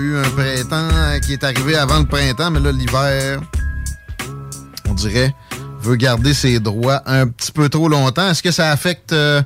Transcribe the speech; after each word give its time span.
Eu 0.00 0.16
un 0.16 0.30
printemps 0.30 1.20
qui 1.20 1.34
est 1.34 1.44
arrivé 1.44 1.76
avant 1.76 1.98
le 1.98 2.06
printemps, 2.06 2.50
mais 2.50 2.60
là, 2.60 2.72
l'hiver, 2.72 3.40
on 4.88 4.94
dirait, 4.94 5.34
veut 5.82 5.96
garder 5.96 6.32
ses 6.32 6.58
droits 6.58 7.02
un 7.04 7.26
petit 7.26 7.52
peu 7.52 7.68
trop 7.68 7.86
longtemps. 7.86 8.30
Est-ce 8.30 8.42
que 8.42 8.50
ça 8.50 8.70
affecte 8.70 9.12
euh, 9.12 9.42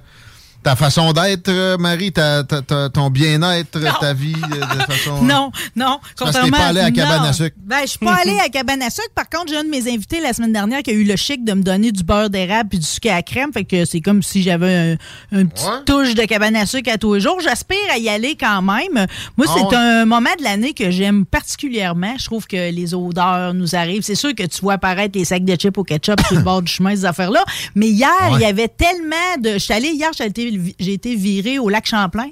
ta 0.64 0.74
façon 0.76 1.12
d'être, 1.12 1.48
euh, 1.48 1.76
Marie, 1.78 2.10
ta, 2.10 2.42
ta- 2.42 2.62
ta- 2.62 2.88
ton 2.88 3.10
bien-être, 3.10 3.78
ta 4.00 4.12
vie 4.14 4.34
euh, 4.52 4.56
de 4.76 4.92
façon. 4.92 5.22
Non, 5.22 5.52
non. 5.76 6.00
C'est 6.16 6.24
parce 6.24 6.36
que 6.38 6.44
t'es 6.46 6.50
pas 6.50 6.66
allé 6.66 6.80
à 6.80 6.90
Cabane 6.90 7.22
à 7.22 7.26
non. 7.26 7.32
sucre. 7.32 7.56
Ben, 7.64 7.80
je 7.82 7.90
suis 7.90 7.98
pas 7.98 8.14
allée 8.22 8.38
à 8.40 8.48
Cabane 8.48 8.82
à 8.82 8.90
sucre. 8.90 9.08
Par 9.14 9.28
contre, 9.28 9.48
j'ai 9.48 9.56
un 9.58 9.64
de 9.64 9.68
mes 9.68 9.86
invités 9.92 10.20
la 10.20 10.32
semaine 10.32 10.52
dernière 10.52 10.82
qui 10.82 10.90
a 10.90 10.94
eu 10.94 11.04
le 11.04 11.16
chic 11.16 11.44
de 11.44 11.52
me 11.52 11.62
donner 11.62 11.92
du 11.92 12.02
beurre 12.02 12.30
d'érable 12.30 12.70
puis 12.70 12.78
du 12.78 12.86
sucre 12.86 13.10
à 13.12 13.22
crème. 13.22 13.52
Fait 13.52 13.64
que 13.64 13.84
c'est 13.84 14.00
comme 14.00 14.22
si 14.22 14.42
j'avais 14.42 14.96
un, 15.32 15.38
une 15.38 15.48
petite 15.50 15.84
touche 15.86 16.14
de 16.14 16.22
Cabane 16.24 16.56
à 16.56 16.66
sucre 16.66 16.90
à 16.92 16.98
tous 16.98 17.14
les 17.14 17.20
jours. 17.20 17.38
J'aspire 17.42 17.76
à 17.92 17.98
y 17.98 18.08
aller 18.08 18.36
quand 18.38 18.62
même. 18.62 19.06
Moi, 19.36 19.46
Ah 19.48 19.54
c'est 19.70 19.76
un 19.76 20.04
moment 20.06 20.30
de 20.38 20.44
l'année 20.44 20.72
que 20.72 20.90
j'aime 20.90 21.26
particulièrement. 21.26 22.14
Je 22.18 22.24
trouve 22.24 22.46
que 22.46 22.70
les 22.70 22.94
odeurs 22.94 23.52
nous 23.54 23.74
arrivent. 23.74 24.02
C'est 24.02 24.14
sûr 24.14 24.34
que 24.34 24.44
tu 24.44 24.60
vois 24.62 24.74
apparaître 24.74 25.18
les 25.18 25.24
sacs 25.26 25.44
de 25.44 25.54
chips 25.56 25.76
au 25.76 25.84
ketchup 25.84 26.20
sur 26.26 26.36
le 26.36 26.42
bord 26.42 26.62
du 26.62 26.72
chemin, 26.72 26.94
ces 26.96 27.04
affaires-là. 27.04 27.44
Mais 27.74 27.88
hier, 27.88 28.08
Ouais. 28.24 28.30
il 28.34 28.40
y 28.40 28.44
avait 28.44 28.68
tellement 28.68 29.36
de... 29.40 29.54
Je 29.54 29.58
suis 29.58 29.74
allée 29.74 29.88
hier, 29.90 30.10
été, 30.20 30.50
j'ai 30.78 30.92
été 30.92 31.14
virée 31.16 31.58
au 31.58 31.68
lac 31.68 31.86
Champlain. 31.86 32.28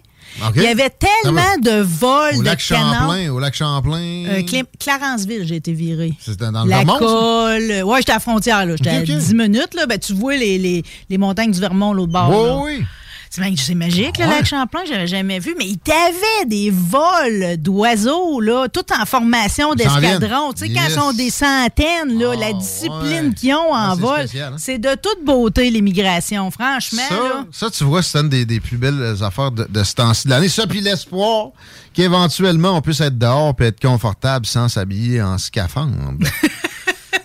Il 0.57 0.63
y 0.63 0.67
avait 0.67 0.89
tellement 0.91 1.43
Ah 1.45 1.57
de 1.61 1.83
vols 1.83 2.37
Au 2.37 2.41
de 2.41 2.45
lac 2.47 2.65
canons. 2.67 2.93
Champlain, 2.93 3.29
au 3.31 3.39
lac 3.39 3.55
Champlain. 3.55 4.25
Euh, 4.29 4.43
Clarenceville, 4.79 5.47
j'ai 5.47 5.57
été 5.57 5.73
virée. 5.73 6.15
C'était 6.21 6.51
dans 6.51 6.65
le 6.65 6.71
La 6.71 6.79
Vermont, 6.79 6.99
colle. 6.99 7.71
euh, 7.71 7.83
Ouais, 7.83 7.99
j'étais 7.99 8.13
à 8.13 8.17
la 8.17 8.21
frontière, 8.21 8.65
là. 8.65 8.77
J'étais 8.77 8.91
à 8.91 9.03
10 9.03 9.35
minutes, 9.35 9.75
là. 9.75 9.87
Ben, 9.87 9.99
tu 9.99 10.15
vois 10.15 10.37
les, 10.37 10.59
les, 10.59 10.83
les 11.11 11.19
montagnes 11.19 11.51
du 11.51 11.61
Vermont, 11.61 11.93
l'autre 11.93 12.13
bord. 12.13 12.63
Oui, 12.63 12.77
oui. 12.79 12.85
C'est 13.35 13.41
mag- 13.41 13.57
c'est 13.59 13.75
magique, 13.75 14.19
le 14.19 14.25
Ouais. 14.27 14.31
lac 14.31 14.45
Champlain, 14.45 14.81
j'avais 14.87 15.07
jamais 15.07 15.39
vu. 15.39 15.55
Mais 15.59 15.65
il 15.65 15.79
t'avait 15.79 16.45
des 16.47 16.71
vols 16.71 17.57
d'oiseaux, 17.57 18.41
là, 18.43 18.69
tout 18.69 18.85
en 18.93 19.07
formation 19.07 19.75
d'escadron. 19.75 20.53
Tu 20.53 20.67
sais, 20.67 20.73
quand 20.75 20.83
ils 20.87 20.93
sont 20.95 21.13
des 21.15 21.31
centaines, 21.31 22.19
là, 22.19 22.35
la 22.37 22.53
discipline 22.53 23.33
qu'ils 23.33 23.55
ont 23.55 23.73
en 23.73 23.93
Ah, 23.93 23.95
vol. 23.99 24.21
hein? 24.21 24.57
C'est 24.59 24.77
de 24.79 24.91
toute 24.97 25.25
beauté, 25.25 25.71
l'immigration, 25.71 26.51
franchement, 26.51 27.01
Ça, 27.09 27.15
là. 27.15 27.45
ça, 27.51 27.71
tu 27.71 27.85
vois, 27.85 28.03
c'est 28.03 28.19
une 28.19 28.29
des, 28.29 28.45
des 28.45 28.61
plus 28.61 28.77
belles 28.77 29.17
affaires 29.23 29.51
de, 29.51 29.67
de 29.67 29.83
ce 29.83 29.95
temps-ci 29.95 30.27
de 30.27 30.31
l'année. 30.33 30.51
Ça, 30.51 30.67
puis 30.67 30.83
l'espoir 30.83 31.53
qu'éventuellement, 31.95 32.77
on 32.77 32.83
puisse 32.83 33.01
être 33.01 33.17
dehors 33.19 33.55
et 33.61 33.65
être 33.65 33.81
confortable 33.81 34.45
sans 34.45 34.69
s'habiller 34.69 35.23
en 35.23 35.39
scaphandre. 35.39 35.95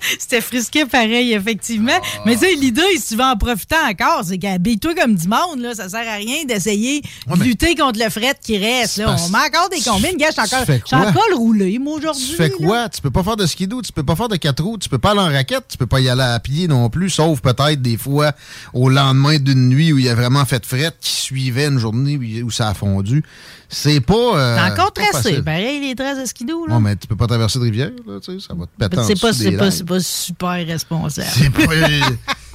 C'était 0.20 0.42
frisqué 0.42 0.86
pareil, 0.86 1.34
effectivement. 1.34 2.00
Mais 2.26 2.34
tu 2.34 2.42
sais, 2.42 2.56
l'idée, 2.56 2.82
si 2.98 3.10
tu 3.10 3.16
veux 3.16 3.24
en 3.24 3.38
profiter 3.38 3.76
encore, 3.90 4.24
c'est 4.26 4.38
qu'habille-toi 4.38 4.96
comme 4.96 5.16
du 5.16 5.28
monde, 5.28 5.60
là. 5.60 5.76
Ça 5.76 5.90
sert 5.90 6.08
à 6.08 6.16
rien 6.16 6.46
d'essayer 6.46 7.02
de 7.02 7.44
lutter 7.44 7.76
contre 7.76 8.00
le 8.04 8.10
fret 8.10 8.36
qui 8.42 8.58
reste, 8.58 8.98
là. 8.98 9.16
On 9.18 9.30
met 9.30 9.38
encore 9.38 9.70
des 9.70 9.82
combines. 9.82 10.18
Gars, 10.18 10.30
je 10.32 10.74
suis 10.86 10.96
encore, 10.96 11.24
roulé, 11.36 11.78
moi, 11.80 11.98
aujourd'hui. 11.98 12.26
Tu 12.30 12.36
fais 12.36 12.50
quoi? 12.50 12.90
Tu 12.90 13.02
peux 13.02 13.12
pas 13.12 13.24
faire 13.24 13.38
de 13.38 13.46
skidoo, 13.46 13.82
tu 13.82 13.92
peux 13.92 14.04
pas 14.04 14.16
faire 14.16 14.30
de 14.30 14.36
quatre 14.36 14.64
roues, 14.64 14.78
tu 14.78 14.90
peux 14.90 14.98
pas 14.98 15.12
aller 15.12 15.20
en 15.20 15.32
raquette, 15.32 15.66
tu 15.70 15.78
peux 15.78 15.86
pas 15.86 16.00
y 16.00 16.10
aller 16.10 16.22
à 16.22 16.40
pied 16.40 16.68
non 16.68 16.90
plus, 16.90 17.10
sauf 17.10 17.42
peut-être 17.42 17.82
des 17.82 17.98
fois 17.98 18.32
au 18.74 18.90
lendemain 18.90 19.38
d'une 19.38 19.70
nuit 19.70 19.94
où 19.94 19.98
il 19.98 20.06
y 20.06 20.10
a 20.10 20.16
vraiment 20.16 20.46
fait 20.46 20.66
fret 20.66 20.92
qui 21.00 21.12
suivait 21.12 21.68
une 21.68 21.80
journée 21.80 22.18
où 22.44 22.52
ça 22.52 22.70
a 22.70 22.74
fondu. 22.74 23.24
C'est 23.70 24.00
pas. 24.00 24.14
euh, 24.14 24.58
encore 24.60 24.92
c'est 24.96 25.04
pas 25.04 25.10
tracé. 25.12 25.42
Pareil, 25.42 25.82
les 25.82 25.96
traces 25.96 26.20
de 26.20 26.26
skidoo, 26.26 26.68
là. 26.68 26.76
Non, 26.76 26.80
mais 26.80 26.96
tu 26.96 27.08
peux 27.08 27.16
pas 27.16 27.28
traverser 27.28 27.60
de 27.60 27.64
rivière, 27.66 27.92
là, 28.08 28.20
tu 28.20 28.40
sais, 28.40 28.48
ça 28.48 28.54
va 28.54 28.66
te 28.66 28.72
péter 28.78 29.00
en 29.00 29.04
c'est 29.04 29.20
pas, 29.20 29.34
c'est 29.34 29.52
pas, 29.52 29.70
pas 29.86 30.00
super 30.00 30.66
responsable. 30.66 31.28
C'est 31.34 31.50
pas. 31.50 31.74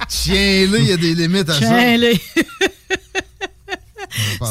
Tiens-le, 0.07 0.79
il 0.79 0.87
y 0.87 0.91
a 0.91 0.97
des 0.97 1.13
limites 1.15 1.49
à 1.49 1.53
ça. 1.53 1.59
Tiens-le. 1.59 2.13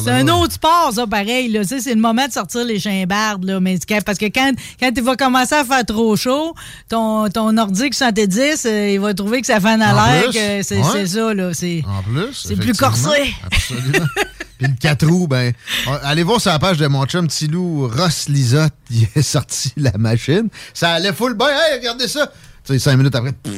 C'est 0.02 0.10
un 0.10 0.28
autre 0.28 0.54
sport, 0.54 0.90
ça, 0.92 1.06
pareil. 1.06 1.56
C'est 1.64 1.94
le 1.94 2.00
moment 2.00 2.26
de 2.26 2.32
sortir 2.32 2.64
les 2.64 2.80
chimbardes. 2.80 3.44
Là. 3.44 3.60
Mais, 3.60 3.78
parce 4.04 4.18
que 4.18 4.26
quand, 4.26 4.52
quand 4.80 4.92
tu 4.92 5.00
vas 5.02 5.16
commencer 5.16 5.54
à 5.54 5.64
faire 5.64 5.84
trop 5.84 6.16
chaud, 6.16 6.54
ton, 6.88 7.28
ton 7.28 7.52
nordique 7.52 7.94
110, 7.94 8.66
euh, 8.66 8.90
il 8.90 9.00
va 9.00 9.14
trouver 9.14 9.40
que 9.40 9.46
ça 9.46 9.60
fait 9.60 9.68
un 9.68 9.80
alerte. 9.80 10.32
C'est 10.32 10.78
ouais. 10.78 11.06
ça. 11.06 11.34
Là. 11.34 11.54
C'est 11.54 11.84
En 11.86 12.02
plus. 12.02 12.32
c'est 12.32 12.56
plus 12.56 12.72
corsé. 12.76 13.34
Absolument. 13.44 14.06
Le 14.62 14.68
4 14.80 15.06
roues, 15.06 15.26
ben, 15.28 15.52
euh, 15.88 15.98
allez 16.02 16.22
voir 16.22 16.40
sur 16.40 16.50
la 16.50 16.58
page 16.58 16.78
de 16.78 16.86
mon 16.86 17.04
chum 17.06 17.26
Tilou, 17.28 17.88
Ross 17.88 18.28
Lisotte, 18.28 18.72
il 18.90 19.06
a 19.16 19.22
sorti 19.22 19.72
la 19.76 19.92
machine. 19.98 20.48
Ça 20.74 20.92
allait 20.92 21.12
full 21.12 21.34
bien. 21.36 21.48
Hey, 21.48 21.78
regardez 21.78 22.08
ça. 22.08 22.26
Tu 22.64 22.72
sais, 22.74 22.78
cinq 22.78 22.96
minutes 22.96 23.14
après, 23.14 23.32
pff, 23.32 23.54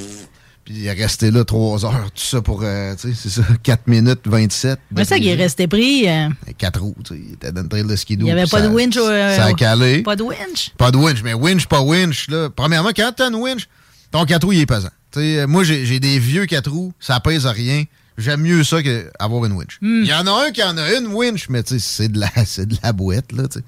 puis 0.65 0.75
il 0.78 0.87
est 0.87 0.92
resté 0.92 1.31
là 1.31 1.44
trois 1.44 1.84
heures, 1.84 2.10
tout 2.15 2.22
ça 2.22 2.41
pour, 2.41 2.60
euh, 2.65 2.94
tu 2.98 3.12
sais, 3.15 3.19
c'est 3.22 3.28
ça, 3.28 3.42
4 3.62 3.87
minutes 3.87 4.22
27. 4.26 4.78
Mais 4.92 5.04
ça 5.04 5.19
qui 5.19 5.28
est 5.28 5.34
resté 5.34 5.66
pris. 5.69 6.09
euh, 6.09 6.28
4 6.56 6.81
roues, 6.81 6.94
tu 7.04 7.15
sais, 7.15 7.21
il 7.28 7.34
était 7.34 7.53
dans 7.53 7.62
le 7.62 7.69
trail 7.69 7.84
de 7.84 7.97
skidoo. 7.97 8.22
il 8.26 8.32
n'y 8.34 8.41
avait 8.41 8.48
pas 8.50 8.60
ça- 8.60 8.69
de 8.69 8.72
winch. 8.75 8.97
euh, 8.97 9.36
Ça 9.36 9.44
a 9.44 9.50
au- 9.50 9.54
calé. 9.54 10.03
Pas 10.03 10.16
de 10.16 10.22
winch. 10.22 10.72
Pas 10.78 10.91
de 10.91 10.97
winch, 10.97 11.22
mais 11.22 11.34
winch, 11.34 11.66
pas 11.66 11.82
winch. 11.82 12.28
Là. 12.28 12.48
Premièrement, 12.48 12.91
quand 12.97 13.12
t'as 13.15 13.28
une 13.28 13.34
winch, 13.36 13.69
ton 14.10 14.25
4 14.25 14.44
roues, 14.44 14.53
il 14.53 14.60
est 14.60 14.66
pesant. 14.66 14.88
Tu 15.12 15.21
sais, 15.21 15.41
euh, 15.41 15.47
moi, 15.47 15.65
j'ai 15.65 16.00
des 16.00 16.19
vieux 16.19 16.47
4 16.47 16.71
roues, 16.71 16.92
ça 16.98 17.21
pèse 17.21 17.44
rien. 17.47 17.84
J'aime 18.16 18.42
mieux 18.42 18.62
ça 18.62 18.82
qu'avoir 18.82 19.44
une 19.44 19.52
winch. 19.52 19.78
Il 19.82 20.06
y 20.06 20.14
en 20.14 20.26
a 20.26 20.47
un 20.47 20.50
qui 20.52 20.62
en 20.62 20.76
a 20.76 20.92
une 20.94 21.08
winch, 21.08 21.48
mais 21.48 21.62
tu 21.62 21.78
sais, 21.78 21.84
c'est 21.84 22.08
de 22.08 22.20
la, 22.20 22.30
c'est 22.47 22.66
de 22.66 22.76
la 22.82 22.92
boîte, 22.92 23.32
là, 23.32 23.48
tu 23.48 23.58
sais. 23.58 23.64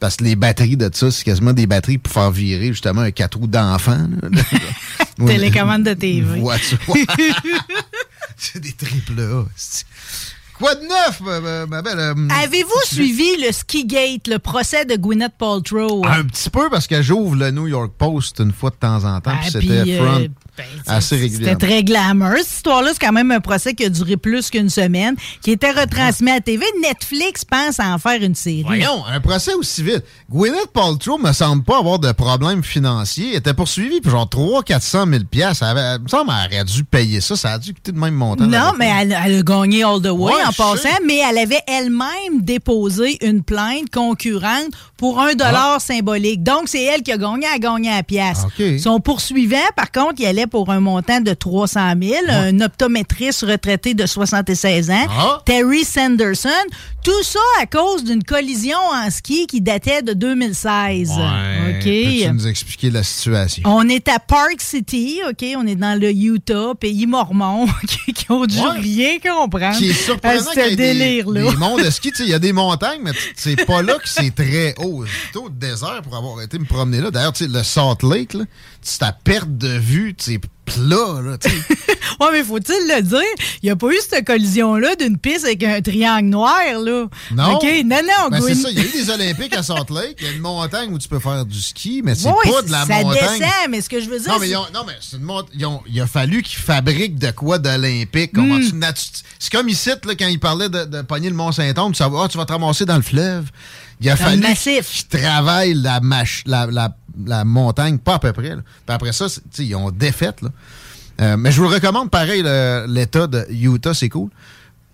Parce 0.00 0.16
que 0.16 0.24
les 0.24 0.36
batteries 0.36 0.76
de 0.76 0.90
ça, 0.92 1.10
c'est 1.10 1.24
quasiment 1.24 1.52
des 1.52 1.66
batteries 1.66 1.98
pour 1.98 2.12
faire 2.12 2.30
virer 2.30 2.68
justement 2.68 3.02
un 3.02 3.10
4 3.10 3.38
roues 3.38 3.46
d'enfant. 3.46 4.06
Télécommande 5.26 5.84
de 5.84 5.94
TV. 5.94 6.40
voiture. 6.40 6.78
c'est 8.36 8.60
des 8.60 8.72
triple 8.72 9.20
A. 9.20 9.44
Quoi 10.58 10.74
de 10.76 10.82
neuf, 10.82 11.20
ma, 11.68 11.82
belle? 11.82 11.98
euh, 11.98 12.14
Avez-vous 12.44 12.70
suivi 12.84 13.36
le 13.44 13.50
Skigate, 13.52 14.28
le 14.28 14.38
procès 14.38 14.84
de 14.84 14.94
Gwyneth 14.94 15.32
Paltrow? 15.36 16.04
Un 16.06 16.22
petit 16.24 16.48
peu 16.48 16.70
parce 16.70 16.86
que 16.86 17.02
j'ouvre 17.02 17.34
le 17.34 17.50
New 17.50 17.66
York 17.66 17.92
Post 17.98 18.38
une 18.38 18.52
fois 18.52 18.70
de 18.70 18.76
temps 18.76 19.04
en 19.04 19.20
temps. 19.20 19.32
puis 19.32 19.40
Ah, 19.46 19.50
c'était 19.50 19.82
puis, 19.82 19.96
euh, 19.96 20.06
front 20.06 20.26
ben, 20.56 20.64
assez 20.86 21.16
régulièrement. 21.16 21.58
C'était 21.60 21.66
très 21.66 21.82
glamour. 21.82 22.34
Cette 22.38 22.52
histoire-là, 22.52 22.90
c'est 22.92 23.04
quand 23.04 23.12
même 23.12 23.32
un 23.32 23.40
procès 23.40 23.74
qui 23.74 23.84
a 23.84 23.88
duré 23.88 24.16
plus 24.16 24.48
qu'une 24.50 24.70
semaine, 24.70 25.16
qui 25.42 25.50
était 25.50 25.72
retransmis 25.72 26.30
à 26.30 26.40
TV. 26.40 26.64
Netflix 26.80 27.44
pense 27.44 27.80
à 27.80 27.92
en 27.92 27.98
faire 27.98 28.22
une 28.22 28.36
série. 28.36 28.62
Voyons, 28.64 29.04
un 29.06 29.18
procès 29.20 29.54
aussi 29.54 29.82
vite. 29.82 30.04
Gwyneth 30.30 30.70
Paltrow 30.72 31.18
me 31.18 31.32
semble 31.32 31.64
pas 31.64 31.78
avoir 31.80 31.98
de 31.98 32.12
problème 32.12 32.62
financier. 32.62 33.30
Elle 33.32 33.38
était 33.38 33.54
poursuivie 33.54 34.00
pour 34.00 34.12
genre 34.12 34.28
300-400 34.28 35.10
000 35.10 35.24
piastres. 35.28 35.64
Elle, 35.64 36.00
me 36.00 36.06
semble 36.08 36.30
qu'elle 36.48 36.58
aurait 36.60 36.64
dû 36.64 36.84
payer 36.84 37.20
ça. 37.20 37.34
Ça 37.34 37.54
a 37.54 37.58
dû 37.58 37.74
coûter 37.74 37.90
le 37.90 37.98
même 37.98 38.14
montant. 38.14 38.46
Non, 38.46 38.72
mais 38.78 38.92
elle, 39.00 39.18
elle 39.24 39.38
a 39.38 39.42
gagné 39.42 39.82
all 39.82 40.00
the 40.00 40.06
way 40.06 40.32
Ouais, 40.34 40.44
en 40.46 40.50
je 40.52 40.53
passant, 40.56 40.88
mais 41.06 41.18
elle 41.18 41.38
avait 41.38 41.60
elle-même 41.66 42.40
déposé 42.42 43.18
une 43.26 43.42
plainte 43.42 43.90
concurrente 43.92 44.70
pour 44.96 45.20
un 45.20 45.34
dollar 45.34 45.80
symbolique. 45.80 46.42
Donc, 46.42 46.62
c'est 46.66 46.82
elle 46.82 47.02
qui 47.02 47.12
a 47.12 47.18
gagné, 47.18 47.46
a 47.46 47.58
gagné 47.58 47.90
à 47.90 47.96
la 47.96 48.02
pièce. 48.02 48.38
Ah. 48.44 48.62
Son 48.78 49.00
poursuivant, 49.00 49.56
par 49.76 49.90
contre, 49.92 50.14
il 50.18 50.26
allait 50.26 50.46
pour 50.46 50.70
un 50.70 50.80
montant 50.80 51.20
de 51.20 51.32
300 51.34 51.92
000, 52.00 52.14
un 52.30 52.60
optométriste 52.60 53.42
retraité 53.42 53.94
de 53.94 54.06
76 54.06 54.90
ans, 54.90 55.06
Ah. 55.10 55.42
Terry 55.44 55.84
Sanderson. 55.84 56.48
Tout 57.02 57.22
ça 57.22 57.38
à 57.60 57.66
cause 57.66 58.02
d'une 58.02 58.24
collision 58.24 58.78
en 58.78 59.10
ski 59.10 59.46
qui 59.46 59.60
datait 59.60 60.00
de 60.00 60.14
2016. 60.14 61.10
Ouais. 61.10 61.76
OK? 61.76 61.84
Peux-tu 61.84 62.32
nous 62.32 62.46
expliquer 62.46 62.90
la 62.90 63.02
situation? 63.02 63.62
On 63.66 63.86
est 63.90 64.08
à 64.08 64.18
Park 64.18 64.56
City, 64.60 65.20
OK? 65.28 65.44
On 65.58 65.66
est 65.66 65.74
dans 65.76 66.00
le 66.00 66.10
Utah, 66.10 66.72
pays 66.80 67.06
mormon, 67.06 67.66
qui 68.14 68.30
ont 68.32 68.46
dû 68.46 68.58
rien 68.58 69.18
comprendre. 69.18 69.76
Qui 69.76 69.90
est 69.90 69.92
surprenant 69.92 70.33
ce 70.40 70.74
délire-là. 70.74 71.50
Des, 71.50 71.56
mondes 71.56 71.84
de 71.84 71.90
ski, 71.90 72.12
il 72.20 72.28
y 72.28 72.34
a 72.34 72.38
des 72.38 72.52
montagnes, 72.52 73.00
mais 73.02 73.12
c'est 73.36 73.64
pas 73.66 73.82
là 73.82 73.94
que 73.94 74.08
c'est 74.08 74.34
très 74.34 74.74
haut. 74.78 75.04
C'est 75.06 75.30
plutôt 75.30 75.48
désert 75.48 76.02
pour 76.02 76.16
avoir 76.16 76.40
été 76.42 76.58
me 76.58 76.64
promener 76.64 77.00
là. 77.00 77.10
D'ailleurs, 77.10 77.32
le 77.40 77.62
Salt 77.62 78.02
Lake, 78.02 78.34
là, 78.34 78.44
ta 78.98 79.12
perte 79.12 79.56
de 79.56 79.78
vue, 79.78 80.14
c'est 80.18 80.40
plat, 80.64 81.20
là, 81.22 81.36
tu 81.38 81.48
ouais, 82.20 82.28
mais 82.32 82.44
faut-il 82.44 82.88
le 82.88 83.02
dire? 83.02 83.20
Il 83.62 83.66
n'y 83.66 83.70
a 83.70 83.76
pas 83.76 83.88
eu 83.88 83.98
cette 84.08 84.26
collision-là 84.26 84.96
d'une 84.96 85.18
piste 85.18 85.44
avec 85.44 85.62
un 85.62 85.80
triangle 85.80 86.28
noir, 86.28 86.58
là. 86.78 87.06
Non. 87.32 87.54
OK, 87.54 87.64
non, 87.84 88.00
non. 88.02 88.28
Ben, 88.30 88.40
c'est 88.40 88.54
ça. 88.54 88.70
Il 88.70 88.78
y 88.78 88.80
a 88.80 88.84
eu 88.84 88.92
des 88.92 89.10
Olympiques 89.10 89.54
à 89.54 89.62
Salt 89.62 89.90
Lake. 89.90 90.16
Il 90.20 90.26
y 90.26 90.30
a 90.30 90.32
une 90.32 90.40
montagne 90.40 90.92
où 90.92 90.98
tu 90.98 91.08
peux 91.08 91.18
faire 91.18 91.44
du 91.44 91.60
ski, 91.60 92.02
mais 92.04 92.14
c'est 92.14 92.30
pas 92.30 92.62
de 92.62 92.70
la 92.70 92.86
montagne. 92.86 93.18
Ça 93.20 93.38
descend, 93.38 93.70
mais 93.70 93.80
ce 93.80 93.88
que 93.88 94.00
je 94.00 94.08
veux 94.08 94.18
dire. 94.18 94.32
Non, 94.32 94.38
mais, 94.40 94.48
non, 94.48 94.84
mais 94.86 94.94
c'est 95.00 95.16
une 95.16 95.22
montagne. 95.22 95.80
Il 95.86 96.00
a 96.00 96.06
fallu 96.06 96.42
qu'ils 96.42 96.60
fabriquent 96.60 97.18
de 97.18 97.30
quoi 97.30 97.58
d'Olympique. 97.58 98.32
Hmm. 98.34 98.60
C'est 99.38 99.52
comme 99.52 99.68
ici, 99.68 99.90
là, 99.90 100.14
quand 100.18 100.28
ils 100.28 100.40
parlaient 100.40 100.68
de, 100.68 100.84
de 100.84 101.02
pogner 101.02 101.28
le 101.28 101.36
Mont-Saint-Onge, 101.36 101.96
tu, 101.96 102.02
ah, 102.02 102.28
tu 102.30 102.38
vas 102.38 102.46
te 102.46 102.52
ramasser 102.52 102.84
dans 102.84 102.96
le 102.96 103.02
fleuve. 103.02 103.50
Il 104.00 104.10
a 104.10 104.16
fallu 104.16 104.42
qu'ils 104.54 104.82
travaillent 105.08 105.74
la, 105.74 106.00
la, 106.46 106.66
la, 106.66 106.96
montagne, 107.44 107.98
pas 107.98 108.14
à 108.14 108.18
peu 108.18 108.32
près. 108.32 108.54
Puis 108.54 108.62
après 108.94 109.12
ça, 109.12 109.26
ils 109.58 109.74
ont 109.74 109.90
défaite. 109.90 110.42
Là. 110.42 110.48
Euh, 111.20 111.36
mais 111.36 111.52
je 111.52 111.60
vous 111.60 111.68
recommande, 111.68 112.10
pareil, 112.10 112.42
l'état 112.88 113.26
de 113.26 113.46
Utah, 113.50 113.94
c'est 113.94 114.08
cool. 114.08 114.30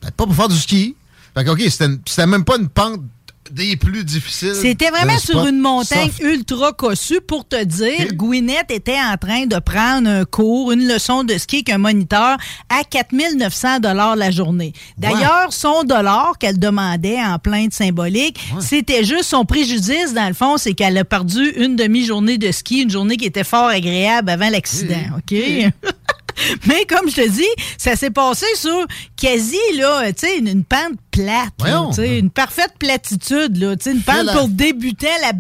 Peut-être 0.01 0.15
pas 0.15 0.25
pour 0.27 0.35
faire 0.35 0.49
du 0.49 0.57
ski. 0.57 0.97
Fait 1.35 1.45
que, 1.45 1.51
OK, 1.51 1.63
c'était 1.69 2.27
même 2.27 2.45
pas 2.45 2.57
une 2.57 2.69
pente 2.69 3.01
des 3.51 3.77
plus 3.77 4.05
difficiles. 4.05 4.55
C'était 4.55 4.91
vraiment 4.91 5.19
sur 5.19 5.47
une 5.47 5.59
montagne 5.59 6.11
ultra 6.21 6.73
cossue 6.73 7.21
pour 7.21 7.47
te 7.47 7.63
dire. 7.63 8.13
Gwyneth 8.15 8.71
était 8.71 8.99
en 9.01 9.17
train 9.17 9.47
de 9.47 9.59
prendre 9.59 10.09
un 10.09 10.25
cours, 10.25 10.73
une 10.73 10.87
leçon 10.87 11.25
de 11.25 11.37
ski 11.39 11.57
avec 11.57 11.71
un 11.71 11.79
moniteur 11.79 12.37
à 12.69 12.85
4900 12.85 13.81
dollars 13.81 14.17
la 14.17 14.31
journée. 14.31 14.73
D'ailleurs, 14.99 15.53
son 15.53 15.85
dollar 15.85 16.39
qu'elle 16.39 16.59
demandait 16.59 17.21
en 17.23 17.39
plainte 17.39 17.73
symbolique, 17.73 18.39
c'était 18.61 19.05
juste 19.05 19.25
son 19.25 19.45
préjudice 19.45 20.15
dans 20.15 20.29
le 20.29 20.35
fond, 20.35 20.57
c'est 20.57 20.75
qu'elle 20.75 20.97
a 20.99 21.05
perdu 21.05 21.51
une 21.57 21.77
demi-journée 21.77 22.39
de 22.39 22.51
ski, 22.53 22.83
une 22.83 22.91
journée 22.91 23.17
qui 23.17 23.27
était 23.27 23.45
fort 23.45 23.69
agréable 23.69 24.31
avant 24.31 24.51
l'accident. 24.51 25.19
OK? 25.19 25.37
Mais 26.67 26.85
comme 26.87 27.09
je 27.09 27.17
te 27.17 27.29
dis, 27.29 27.65
ça 27.79 27.97
s'est 27.97 28.11
passé 28.11 28.47
sur 28.55 28.87
quasi 29.17 29.57
là, 29.77 30.11
une, 30.39 30.49
une 30.49 30.65
pente 30.65 30.99
plate, 31.11 31.99
une 31.99 32.31
parfaite 32.31 32.75
platitude, 32.79 33.57
là, 33.57 33.75
une 33.87 34.03
pente 34.03 34.33
pour 34.33 34.49
débuter 34.49 35.09
la 35.23 35.33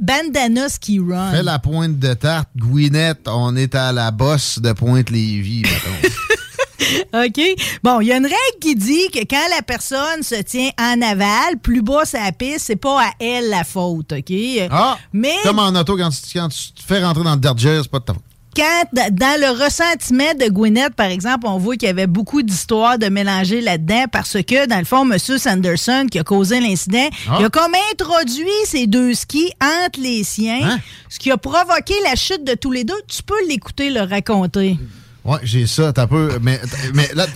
bandana 0.00 0.68
ski 0.68 0.98
run. 0.98 1.30
Fais 1.30 1.42
la 1.42 1.58
pointe 1.58 1.98
de 1.98 2.14
tarte, 2.14 2.48
Gwyneth, 2.56 3.28
on 3.28 3.56
est 3.56 3.74
à 3.74 3.92
la 3.92 4.10
bosse 4.10 4.58
de 4.58 4.72
Pointe-Lévis, 4.72 5.64
OK. 7.14 7.40
Bon, 7.82 8.00
il 8.00 8.08
y 8.08 8.12
a 8.12 8.16
une 8.16 8.24
règle 8.24 8.58
qui 8.60 8.74
dit 8.74 9.08
que 9.12 9.20
quand 9.20 9.48
la 9.54 9.62
personne 9.62 10.22
se 10.22 10.42
tient 10.42 10.70
en 10.78 11.00
aval, 11.00 11.58
plus 11.62 11.82
bas 11.82 12.04
sa 12.04 12.30
piste, 12.32 12.66
c'est 12.66 12.76
pas 12.76 13.00
à 13.02 13.10
elle 13.20 13.48
la 13.48 13.64
faute, 13.64 14.12
OK? 14.12 14.34
Ah! 14.70 14.98
Mais... 15.12 15.34
Comme 15.44 15.60
en 15.60 15.74
auto, 15.74 15.96
quand 15.96 16.10
tu, 16.10 16.38
quand 16.38 16.48
tu 16.48 16.72
te 16.72 16.82
fais 16.82 17.02
rentrer 17.02 17.24
dans 17.24 17.34
le 17.34 17.40
dirt 17.40 17.82
c'est 17.82 17.90
pas 17.90 18.00
de 18.00 18.04
ta 18.04 18.14
faute 18.14 18.22
quand, 18.54 18.84
dans 19.10 19.40
le 19.40 19.64
ressentiment 19.64 20.34
de 20.34 20.48
Gwyneth, 20.48 20.94
par 20.94 21.06
exemple, 21.06 21.46
on 21.46 21.58
voit 21.58 21.76
qu'il 21.76 21.88
y 21.88 21.90
avait 21.90 22.06
beaucoup 22.06 22.42
d'histoires 22.42 22.98
de 22.98 23.06
mélanger 23.08 23.60
là-dedans 23.60 24.04
parce 24.10 24.34
que, 24.42 24.66
dans 24.66 24.78
le 24.78 24.84
fond, 24.84 25.10
M. 25.10 25.18
Sanderson, 25.18 26.06
qui 26.10 26.18
a 26.18 26.24
causé 26.24 26.60
l'incident, 26.60 27.08
ah. 27.28 27.38
il 27.40 27.46
a 27.46 27.50
comme 27.50 27.72
introduit 27.92 28.46
ces 28.64 28.86
deux 28.86 29.14
skis 29.14 29.52
entre 29.62 30.00
les 30.00 30.24
siens, 30.24 30.60
hein? 30.62 30.78
ce 31.08 31.18
qui 31.18 31.30
a 31.30 31.36
provoqué 31.36 31.94
la 32.04 32.14
chute 32.14 32.44
de 32.44 32.54
tous 32.54 32.70
les 32.70 32.84
deux. 32.84 33.00
Tu 33.08 33.22
peux 33.22 33.46
l'écouter 33.48 33.90
le 33.90 34.00
raconter. 34.00 34.78
Oui, 35.24 35.38
j'ai 35.42 35.66
ça, 35.66 35.90
t'as 35.92 36.06
peu. 36.06 36.38
Mais, 36.42 36.60
mais 36.92 37.08
elle, 37.14 37.26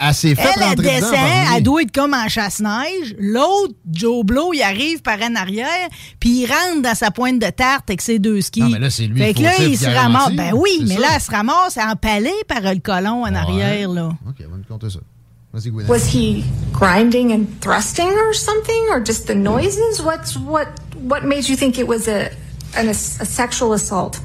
elle, 0.00 0.14
s'est 0.14 0.36
fait 0.36 0.50
elle, 0.56 0.62
elle 0.70 0.76
descend, 0.76 1.14
elle 1.56 1.62
doit 1.62 1.82
être 1.82 1.92
comme 1.92 2.14
en 2.14 2.28
chasse-neige. 2.28 3.16
L'autre, 3.18 3.74
Joe 3.90 4.24
Blow, 4.24 4.52
il 4.54 4.62
arrive 4.62 5.02
par 5.02 5.20
en 5.20 5.34
arrière, 5.34 5.88
puis 6.20 6.42
il 6.42 6.46
rentre 6.46 6.82
dans 6.82 6.94
sa 6.94 7.10
pointe 7.10 7.40
de 7.40 7.50
tarte 7.50 7.90
avec 7.90 8.02
ses 8.02 8.20
deux 8.20 8.40
skis. 8.40 8.60
Non, 8.60 8.68
mais 8.70 8.78
là, 8.78 8.88
c'est 8.88 9.06
lui 9.06 9.20
Fait 9.20 9.34
que 9.34 9.42
là, 9.42 9.52
il 9.58 9.76
se 9.76 9.86
ramasse. 9.86 10.32
Ben 10.34 10.52
oui, 10.54 10.84
mais 10.86 10.96
là, 10.96 11.08
elle 11.16 11.20
se 11.20 11.30
ramasse 11.30 11.76
empalée 11.76 12.30
par 12.46 12.60
le 12.60 12.78
colon 12.78 13.24
en 13.24 13.34
arrière, 13.34 13.88
là. 13.88 14.12
OK, 14.28 14.36
on 14.46 14.50
va 14.50 14.56
nous 14.56 14.64
compter 14.68 14.90
ça. 14.90 15.00
Was 15.52 16.06
he 16.06 16.44
grinding 16.72 17.30
and 17.30 17.46
thrusting 17.60 18.08
or 18.08 18.32
something, 18.32 18.88
or 18.90 19.04
just 19.04 19.26
the 19.26 19.34
noises? 19.34 20.00
What's 20.00 20.34
what? 20.38 20.68
What 20.96 21.24
made 21.24 21.46
you 21.46 21.56
think 21.56 21.78
it 21.78 21.86
was 21.86 22.08
a, 22.08 22.30
an, 22.74 22.88
a 22.88 22.94
sexual 22.94 23.74
assault? 23.74 24.18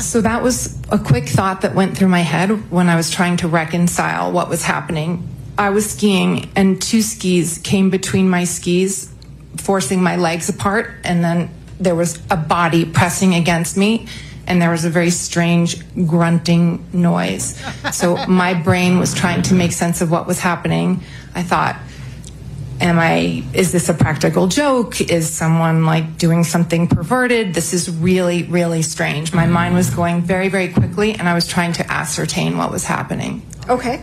So 0.00 0.20
that 0.20 0.42
was 0.42 0.78
a 0.90 0.98
quick 0.98 1.28
thought 1.28 1.62
that 1.62 1.74
went 1.74 1.96
through 1.96 2.08
my 2.08 2.20
head 2.20 2.70
when 2.70 2.88
I 2.88 2.96
was 2.96 3.10
trying 3.10 3.36
to 3.38 3.48
reconcile 3.48 4.30
what 4.32 4.48
was 4.48 4.62
happening. 4.64 5.28
I 5.58 5.70
was 5.70 5.90
skiing 5.90 6.50
and 6.56 6.80
two 6.80 7.02
skis 7.02 7.58
came 7.58 7.90
between 7.90 8.28
my 8.28 8.44
skis, 8.44 9.12
forcing 9.56 10.02
my 10.02 10.16
legs 10.16 10.48
apart. 10.48 10.90
And 11.04 11.22
then 11.22 11.50
there 11.78 11.94
was 11.94 12.20
a 12.30 12.36
body 12.36 12.84
pressing 12.84 13.34
against 13.34 13.76
me 13.76 14.06
and 14.46 14.60
there 14.60 14.70
was 14.70 14.84
a 14.84 14.90
very 14.90 15.10
strange 15.10 15.82
grunting 16.06 16.84
noise. 16.92 17.60
so 17.92 18.16
my 18.26 18.54
brain 18.54 18.98
was 18.98 19.14
trying 19.14 19.42
to 19.42 19.54
make 19.54 19.72
sense 19.72 20.00
of 20.00 20.10
what 20.10 20.26
was 20.26 20.38
happening. 20.38 21.02
I 21.34 21.42
thought, 21.42 21.76
am 22.82 22.98
I, 22.98 23.44
is 23.54 23.72
this 23.72 23.88
a 23.88 23.94
practical 23.94 24.48
joke? 24.48 25.00
Is 25.00 25.30
someone 25.30 25.86
like 25.86 26.18
doing 26.18 26.44
something 26.44 26.88
perverted? 26.88 27.54
This 27.54 27.72
is 27.72 27.88
really, 27.88 28.42
really 28.42 28.82
strange. 28.82 29.32
My 29.32 29.46
mind 29.46 29.74
was 29.74 29.88
going 29.90 30.22
very, 30.22 30.48
very 30.48 30.68
quickly 30.72 31.14
and 31.14 31.28
I 31.28 31.34
was 31.34 31.46
trying 31.46 31.72
to 31.74 31.90
ascertain 31.90 32.58
what 32.58 32.70
was 32.70 32.84
happening. 32.84 33.42
Okay. 33.68 34.02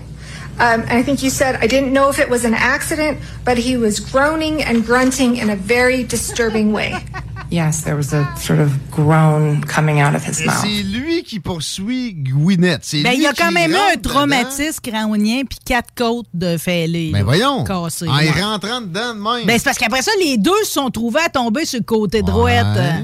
Um, 0.60 0.84
I 0.88 1.04
think 1.04 1.24
you 1.24 1.30
said, 1.30 1.56
I 1.56 1.68
didn't 1.68 1.94
know 1.94 2.10
if 2.10 2.20
it 2.20 2.30
was 2.30 2.44
an 2.44 2.54
accident, 2.54 3.20
but 3.46 3.58
he 3.58 3.78
was 3.78 4.00
groaning 4.00 4.62
and 4.62 4.86
grunting 4.86 5.38
in 5.38 5.50
a 5.50 5.56
very 5.56 6.04
disturbing 6.04 6.74
way. 6.74 6.96
Yes, 7.52 7.82
there 7.84 7.96
was 7.96 8.14
a 8.14 8.28
sort 8.38 8.60
of 8.60 8.72
groan 8.92 9.62
coming 9.66 10.00
out 10.02 10.14
of 10.14 10.24
his 10.24 10.46
mouth. 10.46 10.56
C'est 10.62 10.84
lui 10.84 11.24
qui 11.24 11.40
poursuit 11.40 12.14
Gwyneth. 12.14 12.92
Ben, 13.04 13.14
il 13.14 13.22
y 13.22 13.26
a 13.28 13.34
quand 13.34 13.52
même 13.52 13.72
eu 13.72 13.76
un 13.76 13.98
traumatisme 14.00 14.80
crânien 14.84 15.42
puis 15.50 15.58
quatre 15.66 15.90
côtes 15.96 16.28
de 16.34 16.58
fêlées. 16.58 17.10
Ben 17.12 17.24
voyons. 17.24 17.64
Cassées. 17.64 18.08
En 18.08 18.18
ouais. 18.18 18.30
rentrant 18.30 18.82
dedans 18.82 19.16
de 19.16 19.20
même. 19.20 19.48
Ben, 19.48 19.58
c'est 19.58 19.64
parce 19.64 19.80
qu'après 19.80 20.04
ça, 20.04 20.12
les 20.24 20.38
deux 20.38 20.64
se 20.64 20.74
sont 20.74 20.90
trouvés 20.92 21.22
à 21.26 21.30
tomber 21.30 21.66
sur 21.66 21.80
le 21.80 21.86
côté 21.86 22.22
droit. 22.22 22.50
Euh, 22.50 23.02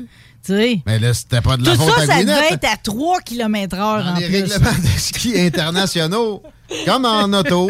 mais 0.48 1.00
là, 1.00 1.14
c'était 1.14 1.42
pas 1.42 1.58
de 1.58 1.66
la 1.66 1.72
Tout 1.72 1.82
faute 1.82 1.96
ça, 1.96 2.02
à 2.02 2.06
ça 2.06 2.16
Gwyneth. 2.18 2.36
devait 2.36 2.54
être 2.54 2.66
à 2.72 2.78
3 2.78 3.22
km 3.22 3.78
heure 3.80 4.06
en 4.06 4.20
les 4.20 4.28
plus. 4.28 4.42
règlements 4.44 4.70
de 4.72 5.00
ski 5.00 5.40
internationaux, 5.40 6.44
comme 6.86 7.06
en 7.06 7.32
auto, 7.34 7.70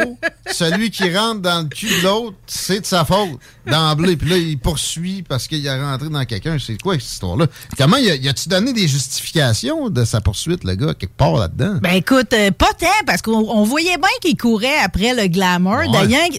celui 0.51 0.89
qui 0.89 1.15
rentre 1.15 1.41
dans 1.41 1.61
le 1.63 1.67
cul 1.67 1.87
de 1.87 2.03
l'autre, 2.03 2.35
c'est 2.47 2.81
de 2.81 2.85
sa 2.85 3.05
faute 3.05 3.39
d'emblée. 3.65 4.15
Puis 4.15 4.29
là, 4.29 4.37
il 4.37 4.57
poursuit 4.57 5.23
parce 5.27 5.47
qu'il 5.47 5.67
a 5.67 5.91
rentré 5.91 6.09
dans 6.09 6.23
quelqu'un. 6.25 6.57
C'est 6.59 6.81
quoi 6.81 6.93
cette 6.95 7.05
histoire-là? 7.05 7.47
Comment, 7.77 7.97
y 7.97 8.27
a-tu 8.27 8.49
donné 8.49 8.73
des 8.73 8.87
justifications 8.87 9.89
de 9.89 10.05
sa 10.05 10.21
poursuite, 10.21 10.63
le 10.63 10.75
gars, 10.75 10.93
quelque 10.93 11.15
part 11.15 11.35
là-dedans? 11.35 11.79
Ben 11.81 11.95
écoute, 11.95 12.33
euh, 12.33 12.51
pas 12.51 12.73
tant, 12.77 12.87
parce 13.05 13.21
qu'on 13.21 13.63
voyait 13.63 13.97
bien 13.97 14.09
qu'il 14.21 14.37
courait 14.37 14.77
après 14.83 15.13
le 15.13 15.27
glamour. 15.27 15.81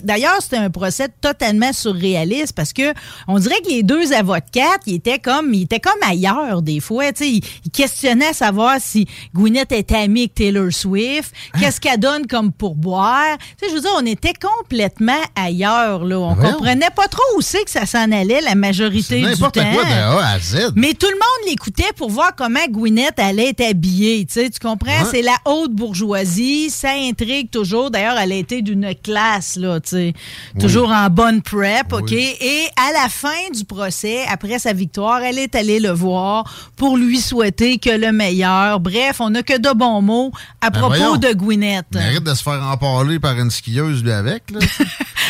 D'ailleurs, 0.02 0.36
c'était 0.40 0.56
un 0.56 0.70
procès 0.70 1.08
totalement 1.20 1.72
surréaliste 1.72 2.54
parce 2.54 2.72
que 2.72 2.94
on 3.28 3.38
dirait 3.38 3.60
que 3.62 3.68
les 3.68 3.82
deux 3.82 4.12
avocates, 4.12 4.82
ils 4.86 4.96
étaient 4.96 5.18
comme, 5.18 5.52
ils 5.52 5.62
étaient 5.62 5.80
comme 5.80 6.02
ailleurs 6.02 6.62
des 6.62 6.80
fois. 6.80 7.06
Ils, 7.20 7.42
ils 7.64 7.70
questionnaient 7.70 8.28
à 8.28 8.32
savoir 8.32 8.76
si 8.80 9.06
Gwyneth 9.34 9.72
était 9.72 9.96
amie 9.96 10.22
avec 10.22 10.34
Taylor 10.34 10.72
Swift, 10.72 11.32
hein? 11.52 11.58
qu'est-ce 11.60 11.80
qu'elle 11.80 12.00
donne 12.00 12.26
comme 12.26 12.45
pourboire. 12.52 13.36
Tu 13.38 13.66
sais, 13.66 13.70
je 13.70 13.76
veux 13.76 13.80
dire, 13.80 13.90
on 13.96 14.06
était 14.06 14.34
complètement 14.34 15.12
ailleurs. 15.34 16.04
Là. 16.04 16.18
On 16.18 16.34
comprenait 16.34 16.90
pas 16.94 17.08
trop 17.08 17.22
où 17.36 17.40
c'est 17.40 17.64
que 17.64 17.70
ça 17.70 17.86
s'en 17.86 18.10
allait 18.12 18.40
la 18.40 18.54
majorité 18.54 19.20
du 19.20 19.36
temps. 19.36 19.50
quoi 19.50 19.50
de 19.50 20.18
A 20.18 20.28
à 20.28 20.38
Z. 20.38 20.72
Mais 20.74 20.94
tout 20.94 21.06
le 21.06 21.14
monde 21.14 21.48
l'écoutait 21.48 21.92
pour 21.96 22.10
voir 22.10 22.34
comment 22.36 22.64
Gwyneth 22.68 23.18
allait 23.18 23.50
être 23.50 23.62
habillée. 23.62 24.24
Tu, 24.26 24.34
sais, 24.34 24.50
tu 24.50 24.58
comprends? 24.58 25.04
C'est 25.10 25.22
la 25.22 25.36
haute 25.44 25.72
bourgeoisie. 25.72 26.70
Ça 26.70 26.90
intrigue 26.92 27.50
toujours. 27.50 27.90
D'ailleurs, 27.90 28.18
elle 28.18 28.32
a 28.32 28.36
été 28.36 28.62
d'une 28.62 28.94
classe, 28.94 29.56
là, 29.56 29.80
tu 29.80 29.90
sais, 29.90 30.14
toujours 30.58 30.90
en 30.90 31.08
bonne 31.10 31.42
prep, 31.42 31.92
OK? 31.92 32.12
Et 32.12 32.66
à 32.76 32.92
la 32.92 33.08
fin 33.08 33.50
du 33.52 33.64
procès, 33.64 34.24
après 34.30 34.58
sa 34.58 34.72
victoire, 34.72 35.22
elle 35.22 35.38
est 35.38 35.54
allée 35.54 35.80
le 35.80 35.90
voir 35.90 36.44
pour 36.76 36.96
lui 36.96 37.18
souhaiter 37.18 37.78
que 37.78 37.90
le 37.90 38.12
meilleur. 38.12 38.80
Bref, 38.80 39.20
on 39.20 39.30
n'a 39.30 39.42
que 39.42 39.58
de 39.58 39.72
bons 39.72 40.02
mots 40.02 40.30
à 40.60 40.70
ben 40.70 40.80
propos 40.80 41.16
de 41.16 41.32
Gwyneth. 41.32 41.86
Mérite 41.92 42.24
de 42.24 42.34
se 42.36 42.42
faire 42.42 42.62
emparler 42.62 43.18
par 43.18 43.38
une 43.38 43.50
skieuse, 43.50 44.02
lui, 44.04 44.12
avec, 44.12 44.50
là. 44.50 44.60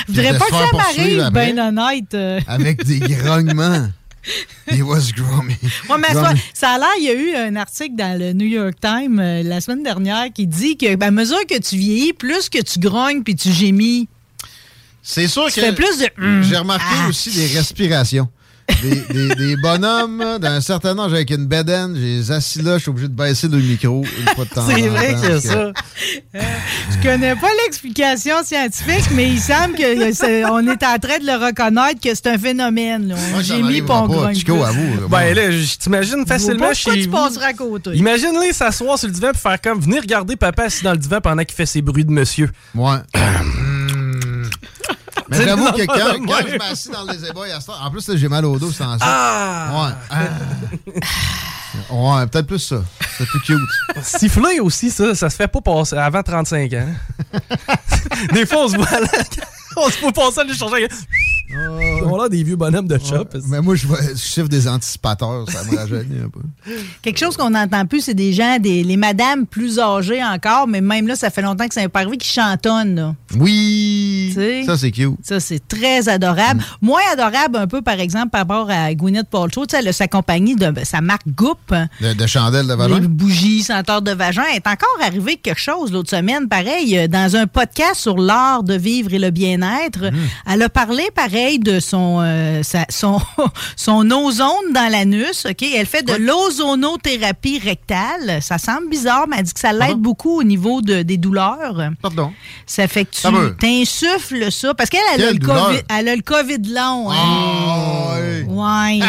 Je 0.08 0.12
voudrais 0.12 0.38
pas 0.38 0.46
que 0.46 0.52
ça 0.52 0.76
m'arrive, 0.76 1.30
ben 1.32 1.58
honnête. 1.58 2.14
Euh. 2.14 2.40
Avec 2.46 2.84
des 2.84 2.98
grognements. 3.00 3.88
He 4.68 4.82
was 4.82 5.12
grooming. 5.14 5.56
Ouais, 5.88 5.96
mais 5.98 6.12
ça, 6.12 6.32
ça, 6.52 6.70
a 6.70 6.78
l'air, 6.78 6.88
il 6.98 7.04
y 7.04 7.08
a 7.08 7.14
eu 7.14 7.34
un 7.48 7.56
article 7.56 7.94
dans 7.94 8.18
le 8.18 8.32
New 8.32 8.46
York 8.46 8.74
Times 8.80 9.20
euh, 9.20 9.42
la 9.44 9.60
semaine 9.60 9.84
dernière 9.84 10.26
qui 10.34 10.46
dit 10.46 10.76
que 10.76 10.96
ben, 10.96 11.08
à 11.08 11.10
mesure 11.12 11.46
que 11.48 11.58
tu 11.58 11.76
vieillis, 11.76 12.12
plus 12.12 12.48
que 12.48 12.60
tu 12.60 12.80
grognes 12.80 13.22
puis 13.22 13.36
tu 13.36 13.52
gémis. 13.52 14.08
C'est 15.02 15.28
sûr 15.28 15.46
que. 15.46 15.72
plus 15.72 15.98
de. 15.98 16.42
J'ai 16.42 16.56
remarqué 16.56 16.84
ah. 17.04 17.08
aussi 17.08 17.30
des 17.30 17.46
respirations. 17.46 18.28
Des, 18.82 19.34
des, 19.34 19.56
bonhommes 19.56 20.38
d'un 20.40 20.60
certain 20.60 20.98
âge 20.98 21.12
avec 21.12 21.30
une 21.30 21.46
bedaine. 21.46 21.94
J'ai 21.94 22.16
les 22.16 22.32
assis 22.32 22.62
là, 22.62 22.78
je 22.78 22.82
suis 22.82 22.90
obligé 22.90 23.08
de 23.08 23.14
baisser 23.14 23.48
le 23.48 23.58
micro 23.58 24.04
une 24.18 24.34
fois 24.34 24.44
de 24.44 24.50
temps 24.50 24.66
C'est 24.68 24.88
vrai 24.88 25.14
que 25.14 25.20
c'est 25.20 25.48
ça. 25.48 25.72
Euh, 26.34 26.42
je 26.90 27.02
connais 27.02 27.34
pas 27.36 27.48
l'explication 27.64 28.34
scientifique, 28.44 29.10
mais 29.14 29.30
il 29.30 29.40
semble 29.40 29.76
qu'on 29.76 29.82
est, 29.82 30.22
est 30.22 30.44
en 30.44 30.98
train 30.98 31.18
de 31.18 31.26
le 31.26 31.46
reconnaître 31.46 32.00
que 32.00 32.14
c'est 32.14 32.26
un 32.26 32.38
phénomène. 32.38 33.14
J'ai 33.40 33.62
mis 33.62 33.82
pour 33.82 34.30
Chico, 34.34 34.62
à 34.62 34.70
vous. 34.70 35.08
Ben 35.08 35.34
là, 35.34 35.42
t'imagines 35.78 36.26
facilement 36.26 36.74
chez 36.74 37.02
tu 37.02 37.08
passeras 37.08 37.46
à 37.46 37.52
côté? 37.52 37.90
Imagine-les 37.94 38.52
s'asseoir 38.52 38.98
sur 38.98 39.08
le 39.08 39.14
divan 39.14 39.30
et 39.34 39.38
faire 39.38 39.60
comme 39.60 39.80
venir 39.80 40.02
regarder 40.02 40.36
papa 40.36 40.64
assis 40.64 40.84
dans 40.84 40.92
le 40.92 40.98
divan 40.98 41.20
pendant 41.20 41.44
qu'il 41.44 41.54
fait 41.54 41.66
ses 41.66 41.82
bruits 41.82 42.04
de 42.04 42.12
monsieur. 42.12 42.50
Ouais. 42.74 42.98
Mais 45.30 45.44
j'avoue 45.44 45.72
que 45.72 45.86
quand, 45.86 46.26
quand 46.26 46.48
je 46.48 46.56
m'assis 46.56 46.90
dans 46.90 47.04
les 47.04 47.24
ébois 47.24 47.46
à 47.46 47.86
en 47.86 47.90
plus, 47.90 48.16
j'ai 48.16 48.28
mal 48.28 48.44
au 48.44 48.58
dos, 48.58 48.70
c'est 48.70 48.84
en 48.84 48.98
ça. 48.98 49.04
Ah! 49.06 49.94
Ouais. 50.10 50.26
ouais, 51.90 52.26
peut-être 52.28 52.46
plus 52.46 52.60
ça. 52.60 52.76
C'est 53.18 53.26
plus 53.26 53.40
cute. 53.40 53.58
Siffler 54.02 54.60
aussi, 54.60 54.90
ça, 54.90 55.14
ça 55.14 55.30
se 55.30 55.36
fait 55.36 55.48
pas 55.48 55.60
passer 55.60 55.96
avant 55.96 56.22
35 56.22 56.72
ans. 56.74 56.88
Des 58.32 58.46
fois, 58.46 58.64
on 58.64 58.68
se 58.68 58.76
voit 58.76 59.00
là, 59.00 59.08
on 59.76 59.90
se 59.90 60.00
voit 60.00 60.12
passer 60.12 60.40
à 60.40 60.44
l'échanger. 60.44 60.88
On 62.12 62.20
a 62.20 62.28
des 62.28 62.42
vieux 62.42 62.56
bonhommes 62.56 62.88
de 62.88 62.98
shop. 62.98 63.26
mais 63.48 63.60
moi, 63.60 63.74
je, 63.74 63.86
je 63.86 64.16
chiffre 64.16 64.48
des 64.48 64.68
anticipateurs, 64.68 65.48
ça 65.50 65.64
me 65.64 65.76
rajeunit 65.76 66.20
un 66.24 66.28
peu. 66.28 66.40
Quelque 67.02 67.18
chose 67.18 67.36
qu'on 67.36 67.50
n'entend 67.50 67.86
plus, 67.86 68.02
c'est 68.02 68.14
des 68.14 68.32
gens, 68.32 68.58
des, 68.58 68.82
les 68.82 68.96
madames 68.96 69.46
plus 69.46 69.78
âgées 69.78 70.22
encore, 70.22 70.66
mais 70.68 70.80
même 70.80 71.06
là, 71.06 71.16
ça 71.16 71.30
fait 71.30 71.42
longtemps 71.42 71.66
que 71.68 71.74
ça 71.74 71.80
n'est 71.82 71.88
pas 71.88 72.00
arrivé, 72.00 72.16
qui 72.16 72.28
chantonnent. 72.28 73.14
Oui! 73.38 74.32
ça, 74.66 74.76
c'est 74.76 74.90
cute. 74.90 75.14
Ça, 75.22 75.40
c'est 75.40 75.66
très 75.66 76.08
adorable. 76.08 76.60
Mm. 76.60 76.86
Moins 76.86 77.00
adorable 77.12 77.56
un 77.56 77.66
peu, 77.66 77.82
par 77.82 78.00
exemple, 78.00 78.30
par 78.30 78.42
rapport 78.42 78.70
à 78.70 78.94
Gwyneth 78.94 79.28
Paltrow. 79.28 79.64
Elle 79.72 79.88
a 79.88 79.92
sa 79.92 80.08
compagnie, 80.08 80.56
de, 80.56 80.72
sa 80.84 81.00
marque 81.00 81.28
Goop. 81.28 81.58
De, 82.00 82.12
de 82.12 82.26
chandelles 82.26 82.66
de 82.66 82.74
vagin? 82.74 83.00
Les 83.00 83.08
bougies, 83.08 83.62
senteurs 83.62 84.02
de 84.02 84.12
vagin. 84.12 84.42
Elle 84.50 84.56
est 84.56 84.66
encore 84.66 84.98
arrivé 85.02 85.36
quelque 85.36 85.60
chose 85.60 85.92
l'autre 85.92 86.10
semaine, 86.10 86.48
pareil, 86.48 86.96
euh, 86.96 87.08
dans 87.08 87.36
un 87.36 87.46
podcast 87.46 88.00
sur 88.00 88.18
l'art 88.18 88.62
de 88.62 88.74
vivre 88.74 89.12
et 89.12 89.18
le 89.18 89.30
bien-être. 89.30 90.10
Mm. 90.10 90.16
Elle 90.52 90.62
a 90.62 90.68
parlé, 90.68 91.04
pareil, 91.14 91.58
de 91.58 91.80
son, 91.80 91.95
euh, 91.96 92.62
son, 92.88 93.20
son 93.76 94.10
ozone 94.10 94.72
dans 94.72 94.90
l'anus. 94.90 95.46
OK? 95.48 95.62
Elle 95.62 95.86
fait 95.86 96.02
de 96.02 96.14
l'ozonothérapie 96.14 97.58
rectale. 97.58 98.40
Ça 98.42 98.58
semble 98.58 98.88
bizarre, 98.88 99.26
mais 99.28 99.36
elle 99.38 99.44
dit 99.44 99.52
que 99.52 99.60
ça 99.60 99.72
l'aide 99.72 99.98
beaucoup 99.98 100.38
au 100.40 100.42
niveau 100.42 100.82
de, 100.82 101.02
des 101.02 101.16
douleurs. 101.16 101.90
Pardon? 102.02 102.32
Ça 102.66 102.88
fait 102.88 103.04
que 103.04 103.14
tu 103.14 103.56
t'insuffles 103.58 104.50
ça. 104.50 104.74
Parce 104.74 104.90
qu'elle 104.90 105.00
elle 105.14 105.22
a, 105.24 105.32
le 105.32 105.38
COVID, 105.38 105.80
elle 105.88 106.08
a 106.08 106.16
le 106.16 106.22
COVID 106.22 106.62
long. 106.68 107.10
Hein? 107.10 107.16
Ah, 107.16 108.16
ouais. 108.56 109.00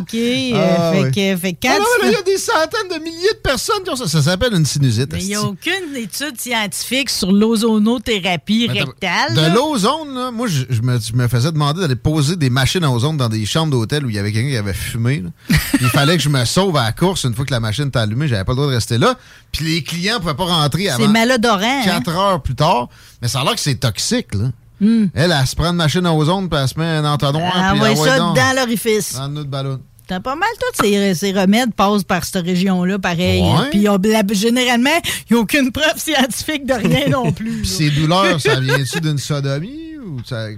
OK. 0.00 0.16
Ah, 0.56 0.92
fait, 0.92 1.10
que, 1.10 1.36
fait 1.40 1.52
quand 1.60 1.76
ah, 1.78 2.04
Il 2.04 2.12
y 2.12 2.14
a 2.14 2.22
des 2.22 2.38
centaines 2.38 2.98
de 2.98 3.02
milliers 3.02 3.32
de 3.32 3.38
personnes 3.42 3.82
qui 3.82 3.90
ont 3.90 3.96
ça. 3.96 4.06
Ça 4.06 4.22
s'appelle 4.22 4.54
une 4.54 4.64
sinusite. 4.64 5.12
Mais 5.12 5.20
il 5.20 5.28
n'y 5.28 5.34
a 5.34 5.42
aucune 5.42 5.96
étude 5.96 6.40
scientifique 6.40 7.10
sur 7.10 7.32
l'ozonothérapie 7.32 8.68
rectale. 8.68 9.34
De 9.34 9.54
l'ozone, 9.54 10.30
moi, 10.32 10.46
je, 10.46 10.64
je, 10.70 10.80
me, 10.82 10.98
je 10.98 11.12
me 11.14 11.28
faisais 11.28 11.52
demandé 11.52 11.80
d'aller 11.80 11.96
poser 11.96 12.36
des 12.36 12.50
machines 12.50 12.84
à 12.84 12.90
ozone 12.90 13.16
dans 13.16 13.28
des 13.28 13.44
chambres 13.46 13.72
d'hôtel 13.72 14.06
où 14.06 14.10
il 14.10 14.16
y 14.16 14.18
avait 14.18 14.32
quelqu'un 14.32 14.50
qui 14.50 14.56
avait 14.56 14.72
fumé. 14.72 15.24
il 15.80 15.88
fallait 15.88 16.16
que 16.16 16.22
je 16.22 16.28
me 16.28 16.44
sauve 16.44 16.76
à 16.76 16.84
la 16.84 16.92
course 16.92 17.24
une 17.24 17.34
fois 17.34 17.44
que 17.44 17.52
la 17.52 17.60
machine 17.60 17.88
était 17.88 17.98
allumée. 17.98 18.28
J'avais 18.28 18.44
pas 18.44 18.52
le 18.52 18.56
droit 18.56 18.68
de 18.68 18.74
rester 18.74 18.98
là. 18.98 19.16
Puis 19.52 19.64
les 19.64 19.82
clients 19.82 20.20
pouvaient 20.20 20.34
pas 20.34 20.44
rentrer 20.44 20.88
avant. 20.88 21.04
C'est 21.04 21.10
malodorant. 21.10 21.60
Hein? 21.62 21.82
Quatre 21.84 22.16
heures 22.16 22.42
plus 22.42 22.54
tard. 22.54 22.88
Mais 23.20 23.28
ça 23.28 23.40
a 23.40 23.44
l'air 23.44 23.54
que 23.54 23.60
c'est 23.60 23.76
toxique, 23.76 24.34
là. 24.34 24.50
Hmm. 24.80 25.06
Elle, 25.14 25.32
elle, 25.32 25.46
se 25.46 25.54
prend 25.54 25.70
une 25.70 25.76
machine 25.76 26.04
à 26.06 26.12
ozone, 26.12 26.48
puis 26.48 26.58
elle 26.60 26.68
se 26.68 26.78
met 26.78 26.84
un 26.84 27.04
entonnoir. 27.04 27.52
Elle 27.56 27.80
envoie 27.80 27.96
ça 27.96 28.18
dans 28.18 28.56
l'orifice. 28.56 29.14
Dans 29.14 29.28
notre 29.28 29.48
ballon. 29.48 29.80
T'as 30.06 30.20
pas 30.20 30.36
mal 30.36 30.48
tous 30.60 30.84
ces, 30.84 31.14
ces, 31.14 31.32
remèdes 31.32 31.72
passent 31.72 32.04
par 32.04 32.24
cette 32.24 32.44
région-là, 32.44 32.98
pareil. 32.98 33.42
Puis 33.70 33.86
généralement, 34.34 34.90
il 35.30 35.32
n'y 35.32 35.38
a 35.38 35.40
aucune 35.40 35.72
preuve 35.72 35.96
scientifique 35.96 36.66
de 36.66 36.74
rien 36.74 37.08
non 37.08 37.32
plus. 37.32 37.62
Puis 37.62 37.68
ces 37.68 37.90
douleurs, 37.90 38.38
ça 38.38 38.60
vient-tu 38.60 39.00
d'une 39.00 39.16
sodomie? 39.16 39.83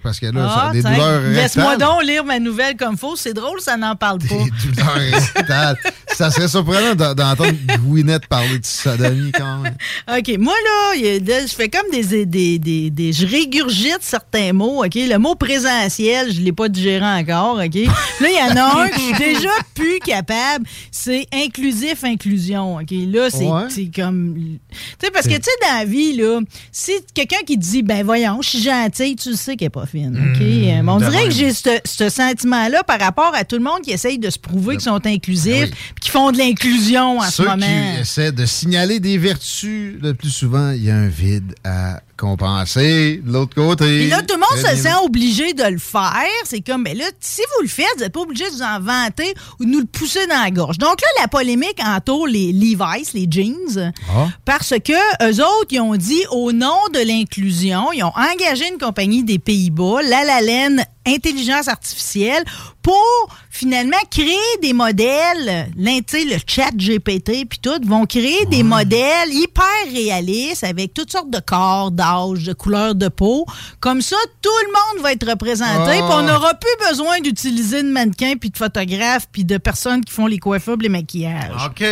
Parce 0.03 0.21
que 0.21 0.27
là, 0.27 0.49
ça, 0.49 0.65
ah, 0.69 0.73
des 0.73 0.83
douleurs 0.83 1.21
Laisse-moi 1.23 1.77
donc 1.77 2.03
lire 2.05 2.25
ma 2.25 2.39
nouvelle 2.39 2.77
comme 2.77 2.97
faux. 2.97 3.17
C'est 3.17 3.35
drôle, 3.35 3.61
ça 3.61 3.77
n'en 3.77 3.97
parle 3.97 4.19
pas. 4.19 4.35
Des 4.35 4.73
douleurs 4.73 5.77
ça 6.17 6.31
serait 6.31 6.49
surprenant 6.49 6.95
d'entendre 6.95 7.53
Gwyneth 7.79 8.27
parler 8.27 8.59
de 8.59 8.65
sodomie 8.65 9.33
quand 9.33 9.59
même. 9.59 9.77
OK. 10.11 10.39
Moi, 10.39 10.55
là, 10.65 10.95
je 10.97 11.55
fais 11.55 11.69
comme 11.69 11.91
des, 11.93 12.25
des, 12.25 12.59
des, 12.59 12.91
des, 12.91 13.13
Je 13.13 13.27
régurgite 13.27 13.99
certains 14.01 14.53
mots, 14.53 14.85
OK? 14.85 14.95
Le 14.95 15.19
mot 15.19 15.35
présentiel, 15.35 16.33
je 16.33 16.41
ne 16.41 16.45
l'ai 16.45 16.53
pas 16.53 16.69
digéré 16.69 17.05
encore, 17.05 17.59
OK? 17.59 17.75
Là, 17.75 18.29
il 18.29 18.35
y 18.35 18.53
en 18.53 18.57
a 18.57 18.83
un 18.83 18.89
que 18.89 18.97
je 18.97 19.01
suis 19.01 19.19
déjà 19.19 19.51
plus 19.75 19.99
capable. 20.01 20.67
C'est 20.91 21.27
inclusif, 21.33 22.03
inclusion, 22.03 22.77
OK? 22.77 22.91
Là, 22.91 23.29
c'est 23.31 23.91
comme... 23.95 24.35
Tu 24.71 25.07
sais, 25.07 25.11
parce 25.11 25.27
que, 25.27 25.35
tu 25.35 25.43
sais, 25.43 25.51
dans 25.63 25.79
la 25.79 25.85
vie, 25.85 26.17
là, 26.17 26.41
si 26.73 26.93
quelqu'un 27.15 27.43
qui 27.47 27.59
dit, 27.59 27.83
ben 27.83 28.05
voyons, 28.05 28.41
je 28.43 28.49
suis 28.49 28.63
gentil, 28.63 29.17
tu 29.17 29.35
sais 29.35 29.46
qu'elle 29.53 29.67
n'est 29.67 29.71
pas 29.71 29.87
fine, 29.87 30.17
OK? 30.17 30.41
Mmh, 30.41 30.89
on 30.89 30.99
dirait 30.99 31.29
que 31.29 31.35
j'ai 31.35 31.53
ce 31.53 32.09
sentiment-là 32.09 32.83
par 32.85 32.99
rapport 32.99 33.33
à 33.35 33.45
tout 33.45 33.57
le 33.57 33.63
monde 33.63 33.83
qui 33.83 33.93
essaye 33.93 34.19
de 34.19 34.31
se 34.31 34.39
prouver 34.39 34.77
qu'ils 34.77 34.85
sont 34.85 35.07
inclusifs, 35.07 35.71
ben 35.71 35.77
qui 36.01 36.11
font 36.11 36.33
de 36.33 36.39
l'inclusion 36.39 37.19
en 37.19 37.31
ce 37.31 37.43
moment. 37.43 37.57
Ceux 37.61 37.95
qui 37.95 38.01
essaient 38.01 38.33
de 38.33 38.47
signaler 38.47 39.01
des 39.01 39.19
vertus, 39.19 39.97
le 40.01 40.15
plus 40.15 40.31
souvent, 40.31 40.71
il 40.71 40.85
y 40.85 40.91
a 40.91 40.97
un 40.97 41.09
vide 41.09 41.55
à 41.65 42.01
compenser 42.17 43.21
de 43.25 43.33
l'autre 43.33 43.55
côté. 43.55 43.85
Puis 43.85 44.09
là, 44.09 44.23
tout 44.23 44.35
le 44.35 44.41
monde 44.41 44.67
se 44.67 44.77
sent 44.77 44.95
obligé 45.05 45.53
de 45.53 45.65
le 45.65 45.79
faire. 45.79 46.25
C'est 46.45 46.61
comme, 46.61 46.85
ben 46.85 46.97
là, 46.97 47.05
si 47.21 47.43
vous 47.57 47.63
le 47.63 47.69
faites, 47.69 47.87
vous 47.97 48.03
n'êtes 48.03 48.13
pas 48.13 48.21
obligé 48.21 48.45
de 48.45 48.51
vous 48.51 48.63
en 48.63 48.81
vanter 48.81 49.35
ou 49.61 49.65
de 49.65 49.71
nous 49.71 49.81
le 49.81 49.87
pousser 49.87 50.27
dans 50.27 50.43
la 50.43 50.51
gorge. 50.51 50.79
Donc 50.79 51.01
là, 51.01 51.09
la 51.21 51.29
polémique 51.29 51.79
entoure 51.85 52.27
les 52.27 52.53
Levi's, 52.53 53.13
les 53.13 53.27
jeans, 53.31 53.93
ah. 54.11 54.29
parce 54.45 54.75
que 54.83 54.93
eux 55.29 55.43
autres, 55.43 55.69
ils 55.71 55.81
ont 55.81 55.97
dit, 55.97 56.23
au 56.31 56.53
nom 56.53 56.79
de 56.93 57.01
l'inclusion, 57.01 57.93
ils 57.93 58.03
ont 58.03 58.13
engagé 58.17 58.65
une 58.73 58.79
compagnie 58.79 59.23
des 59.23 59.39
Pays-Bas, 59.39 60.03
La 60.03 60.25
La 60.25 60.41
Laine 60.41 60.85
Intelligence 61.07 61.69
Artificielle, 61.69 62.45
pour 62.83 63.29
finalement 63.51 63.97
créer 64.11 64.37
des 64.63 64.73
modèles, 64.73 65.69
le 65.77 66.37
chat 66.47 66.71
GPT 66.77 67.47
puis 67.49 67.59
tout, 67.61 67.81
vont 67.85 68.07
créer 68.07 68.45
des 68.47 68.63
modèles 68.63 69.33
hyper 69.33 69.65
réalistes 69.91 70.63
avec 70.63 70.95
toutes 70.95 71.11
sortes 71.11 71.31
de 71.31 71.41
corps, 71.41 71.91
d'âge, 71.91 72.45
de 72.45 72.53
couleurs 72.53 72.95
de 72.95 73.09
peau. 73.09 73.47
Comme 73.81 74.03
ça, 74.03 74.17
tout 74.43 74.51
le 74.67 74.73
monde 74.73 75.03
va 75.03 75.13
être 75.13 75.29
représenté, 75.29 75.93
puis 75.93 76.03
on 76.11 76.23
n'aura 76.23 76.55
plus 76.55 76.89
besoin 76.89 77.21
d'utiliser 77.21 77.83
de 77.83 77.89
mannequins 77.89 78.35
puis 78.39 78.51
de 78.51 78.57
photographes 78.59 79.27
puis 79.33 79.45
de 79.45 79.57
personnes 79.59 80.05
qui 80.05 80.13
font 80.13 80.27
les 80.27 80.39
coiffures, 80.39 80.77
les 80.77 80.89
maquillages. 80.89 81.51
OK. 81.67 81.85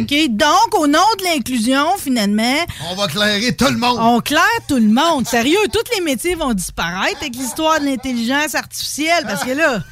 OK? 0.00 0.28
Donc, 0.30 0.78
au 0.78 0.86
nom 0.86 0.98
de 1.18 1.24
l'inclusion, 1.24 1.86
finalement... 1.98 2.58
On 2.90 2.94
va 2.94 3.08
clairer 3.08 3.56
tout 3.56 3.68
le 3.68 3.78
monde. 3.78 3.98
On 4.00 4.20
claire 4.20 4.42
tout 4.68 4.76
le 4.76 4.88
monde. 4.88 5.26
Sérieux, 5.26 5.58
tous 5.72 5.96
les 5.96 6.02
métiers 6.02 6.34
vont 6.34 6.52
disparaître 6.52 7.18
avec 7.20 7.34
l'histoire 7.34 7.80
de 7.80 7.86
l'intelligence 7.86 8.54
artificielle, 8.56 9.24
parce 9.26 9.44
que 9.44 9.52
là... 9.52 9.82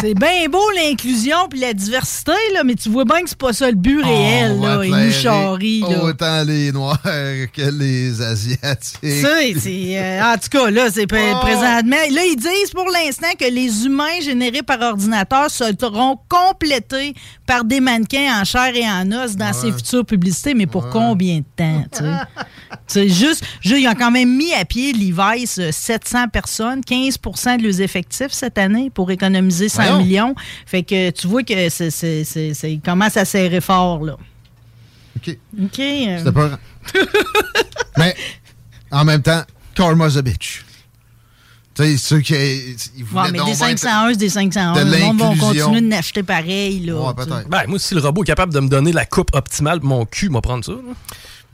C'est 0.00 0.14
bien 0.14 0.48
beau 0.50 0.70
l'inclusion 0.72 1.48
puis 1.48 1.60
la 1.60 1.72
diversité, 1.72 2.32
là, 2.52 2.64
mais 2.64 2.74
tu 2.74 2.90
vois 2.90 3.04
bien 3.04 3.22
que 3.22 3.28
c'est 3.28 3.38
pas 3.38 3.52
ça 3.52 3.70
le 3.70 3.76
but 3.76 4.02
réel. 4.02 4.60
là, 4.60 4.80
ils 4.84 5.80
nous. 5.80 6.08
Autant 6.08 6.42
les 6.44 6.72
Noirs 6.72 6.98
que 7.02 7.70
les 7.70 8.20
Asiatiques. 8.20 8.98
c'est, 9.00 9.98
euh, 9.98 10.22
en 10.22 10.36
tout 10.36 10.48
cas, 10.50 10.70
là, 10.70 10.88
c'est 10.92 11.06
oh. 11.10 11.40
présentement. 11.40 11.96
Là, 11.96 12.24
ils 12.24 12.36
disent 12.36 12.70
pour 12.74 12.88
l'instant 12.90 13.32
que 13.38 13.50
les 13.50 13.86
humains 13.86 14.20
générés 14.22 14.62
par 14.62 14.80
ordinateur 14.80 15.50
seront 15.50 16.18
complétés 16.28 17.14
par 17.46 17.64
des 17.64 17.80
mannequins 17.80 18.40
en 18.40 18.44
chair 18.44 18.74
et 18.74 18.88
en 18.88 19.10
os 19.12 19.36
dans 19.36 19.52
ces 19.52 19.72
futures 19.72 20.04
publicités, 20.04 20.54
mais 20.54 20.66
pour 20.66 20.90
combien 20.90 21.38
de 21.38 21.44
temps? 21.56 21.84
C'est 22.86 23.08
juste, 23.08 23.44
ils 23.64 23.88
ont 23.88 23.94
quand 23.94 24.10
même 24.10 24.36
mis 24.36 24.52
à 24.52 24.64
pied 24.64 24.92
Levi's 24.92 25.60
700 25.70 26.18
euh, 26.18 26.26
personnes, 26.28 26.80
15% 26.80 27.58
de 27.58 27.64
leurs 27.64 27.80
effectifs 27.80 28.30
cette 28.30 28.58
année 28.58 28.90
pour 28.90 29.10
économiser 29.10 29.68
100 29.68 29.98
millions. 29.98 30.34
Fait 30.66 30.82
que 30.82 31.10
tu 31.10 31.26
vois 31.26 31.42
que 31.42 31.68
c'est 31.68 32.80
commence 32.84 33.16
à 33.16 33.24
serrer 33.24 33.60
fort, 33.60 34.04
là. 34.04 34.16
OK. 35.16 35.36
OK. 35.62 35.80
Euh. 35.80 36.18
C'était 36.18 36.32
pas... 36.32 36.58
mais 37.96 38.14
en 38.90 39.04
même 39.04 39.22
temps, 39.22 39.42
karma's 39.74 40.16
a 40.16 40.22
bitch. 40.22 40.64
Tu 41.74 41.82
sais, 41.82 41.96
ceux 41.98 42.20
qui. 42.20 42.34
Ils 42.34 43.04
ouais, 43.12 43.30
mais 43.32 43.44
des 43.44 43.54
501, 43.54 44.12
des 44.12 44.28
501. 44.30 44.82
Le 44.82 44.98
monde 44.98 45.18
va 45.18 45.34
continuer 45.36 45.80
de 45.82 45.86
n'acheter 45.86 46.22
pareil. 46.22 46.80
Là, 46.80 46.94
ouais, 46.94 47.14
peut-être. 47.14 47.48
Ben, 47.50 47.64
moi, 47.66 47.78
si 47.78 47.94
le 47.94 48.00
robot 48.00 48.22
est 48.22 48.26
capable 48.26 48.54
de 48.54 48.60
me 48.60 48.68
donner 48.68 48.92
la 48.92 49.04
coupe 49.04 49.34
optimale 49.34 49.80
pour 49.80 49.88
mon 49.90 50.06
cul, 50.06 50.30
moi 50.30 50.40
prendre 50.40 50.64
ça. 50.64 50.72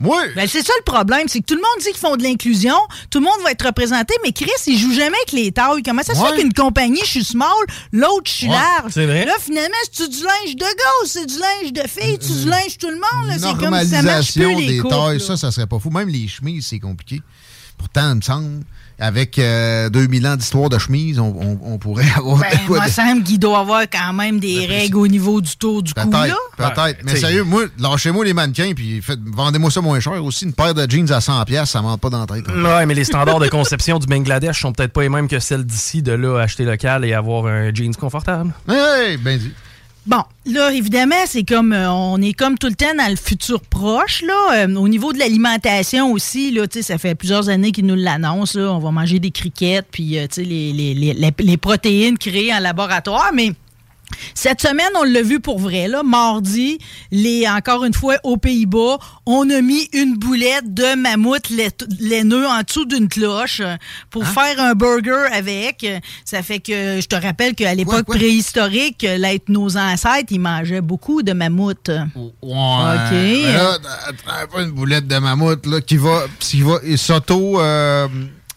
Oui. 0.03 0.17
Ben, 0.35 0.47
c'est 0.47 0.65
ça 0.65 0.73
le 0.77 0.83
problème, 0.83 1.27
c'est 1.27 1.39
que 1.39 1.45
tout 1.45 1.55
le 1.55 1.61
monde 1.61 1.79
dit 1.79 1.87
qu'ils 1.87 1.97
font 1.97 2.15
de 2.15 2.23
l'inclusion, 2.23 2.75
tout 3.09 3.19
le 3.19 3.25
monde 3.25 3.39
va 3.43 3.51
être 3.51 3.65
représenté, 3.65 4.13
mais 4.23 4.31
Chris, 4.31 4.51
il 4.67 4.77
joue 4.77 4.91
jamais 4.91 5.15
avec 5.15 5.31
les 5.31 5.51
tailles. 5.51 5.81
Comment 5.83 6.03
ça 6.03 6.13
se 6.13 6.23
fait 6.23 6.41
qu'une 6.41 6.53
compagnie, 6.53 6.99
je 7.03 7.09
suis 7.09 7.23
small, 7.23 7.49
l'autre, 7.91 8.23
je 8.25 8.31
suis 8.31 8.47
large? 8.47 8.91
C'est 8.91 9.05
vrai. 9.05 9.25
Là, 9.25 9.33
finalement, 9.41 9.75
c'est 9.91 10.09
du 10.09 10.23
linge 10.23 10.55
de 10.55 10.65
gosse, 10.65 11.11
c'est 11.11 11.25
du 11.25 11.37
linge 11.39 11.73
de 11.73 11.87
fille, 11.87 12.17
c'est 12.19 12.41
du 12.43 12.49
linge 12.49 12.77
tout 12.77 12.89
le 12.89 12.95
monde. 12.95 13.37
C'est 13.39 13.57
comme 13.57 13.83
ça 13.85 14.01
marche 14.01 14.33
plus, 14.33 14.55
les 14.55 14.81
des 14.81 14.89
tailles, 14.89 15.21
ça, 15.21 15.37
ça 15.37 15.51
serait 15.51 15.67
pas 15.67 15.79
fou. 15.79 15.89
Même 15.89 16.09
les 16.09 16.27
chemises, 16.27 16.67
c'est 16.67 16.79
compliqué. 16.79 17.21
Pourtant, 17.77 18.11
il 18.11 18.15
me 18.17 18.21
semble 18.21 18.63
avec 18.99 19.35
2000 19.37 20.27
ans 20.27 20.35
d'histoire 20.35 20.69
de 20.69 20.77
chemise, 20.77 21.19
on, 21.19 21.77
pourrait 21.77 22.05
avoir. 22.15 22.39
Ben, 22.39 22.47
il 22.69 22.81
me 22.81 22.87
semble 22.87 23.23
qu'il 23.23 23.39
doit 23.39 23.59
avoir 23.59 23.81
quand 23.83 24.13
même 24.13 24.39
des 24.39 24.65
règles 24.65 24.97
au 24.97 25.07
niveau 25.07 25.41
du 25.41 25.55
tour 25.57 25.83
du 25.83 25.93
cou. 25.93 26.09
Peut-être. 26.09 26.37
Peut-être. 26.57 26.99
mais 27.03 27.15
sérieux, 27.15 27.43
moi, 27.43 27.63
lâchez-moi 27.79 28.23
les 28.23 28.33
mannequins, 28.33 28.71
puis 28.75 29.01
vendez-moi 29.25 29.71
ça 29.71 29.81
moins 29.81 29.99
cher. 29.99 30.23
Aussi, 30.23 30.45
une 30.45 30.53
paire 30.53 30.73
de 30.73 30.89
jeans 30.89 31.11
à 31.11 31.19
100$, 31.19 31.65
ça 31.65 31.79
ne 31.79 31.83
monte 31.83 31.99
pas 31.99 32.09
dans 32.09 32.21
la 32.21 32.27
tête. 32.27 32.47
Ouais, 32.47 32.85
mais 32.85 32.93
les 32.93 33.03
standards 33.03 33.39
de 33.39 33.49
conception 33.49 33.99
du 33.99 34.07
Bangladesh 34.07 34.61
sont 34.61 34.71
peut-être 34.71 34.93
pas 34.93 35.01
les 35.01 35.09
mêmes 35.09 35.27
que 35.27 35.39
celles 35.39 35.65
d'ici, 35.65 36.01
de 36.01 36.13
là, 36.13 36.39
acheter 36.39 36.63
local 36.63 37.03
et 37.03 37.13
avoir 37.13 37.47
un 37.47 37.73
jeans 37.73 37.95
confortable. 37.95 38.53
Oui, 38.67 39.17
ben 39.17 39.37
dit. 39.37 39.51
Bon, 40.05 40.21
là, 40.45 40.69
évidemment, 40.73 41.15
c'est 41.25 41.43
comme 41.43 41.71
euh, 41.71 41.89
on 41.89 42.21
est 42.21 42.33
comme 42.33 42.57
tout 42.57 42.67
le 42.67 42.75
temps 42.75 42.93
dans 42.97 43.09
le 43.09 43.15
futur 43.15 43.61
proche. 43.61 44.21
Là. 44.21 44.65
Euh, 44.65 44.75
au 44.75 44.89
niveau 44.89 45.13
de 45.13 45.19
l'alimentation 45.19 46.11
aussi, 46.11 46.51
là, 46.51 46.65
ça 46.69 46.97
fait 46.97 47.15
plusieurs 47.15 47.47
années 47.47 47.71
qu'ils 47.71 47.85
nous 47.85 47.95
l'annoncent. 47.95 48.59
On 48.59 48.79
va 48.79 48.91
manger 48.91 49.19
des 49.19 49.31
criquettes, 49.31 49.87
puis 49.91 50.19
euh, 50.19 50.27
les, 50.35 50.73
les, 50.73 50.93
les, 50.93 51.33
les, 51.39 51.57
protéines 51.57 52.17
créées 52.17 52.53
en 52.53 52.59
laboratoire. 52.59 53.31
Mais 53.33 53.53
cette 54.33 54.61
semaine, 54.61 54.89
on 54.95 55.03
l'a 55.03 55.21
vu 55.21 55.39
pour 55.39 55.59
vrai. 55.59 55.87
Là, 55.87 56.03
mardi, 56.03 56.79
les, 57.11 57.47
encore 57.47 57.85
une 57.85 57.93
fois, 57.93 58.15
aux 58.23 58.37
Pays-Bas, 58.37 58.97
on 59.25 59.49
a 59.49 59.61
mis 59.61 59.89
une 59.93 60.17
boulette 60.17 60.73
de 60.73 60.95
mammouth 60.95 61.49
laineux 61.99 62.47
en 62.47 62.61
dessous 62.61 62.85
d'une 62.85 63.07
cloche 63.07 63.61
pour 64.09 64.23
hein? 64.23 64.33
faire 64.33 64.59
un 64.59 64.73
burger 64.73 65.25
avec. 65.31 65.85
Ça 66.25 66.43
fait 66.43 66.59
que 66.59 67.01
je 67.01 67.07
te 67.07 67.15
rappelle 67.15 67.55
qu'à 67.55 67.73
l'époque 67.73 68.05
préhistorique, 68.05 69.05
nos 69.49 69.77
ancêtres, 69.77 70.31
ils 70.31 70.39
mangeaient 70.39 70.81
beaucoup 70.81 71.23
de 71.23 71.33
mammouth. 71.33 71.89
Ouais. 71.89 72.31
OK. 72.41 73.11
Là, 73.11 73.77
une 74.59 74.71
boulette 74.71 75.07
de 75.07 75.17
mammouth 75.17 75.65
là, 75.65 75.81
qui 75.81 75.97
va, 75.97 76.25
qui 76.39 76.61
va 76.61 76.79
s'auto... 76.97 77.59
Euh, 77.61 78.07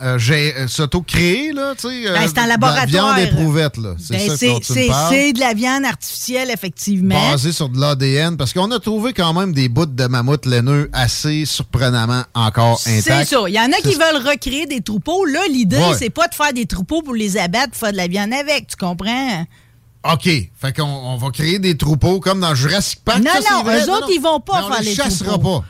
euh, 0.02 0.18
j'ai 0.18 0.54
euh, 0.54 0.68
s'auto-créé, 0.68 1.52
là, 1.52 1.74
tu 1.74 1.88
sais. 1.88 2.12
Ben, 2.12 2.28
c'est 2.28 2.38
en 2.38 2.46
laboratoire. 2.46 2.86
De 2.86 2.92
la 2.92 3.14
viande 3.14 3.18
éprouvette, 3.18 3.76
là. 3.78 3.94
C'est 3.98 4.28
ben, 4.28 4.60
C'est 4.62 5.32
de 5.32 5.40
la 5.40 5.54
viande 5.54 5.84
artificielle, 5.84 6.50
effectivement. 6.50 7.30
Basée 7.30 7.52
sur 7.52 7.68
de 7.68 7.80
l'ADN, 7.80 8.36
parce 8.36 8.52
qu'on 8.52 8.70
a 8.72 8.78
trouvé 8.78 9.14
quand 9.14 9.32
même 9.32 9.52
des 9.52 9.68
bouts 9.68 9.86
de 9.86 10.06
mammouth 10.06 10.44
laineux 10.44 10.90
assez 10.92 11.46
surprenamment 11.46 12.24
encore 12.34 12.80
intacts. 12.86 13.28
C'est 13.28 13.36
ça. 13.36 13.48
Il 13.48 13.54
y 13.54 13.60
en 13.60 13.72
a 13.72 13.76
qui 13.76 13.94
veulent 13.94 14.28
recréer 14.28 14.66
des 14.66 14.82
troupeaux. 14.82 15.24
Là, 15.24 15.40
l'idée, 15.50 15.80
c'est 15.98 16.10
pas 16.10 16.28
de 16.28 16.34
faire 16.34 16.52
des 16.52 16.66
troupeaux 16.66 17.02
pour 17.02 17.14
les 17.14 17.38
abattre, 17.38 17.70
pour 17.70 17.78
faire 17.78 17.92
de 17.92 17.96
la 17.96 18.08
viande 18.08 18.32
avec, 18.34 18.68
tu 18.68 18.76
comprends? 18.76 19.46
OK. 20.12 20.24
Fait 20.24 20.72
qu'on 20.74 20.84
on 20.84 21.16
va 21.16 21.30
créer 21.30 21.58
des 21.58 21.76
troupeaux 21.76 22.20
comme 22.20 22.40
dans 22.40 22.54
Jurassic 22.54 23.00
Park. 23.04 23.18
Non, 23.18 23.32
non, 23.50 23.70
eux 23.70 23.90
autres, 23.90 24.10
ils 24.12 24.20
vont 24.20 24.40
pas 24.40 24.62
faire 24.68 24.80
les, 24.80 24.90
les 24.90 24.94
chassera 24.94 25.38
pas 25.38 25.64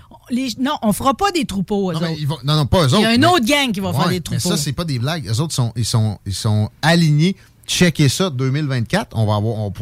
non, 0.58 0.76
on 0.82 0.92
fera 0.92 1.14
pas 1.14 1.30
des 1.30 1.44
troupeaux, 1.44 1.90
eux 1.90 1.94
non, 1.94 2.00
autres. 2.00 2.44
non, 2.44 2.56
non, 2.56 2.66
pas 2.66 2.82
eux 2.82 2.86
autres. 2.86 2.98
Il 2.98 3.02
y 3.02 3.06
a 3.06 3.14
une 3.14 3.24
autre 3.24 3.44
gang 3.44 3.72
qui 3.72 3.80
va 3.80 3.92
faire 3.92 4.08
des 4.08 4.20
troupeaux. 4.20 4.40
Mais 4.44 4.50
ça, 4.50 4.56
c'est 4.56 4.72
pas 4.72 4.84
des 4.84 4.98
blagues. 4.98 5.28
Eux 5.28 5.40
autres, 5.40 5.54
sont, 5.54 5.72
ils, 5.76 5.84
sont, 5.84 6.18
ils 6.26 6.34
sont 6.34 6.70
alignés. 6.82 7.36
Checkez 7.66 8.08
ça, 8.08 8.30
2024. 8.30 9.16
On 9.16 9.26
va 9.26 9.36
avoir... 9.36 9.56
On... 9.56 9.72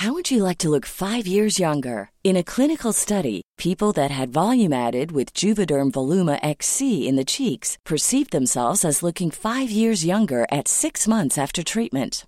How 0.00 0.12
would 0.12 0.30
you 0.30 0.44
like 0.44 0.58
to 0.58 0.68
look 0.68 0.86
five 0.86 1.26
years 1.26 1.58
younger? 1.58 2.10
In 2.22 2.36
a 2.36 2.44
clinical 2.44 2.92
study, 2.92 3.42
people 3.56 3.90
that 3.94 4.12
had 4.12 4.32
volume 4.32 4.72
added 4.72 5.10
with 5.10 5.34
Juvederm 5.34 5.90
Voluma 5.90 6.38
XC 6.40 7.08
in 7.08 7.16
the 7.16 7.24
cheeks 7.24 7.76
perceived 7.84 8.30
themselves 8.30 8.84
as 8.84 9.02
looking 9.02 9.32
five 9.32 9.72
years 9.72 10.04
younger 10.04 10.46
at 10.52 10.68
six 10.68 11.08
months 11.08 11.36
after 11.36 11.64
treatment. 11.64 12.27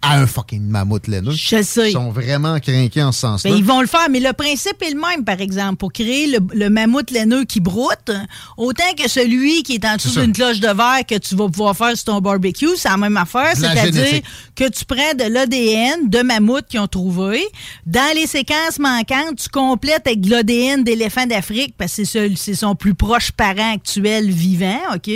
à 0.00 0.18
un 0.18 0.26
fucking 0.26 0.62
mammouth 0.62 1.08
laineux. 1.08 1.32
Je 1.32 1.62
sais. 1.62 1.90
Ils 1.90 1.92
sont 1.92 2.10
vraiment 2.10 2.60
craqués 2.60 3.02
en 3.02 3.10
ce 3.10 3.20
sens-là. 3.20 3.50
Ben, 3.50 3.56
ils 3.56 3.64
vont 3.64 3.80
le 3.80 3.88
faire, 3.88 4.06
mais 4.10 4.20
le 4.20 4.32
principe 4.32 4.80
est 4.80 4.90
le 4.90 5.00
même, 5.00 5.24
par 5.24 5.40
exemple. 5.40 5.76
Pour 5.76 5.92
créer 5.92 6.38
le, 6.52 6.70
mammouth 6.70 7.10
laineux 7.10 7.44
qui 7.44 7.58
broute, 7.58 8.10
autant 8.56 8.92
que 8.96 9.08
celui 9.08 9.64
qui 9.64 9.74
est 9.74 9.84
en 9.84 9.96
dessous 9.96 10.20
d'une 10.20 10.32
cloche 10.32 10.60
de 10.60 10.68
verre 10.68 11.04
que 11.08 11.18
tu 11.18 11.34
vas 11.34 11.48
pouvoir 11.48 11.76
faire 11.76 11.96
sur 11.96 12.04
ton 12.04 12.20
barbecue, 12.20 12.76
c'est 12.76 12.88
la 12.88 12.96
même 12.96 13.16
affaire. 13.16 13.52
C'est-à-dire 13.56 14.22
que 14.54 14.68
tu 14.68 14.84
prends 14.84 15.14
de 15.18 15.32
l'ADN 15.32 16.08
de 16.08 16.22
mammouth 16.22 16.66
qu'ils 16.68 16.80
ont 16.80 16.86
trouvé. 16.86 17.44
Dans 17.84 18.14
les 18.14 18.26
séquences 18.26 18.78
manquantes, 18.78 19.36
tu 19.42 19.48
complètes 19.48 20.06
avec 20.06 20.20
de 20.20 20.30
l'ADN 20.30 20.84
d'éléphant 20.84 21.26
d'Afrique, 21.26 21.74
parce 21.76 21.96
que 21.96 22.04
c'est 22.04 22.54
son 22.54 22.76
plus 22.76 22.94
proche 22.94 23.32
parent 23.32 23.74
actuel 23.74 24.30
vivant, 24.30 24.78
OK? 24.94 25.10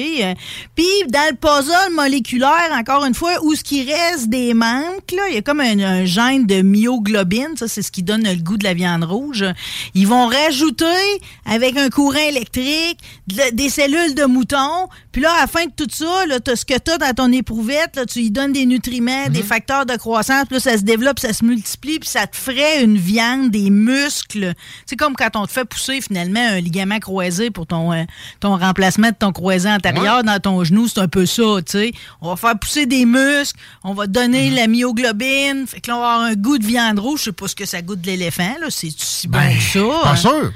Puis, 0.75 0.87
dans 1.09 1.31
le 1.31 1.37
puzzle 1.37 1.95
moléculaire, 1.95 2.71
encore 2.77 3.05
une 3.05 3.15
fois, 3.15 3.33
où 3.45 3.55
ce 3.55 3.63
qui 3.63 3.85
reste 3.85 4.29
des 4.29 4.55
membres 4.55 4.72
il 5.29 5.35
y 5.35 5.39
a 5.39 5.43
comme 5.43 5.61
un, 5.61 6.05
gène 6.05 6.47
de 6.47 6.63
myoglobine, 6.63 7.57
ça 7.57 7.69
c'est 7.69 7.83
ce 7.83 7.91
qui 7.91 8.03
donne 8.03 8.25
le 8.25 8.43
goût 8.43 8.57
de 8.57 8.65
la 8.65 8.75
viande 8.75 9.05
rouge. 9.05 9.45
Ils 9.95 10.07
vont 10.07 10.27
rajouter 10.27 10.85
avec 11.47 11.77
un 11.77 11.89
courant 11.91 12.29
électrique 12.29 12.99
des 13.27 13.69
cellules 13.69 14.15
de 14.15 14.25
mouton, 14.25 14.89
puis 15.11 15.23
là 15.23 15.33
à 15.33 15.41
la 15.43 15.47
fin 15.47 15.65
de 15.65 15.73
tout 15.77 15.89
ça, 15.91 16.27
là, 16.27 16.39
as 16.47 16.57
ce 16.57 16.65
que 16.65 16.79
tu 16.79 16.91
as 16.91 16.99
dans 16.99 17.15
ton 17.15 17.33
éprouvette, 17.33 17.97
là, 17.97 18.07
tu 18.07 18.21
y 18.21 18.31
donnes 18.31 18.53
des 18.53 18.67
nutriments, 18.67 19.29
des 19.29 19.43
mhm. 19.43 19.47
facteurs 19.47 19.87
de 19.87 19.97
croissance, 19.97 20.45
puis 20.47 20.57
là 20.57 20.61
ça 20.61 20.77
se 20.77 20.83
développe, 20.83 21.19
ça 21.19 21.33
se 21.33 21.45
multiplie, 21.45 21.99
puis 21.99 22.09
ça 22.09 22.27
te 22.27 22.37
ferait 22.37 22.83
une 22.83 22.99
viande, 22.99 23.51
des 23.51 23.71
muscles. 23.71 24.55
C'est 24.87 24.97
comme 24.97 25.15
quand 25.15 25.37
on 25.37 25.47
te 25.47 25.53
fait 25.53 25.65
pousser 25.65 26.01
finalement 26.01 26.41
un 26.41 26.61
ligament 26.61 26.99
croisé 26.99 27.51
pour 27.51 27.67
ton, 27.67 27.93
euh, 27.93 28.05
ton 28.41 28.57
remplacement 28.57 29.09
de 29.09 29.17
ton 29.19 29.33
croisé 29.33 29.69
antérieur 29.69 30.25
dans 30.25 30.39
ton 30.41 30.65
genou, 30.65 30.89
c'est 30.89 31.01
un 31.01 31.09
peu 31.09 31.27
ça, 31.27 31.43
tu 31.65 31.73
sais. 31.73 31.93
On 32.21 32.29
va 32.31 32.37
faire 32.37 32.59
pousser 32.59 32.87
des 32.87 33.05
muscles, 33.05 33.59
on 33.85 33.95
va 33.95 34.07
donner 34.07 34.51
mhm. 34.51 34.57
La 34.63 34.69
myoglobine. 34.69 35.67
Fait 35.67 35.81
que 35.81 35.91
là, 35.91 35.97
on 35.97 36.01
va 36.01 36.13
avoir 36.13 36.27
un 36.29 36.35
goût 36.35 36.59
de 36.59 36.67
viande 36.67 36.99
rouge. 36.99 37.21
Je 37.21 37.25
sais 37.27 37.33
pas 37.33 37.49
ce 37.49 37.55
que 37.55 37.67
ça 37.67 37.83
goûte 37.83 38.01
de 38.01 38.07
l'éléphant. 38.07 38.55
C'est 38.71 38.91
si 38.97 39.29
bon 39.29 39.39
ben, 39.39 39.57
que 39.57 39.63
ça. 39.63 39.81
Pas 40.03 40.17
sûr, 40.17 40.53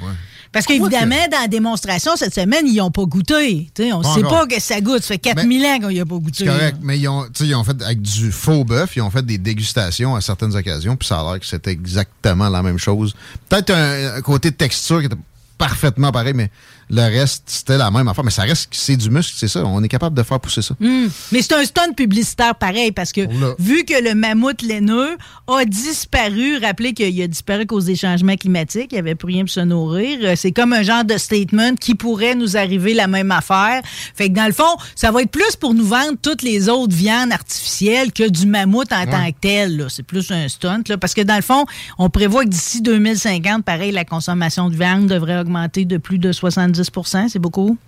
Parce 0.53 0.66
qu'évidemment, 0.66 1.16
dans 1.31 1.40
la 1.40 1.49
démonstration 1.49 2.16
cette 2.16 2.35
semaine, 2.35 2.66
ils 2.66 2.77
n'ont 2.77 2.90
pas 2.90 3.05
goûté. 3.05 3.71
on 3.92 3.99
ne 3.99 4.05
sait 4.05 4.23
pas 4.23 4.47
que 4.47 4.61
ça 4.61 4.81
goûte. 4.81 5.03
Ça 5.03 5.14
fait 5.14 5.19
4000 5.19 5.66
ans 5.66 5.79
qu'on 5.81 5.90
n'y 5.90 6.01
a 6.01 6.07
pas 6.07 6.16
goûté. 6.16 6.45
C'est 6.45 6.47
correct, 6.47 6.79
mais 6.83 6.99
ils 6.99 7.09
ont, 7.09 7.27
ils 7.40 7.55
ont 7.55 7.64
fait 7.64 7.81
avec 7.83 8.01
du 8.01 8.33
faux 8.33 8.64
bœuf, 8.64 8.97
ils 8.97 9.03
ont 9.03 9.11
fait 9.11 9.25
des 9.25 9.38
dégustations 9.38 10.14
à 10.14 10.21
certaines 10.21 10.55
occasions, 10.55 10.97
puis 10.97 11.07
ça 11.07 11.21
a 11.21 11.23
l'air 11.31 11.40
que 11.40 11.47
c'était 11.47 11.73
exactement 11.73 12.49
la 12.49 12.62
même 12.62 12.79
chose. 12.79 13.14
Peut-être 13.49 13.71
un, 13.71 14.21
côté 14.23 14.51
texture 14.53 15.01
qui 15.01 15.07
était 15.07 15.16
parfaitement 15.59 16.12
pareil, 16.12 16.35
mais 16.35 16.51
le 16.88 17.03
reste, 17.03 17.45
c'était 17.47 17.79
la 17.79 17.90
même 17.90 18.07
affaire. 18.09 18.25
Mais 18.25 18.31
ça 18.31 18.42
reste, 18.42 18.69
c'est 18.71 18.97
du 18.97 19.11
muscle, 19.11 19.35
c'est 19.37 19.49
ça. 19.49 19.64
On 19.64 19.83
est 19.83 19.88
capable 19.88 20.16
de 20.16 20.23
faire 20.23 20.38
pousser 20.38 20.62
ça. 20.62 20.75
Hmm. 20.79 21.09
Mais 21.33 21.42
c'est 21.42 21.55
un 21.55 21.64
stunt 21.64 21.92
publicitaire 21.97 22.55
pareil, 22.55 22.92
parce 22.92 23.12
que 23.12 23.23
vu 23.59 23.85
que 23.85 24.03
le 24.03 24.14
mammouth 24.14 24.62
laineux 24.62 25.16
a 25.49 25.64
disparu, 25.64 26.59
rappelez 26.59 26.92
qu'il 26.92 27.21
a 27.23 27.27
disparu 27.27 27.62
à 27.62 27.66
cause 27.66 27.87
des 27.87 27.97
changements 27.97 28.37
climatiques, 28.37 28.88
il 28.92 28.95
n'y 28.95 29.01
avait 29.01 29.14
plus 29.14 29.29
rien 29.29 29.45
pour 29.45 29.51
se 29.51 29.61
nourrir. 29.61 30.19
Euh, 30.23 30.35
C'est 30.37 30.53
comme 30.53 30.73
un 30.73 30.83
genre 30.83 31.05
de 31.05 31.19
statement 31.19 31.75
qui 31.75 31.95
pourrait 31.95 32.35
nous 32.35 32.57
arriver 32.57 32.95
la 32.95 33.07
même 33.07 33.31
affaire. 33.31 33.83
Fait 34.14 34.29
que 34.29 34.35
dans 34.35 34.47
le 34.47 34.53
fond, 34.53 34.77
ça 34.95 35.11
va 35.11 35.23
être 35.23 35.31
plus 35.31 35.57
pour 35.57 35.75
nous 35.75 35.87
vendre 35.87 36.16
toutes 36.21 36.42
les 36.42 36.69
autres 36.69 36.95
viandes 36.95 37.33
artificielles 37.33 38.12
que 38.12 38.29
du 38.29 38.47
mammouth 38.47 38.92
en 38.92 39.07
tant 39.07 39.27
que 39.31 39.37
tel. 39.40 39.87
C'est 39.88 40.03
plus 40.03 40.31
un 40.31 40.49
stunt, 40.49 40.83
là, 40.88 40.99
parce 40.99 41.14
que 41.14 41.23
dans 41.23 41.37
le 41.37 41.42
fond, 41.42 41.64
on 41.99 42.11
prévoit 42.11 42.45
que 42.45 42.51
d'ici 42.51 42.81
2050, 42.83 43.64
pareil, 43.64 43.92
la 43.92 44.05
consommation 44.05 44.69
de 44.69 44.77
viande 44.77 45.07
devrait 45.07 45.46
augmenter 45.47 45.85
de 45.85 45.97
plus 45.97 46.19
de 46.19 46.33
70 46.33 46.91
c'est 47.29 47.39
beaucoup. 47.39 47.79
Hein? 47.81 47.87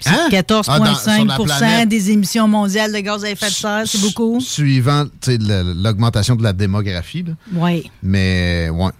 c'est 0.00 0.10
Ah, 0.10 0.14
dans- 0.78 0.94
sur 0.94 1.12
14,5 1.12 1.26
la 1.26 1.36
planète. 1.58 1.88
des 1.88 2.10
émissions 2.10 2.48
mondiales 2.48 2.92
de 2.92 2.98
gaz 2.98 3.24
à 3.24 3.30
effet 3.30 3.46
de 3.48 3.52
serre, 3.52 3.82
c'est 3.86 4.00
beaucoup. 4.00 4.40
Suivant 4.40 5.04
l'augmentation 5.76 6.36
de 6.36 6.42
la 6.42 6.52
démographie. 6.52 7.24
Oui. 7.52 7.90
Mais, 8.02 8.68
ouais. 8.70 8.90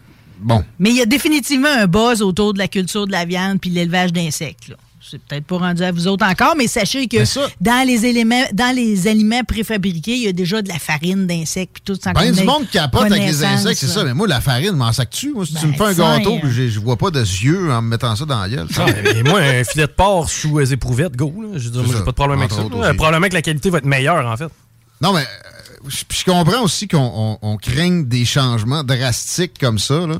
Bon. 0.40 0.64
Mais 0.78 0.90
il 0.90 0.96
y 0.96 1.02
a 1.02 1.06
définitivement 1.06 1.68
un 1.68 1.86
buzz 1.86 2.22
autour 2.22 2.54
de 2.54 2.58
la 2.58 2.68
culture 2.68 3.06
de 3.06 3.12
la 3.12 3.24
viande 3.26 3.60
puis 3.60 3.68
l'élevage 3.70 4.12
d'insectes. 4.12 4.72
C'est 5.02 5.18
peut-être 5.22 5.44
pas 5.46 5.56
rendu 5.56 5.82
à 5.82 5.92
vous 5.92 6.06
autres 6.08 6.26
encore, 6.26 6.54
mais 6.56 6.66
sachez 6.66 7.08
que 7.08 7.24
ça- 7.24 7.48
dans 7.60 7.86
les 7.86 8.04
éléments, 8.04 8.44
dans 8.52 8.74
les 8.76 9.08
aliments 9.08 9.42
préfabriqués, 9.44 10.12
il 10.14 10.22
y 10.24 10.28
a 10.28 10.32
déjà 10.32 10.60
de 10.60 10.68
la 10.68 10.78
farine 10.78 11.26
d'insectes 11.26 11.72
puis 11.74 11.82
tout 11.84 11.98
ça. 12.00 12.12
Ben 12.12 12.30
du 12.32 12.42
monde 12.44 12.68
capote 12.70 13.02
avec 13.10 13.22
les 13.22 13.42
insectes, 13.44 13.78
c'est 13.80 13.86
ça. 13.86 14.04
Mais 14.04 14.12
moi, 14.12 14.28
la 14.28 14.40
farine, 14.40 14.72
m'en 14.72 14.92
sac-tu? 14.92 15.32
Moi, 15.32 15.46
si 15.46 15.54
tu 15.54 15.60
Ben, 15.62 15.68
me 15.68 15.72
fais 15.72 15.84
un 15.84 15.94
gâteau 16.18 16.34
euh. 16.34 16.38
puis 16.42 16.70
je 16.70 16.80
vois 16.80 16.96
pas 16.96 17.10
de 17.10 17.20
yeux 17.20 17.72
en 17.72 17.80
me 17.82 17.88
mettant 17.88 18.14
ça 18.14 18.24
dans 18.26 18.40
la 18.40 18.48
gueule. 18.48 18.68
Ah, 18.76 18.86
mais 19.02 19.22
moi, 19.22 19.40
un 19.40 19.64
filet 19.64 19.86
de 19.86 19.92
porc 19.92 20.28
sous 20.28 20.58
les 20.58 20.72
éprouvettes, 20.74 21.16
go. 21.16 21.32
là. 21.42 21.48
Je 21.56 21.64
veux 21.64 21.70
dire, 21.70 21.82
moi, 21.82 21.94
j'ai 21.96 22.04
pas 22.04 22.10
de 22.10 22.16
problème 22.16 22.38
avec 22.40 22.52
ça. 22.52 22.60
aussi. 22.62 22.94
Probablement 22.96 23.28
que 23.28 23.34
la 23.34 23.42
qualité 23.42 23.70
va 23.70 23.78
être 23.78 23.86
meilleure, 23.86 24.26
en 24.26 24.36
fait. 24.36 24.48
Non, 25.00 25.14
mais 25.14 25.22
euh, 25.22 25.88
je 25.88 25.96
je 26.14 26.24
comprends 26.24 26.62
aussi 26.62 26.86
qu'on 26.88 26.98
on, 27.00 27.38
on 27.40 27.56
craigne 27.56 28.06
des 28.06 28.26
changements 28.26 28.84
drastiques 28.84 29.58
comme 29.58 29.78
ça. 29.78 30.06
Là. 30.06 30.16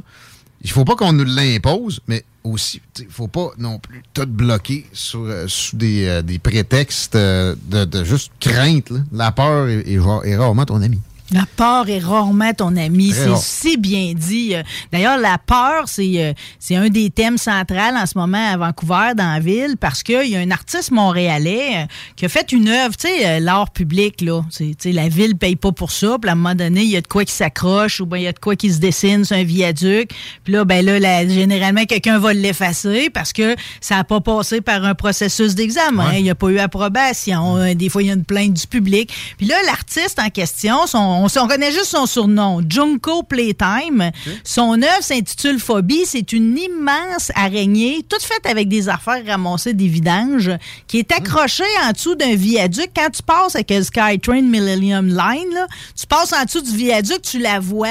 Il 0.63 0.71
faut 0.71 0.85
pas 0.85 0.95
qu'on 0.95 1.13
nous 1.13 1.25
l'impose, 1.25 2.01
mais 2.07 2.25
aussi, 2.45 2.81
il 2.99 3.07
faut 3.09 3.29
pas 3.29 3.51
non 3.59 3.79
plus 3.79 4.03
tout 4.13 4.27
bloquer 4.27 4.87
sur, 4.93 5.21
euh, 5.21 5.47
sous 5.49 5.77
des, 5.77 6.07
euh, 6.07 6.23
des 6.23 6.39
prétextes 6.39 7.15
euh, 7.15 7.55
de, 7.71 8.05
juste 8.05 8.33
crainte. 8.41 8.91
là. 8.91 9.01
La 9.13 9.33
peur 9.33 9.69
est, 9.69 9.85
est 9.89 10.37
rarement 10.37 10.65
ton 10.65 10.83
ami. 10.83 11.01
La 11.33 11.45
peur 11.57 11.89
est 11.89 12.01
rarement 12.01 12.53
ton 12.53 12.77
ami. 12.77 13.13
C'est 13.13 13.37
si 13.37 13.77
bien 13.77 14.13
dit. 14.17 14.55
Euh, 14.55 14.63
D'ailleurs, 14.93 15.17
la 15.19 15.39
peur, 15.39 15.85
c'est 15.87 16.11
euh, 16.25 16.33
c'est 16.59 16.75
un 16.77 16.89
des 16.89 17.11
thèmes 17.11 17.39
centrales 17.39 17.97
en 17.97 18.05
ce 18.07 18.19
moment 18.19 18.51
à 18.53 18.57
Vancouver, 18.57 19.13
dans 19.17 19.33
la 19.35 19.39
ville, 19.41 19.77
parce 19.79 20.03
qu'il 20.03 20.27
y 20.29 20.37
a 20.37 20.41
un 20.41 20.51
artiste 20.51 20.91
montréalais 20.91 21.83
euh, 21.83 21.87
qui 22.17 22.25
a 22.25 22.29
fait 22.29 22.51
une 22.53 22.69
œuvre, 22.69 22.97
tu 22.97 23.07
sais, 23.09 23.39
l'art 23.41 23.71
public, 23.71 24.21
là. 24.23 24.43
C'est- 24.51 24.77
tu 24.77 24.89
sais, 24.89 24.93
la 24.93 25.09
ville 25.09 25.37
paye 25.37 25.55
pas 25.57 25.71
pour 25.73 25.93
ça. 25.93 26.17
Puis 26.21 26.29
à 26.29 26.33
un 26.33 26.37
moment 26.37 26.55
donné, 26.55 26.83
il 26.83 26.91
y 26.91 26.97
a 26.97 27.01
de 27.01 27.07
quoi 27.07 27.25
qui 27.25 27.33
s'accroche 27.33 28.01
ou 28.01 28.07
bien 28.07 28.19
il 28.19 28.25
y 28.25 28.29
a 28.29 28.33
de 28.33 28.39
quoi 28.41 28.57
qui 28.57 28.73
se 28.73 28.79
dessine 28.81 29.25
sur 29.25 29.37
un 29.37 29.45
viaduc. 29.45 30.11
Puis 30.45 30.53
là, 30.53 30.65
ben 30.65 30.85
là, 30.85 30.99
généralement, 31.29 31.85
quelqu'un 31.85 32.19
va 32.19 32.33
l'effacer 32.33 33.09
parce 33.11 33.33
que 33.33 33.55
ça 33.81 33.97
n'a 33.97 34.05
pas 34.05 34.21
passé 34.21 34.61
par 34.61 34.85
un 34.85 34.95
processus 34.95 35.55
d'examen. 35.55 36.13
Il 36.17 36.23
n'y 36.25 36.31
a 36.31 36.35
pas 36.35 36.49
eu 36.49 36.59
approbation. 36.59 37.73
Des 37.75 37.89
fois, 37.89 38.03
il 38.03 38.09
y 38.09 38.11
a 38.11 38.15
une 38.15 38.25
plainte 38.25 38.55
du 38.55 38.67
public. 38.67 39.13
Puis 39.39 39.47
là, 39.47 39.55
l'artiste 39.67 40.19
en 40.19 40.29
question, 40.31 40.87
son- 40.87 41.20
on, 41.25 41.41
on 41.41 41.49
connaît 41.49 41.73
juste 41.73 41.87
son 41.87 42.07
surnom, 42.07 42.61
Junko 42.69 43.23
Playtime. 43.23 44.11
Son 44.45 44.75
œuvre 44.83 45.03
s'intitule 45.03 45.59
Phobie. 45.59 46.03
C'est 46.07 46.33
une 46.33 46.57
immense 46.59 47.31
araignée, 47.35 48.05
toute 48.09 48.23
faite 48.23 48.47
avec 48.47 48.69
des 48.69 48.89
affaires 48.89 49.25
ramassées 49.27 49.75
des 49.75 49.89
vidanges, 49.89 50.51
qui 50.87 50.99
est 50.99 51.13
accrochée 51.13 51.65
en 51.87 51.93
dessous 51.93 52.15
d'un 52.15 52.35
viaduc. 52.35 52.91
Quand 52.95 53.11
tu 53.11 53.23
passes 53.23 53.55
avec 53.55 53.71
le 53.71 53.83
SkyTrain 53.83 54.43
Millennium 54.43 55.09
Line, 55.09 55.55
là, 55.55 55.67
tu 55.99 56.07
passes 56.07 56.33
en 56.33 56.45
dessous 56.45 56.63
du 56.63 56.77
viaduc, 56.77 57.23
tu 57.23 57.39
la 57.39 57.61
vois. 57.61 57.89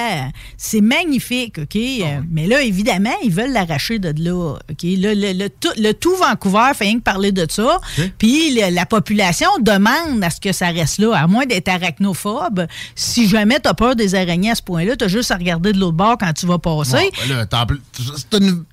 C'est 0.57 0.81
magnifique, 0.81 1.59
OK? 1.59 1.75
Euh, 1.75 2.21
Mais 2.31 2.47
là, 2.47 2.61
évidemment, 2.61 3.13
ils 3.23 3.31
veulent 3.31 3.51
l'arracher 3.51 3.99
de 3.99 4.13
là, 4.23 4.55
OK? 4.69 4.83
Là, 4.83 5.13
le, 5.15 5.33
le 5.33 5.49
tout, 5.49 5.69
le 5.77 5.91
tout 5.93 6.15
Vancouver 6.15 6.71
fait 6.75 6.85
rien 6.85 6.95
que 6.97 7.03
parler 7.03 7.31
de 7.31 7.45
ça. 7.49 7.79
Puis 8.17 8.51
la 8.71 8.85
population 8.85 9.49
demande 9.61 10.23
à 10.23 10.29
ce 10.29 10.39
que 10.39 10.51
ça 10.51 10.67
reste 10.69 10.99
là, 10.99 11.13
à 11.15 11.27
moins 11.27 11.45
d'être 11.45 11.67
arachnophobe. 11.69 12.67
Si 12.95 13.18
jamais 13.27 13.59
tu 13.59 13.67
as 13.69 13.73
peur 13.73 13.95
des 13.95 14.15
araignées 14.15 14.51
à 14.51 14.55
ce 14.55 14.61
point-là, 14.61 14.95
tu 14.95 15.05
as 15.05 15.07
juste 15.07 15.31
à 15.31 15.35
regarder 15.35 15.73
de 15.73 15.79
l'autre 15.79 15.97
bord 15.97 16.17
quand 16.19 16.31
tu 16.33 16.45
vas 16.45 16.59
passer. 16.59 17.09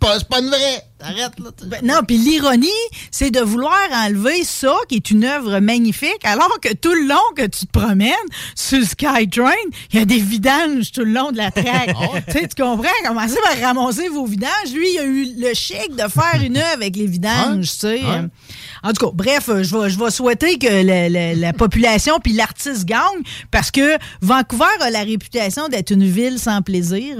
Bon, 0.00 0.08
ben 0.08 0.16
c'est 0.18 0.28
pas 0.28 0.38
une 0.40 0.48
vraie. 0.48 0.84
Arrête, 0.98 1.38
là. 1.38 1.50
Ben 1.66 1.80
non, 1.84 2.00
puis 2.06 2.16
l'ironie, 2.16 2.68
c'est 3.10 3.30
de 3.30 3.40
vouloir 3.40 3.76
enlever 3.92 4.44
ça, 4.44 4.74
qui 4.88 4.96
est 4.96 5.10
une 5.10 5.24
œuvre 5.24 5.60
magnifique, 5.60 6.24
alors 6.24 6.58
que 6.62 6.72
tout 6.72 6.94
le 6.94 7.06
long 7.06 7.16
que 7.36 7.42
tu 7.46 7.66
te 7.66 7.70
promènes 7.78 8.12
sur 8.54 8.78
le 8.78 8.84
SkyTrain, 8.86 9.52
il 9.92 9.98
y 9.98 10.02
a 10.02 10.06
des 10.06 10.18
vidanges 10.18 10.90
tout 10.92 11.02
le 11.04 11.12
long 11.12 11.32
de 11.32 11.36
la 11.36 11.50
traque. 11.50 11.94
tu 12.28 12.32
sais, 12.32 12.48
tu 12.48 12.62
comprends? 12.62 12.88
Commencez 13.06 13.36
par 13.44 13.60
ramasser 13.60 14.08
vos 14.08 14.24
vidanges. 14.24 14.72
Lui, 14.74 14.88
il 14.94 14.98
a 14.98 15.04
eu 15.04 15.26
le 15.38 15.52
chic 15.54 15.90
de 15.90 16.08
faire 16.08 16.40
une 16.42 16.56
œuvre 16.56 16.72
avec 16.76 16.96
les 16.96 17.06
vidanges, 17.06 17.70
tu 17.72 17.76
sais. 17.76 18.02
Ouais. 18.02 18.24
En 18.82 18.92
tout 18.92 19.06
cas, 19.06 19.12
bref, 19.12 19.48
euh, 19.50 19.62
je 19.64 19.76
vais, 19.76 19.90
je 19.90 19.98
vais 19.98 20.10
souhaiter 20.10 20.58
que 20.58 20.82
la, 20.82 21.08
la- 21.10 21.34
la 21.34 21.52
population 21.52 22.18
puis 22.22 22.32
l'artiste 22.32 22.84
gagne 22.86 23.22
parce 23.50 23.70
que 23.70 23.98
Vancouver 24.22 24.64
a 24.80 24.90
la 24.90 25.00
réputation 25.02 25.68
d'être 25.68 25.90
une 25.90 26.04
ville 26.06 26.38
sans 26.38 26.62
plaisir. 26.62 27.16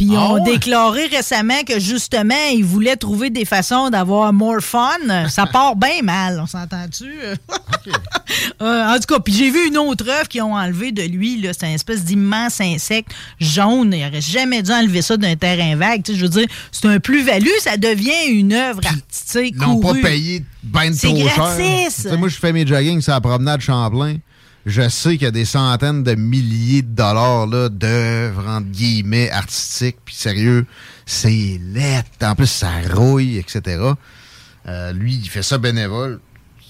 Puis 0.00 0.08
ils 0.12 0.16
Ah 0.16 0.30
ont 0.30 0.42
ouais? 0.42 0.52
déclaré 0.52 1.08
récemment 1.08 1.62
que 1.66 1.78
justement, 1.78 2.34
ils 2.54 2.64
voulaient 2.64 2.96
trouver 2.96 3.28
des 3.28 3.44
façons 3.44 3.90
d'avoir 3.90 4.32
more 4.32 4.62
fun. 4.62 4.96
Ça 5.28 5.44
part 5.52 5.76
bien 5.76 6.00
mal, 6.02 6.40
on 6.42 6.46
s'entend-tu? 6.46 7.12
Euh, 8.62 8.84
en 8.86 8.94
tout 8.98 9.14
cas, 9.14 9.18
puis 9.20 9.32
j'ai 9.32 9.50
vu 9.50 9.68
une 9.68 9.78
autre 9.78 10.08
œuvre 10.08 10.28
qu'ils 10.28 10.42
ont 10.42 10.54
enlevée 10.54 10.92
de 10.92 11.02
lui. 11.02 11.44
C'est 11.52 11.64
un 11.66 11.70
espèce 11.72 12.04
d'immense 12.04 12.60
insecte 12.60 13.10
jaune. 13.40 13.92
Il 13.92 14.04
n'aurait 14.04 14.20
jamais 14.20 14.62
dû 14.62 14.70
enlever 14.70 15.02
ça 15.02 15.16
d'un 15.16 15.34
terrain 15.34 15.74
vague. 15.76 16.02
Je 16.06 16.12
veux 16.14 16.28
dire, 16.28 16.46
c'est 16.70 16.86
un 16.86 17.00
plus-value. 17.00 17.48
Ça 17.60 17.76
devient 17.76 18.28
une 18.28 18.52
œuvre 18.52 18.80
artistique. 18.84 19.54
Ils 19.56 19.62
n'ont 19.62 19.80
pas 19.80 19.94
payé 19.94 20.44
ben 20.62 20.94
trop 20.94 21.16
cher. 21.28 22.18
moi, 22.18 22.28
je 22.28 22.36
fais 22.36 22.52
mes 22.52 22.66
jogging 22.66 23.00
sur 23.00 23.12
la 23.12 23.20
promenade 23.20 23.60
Champlain. 23.62 24.16
Je 24.66 24.88
sais 24.88 25.12
qu'il 25.12 25.22
y 25.22 25.26
a 25.26 25.30
des 25.30 25.46
centaines 25.46 26.02
de 26.02 26.14
milliers 26.14 26.82
de 26.82 26.94
dollars 26.94 27.46
d'œuvres, 27.70 28.46
entre 28.46 28.68
guillemets, 28.68 29.30
artistiques. 29.30 29.96
Puis 30.04 30.14
sérieux, 30.14 30.66
c'est 31.06 31.58
laid. 31.62 32.04
En 32.22 32.34
plus, 32.34 32.46
ça 32.46 32.70
rouille, 32.92 33.38
etc. 33.38 33.82
Euh, 34.66 34.92
lui, 34.92 35.14
il 35.14 35.28
fait 35.28 35.42
ça 35.42 35.56
bénévole. 35.56 36.20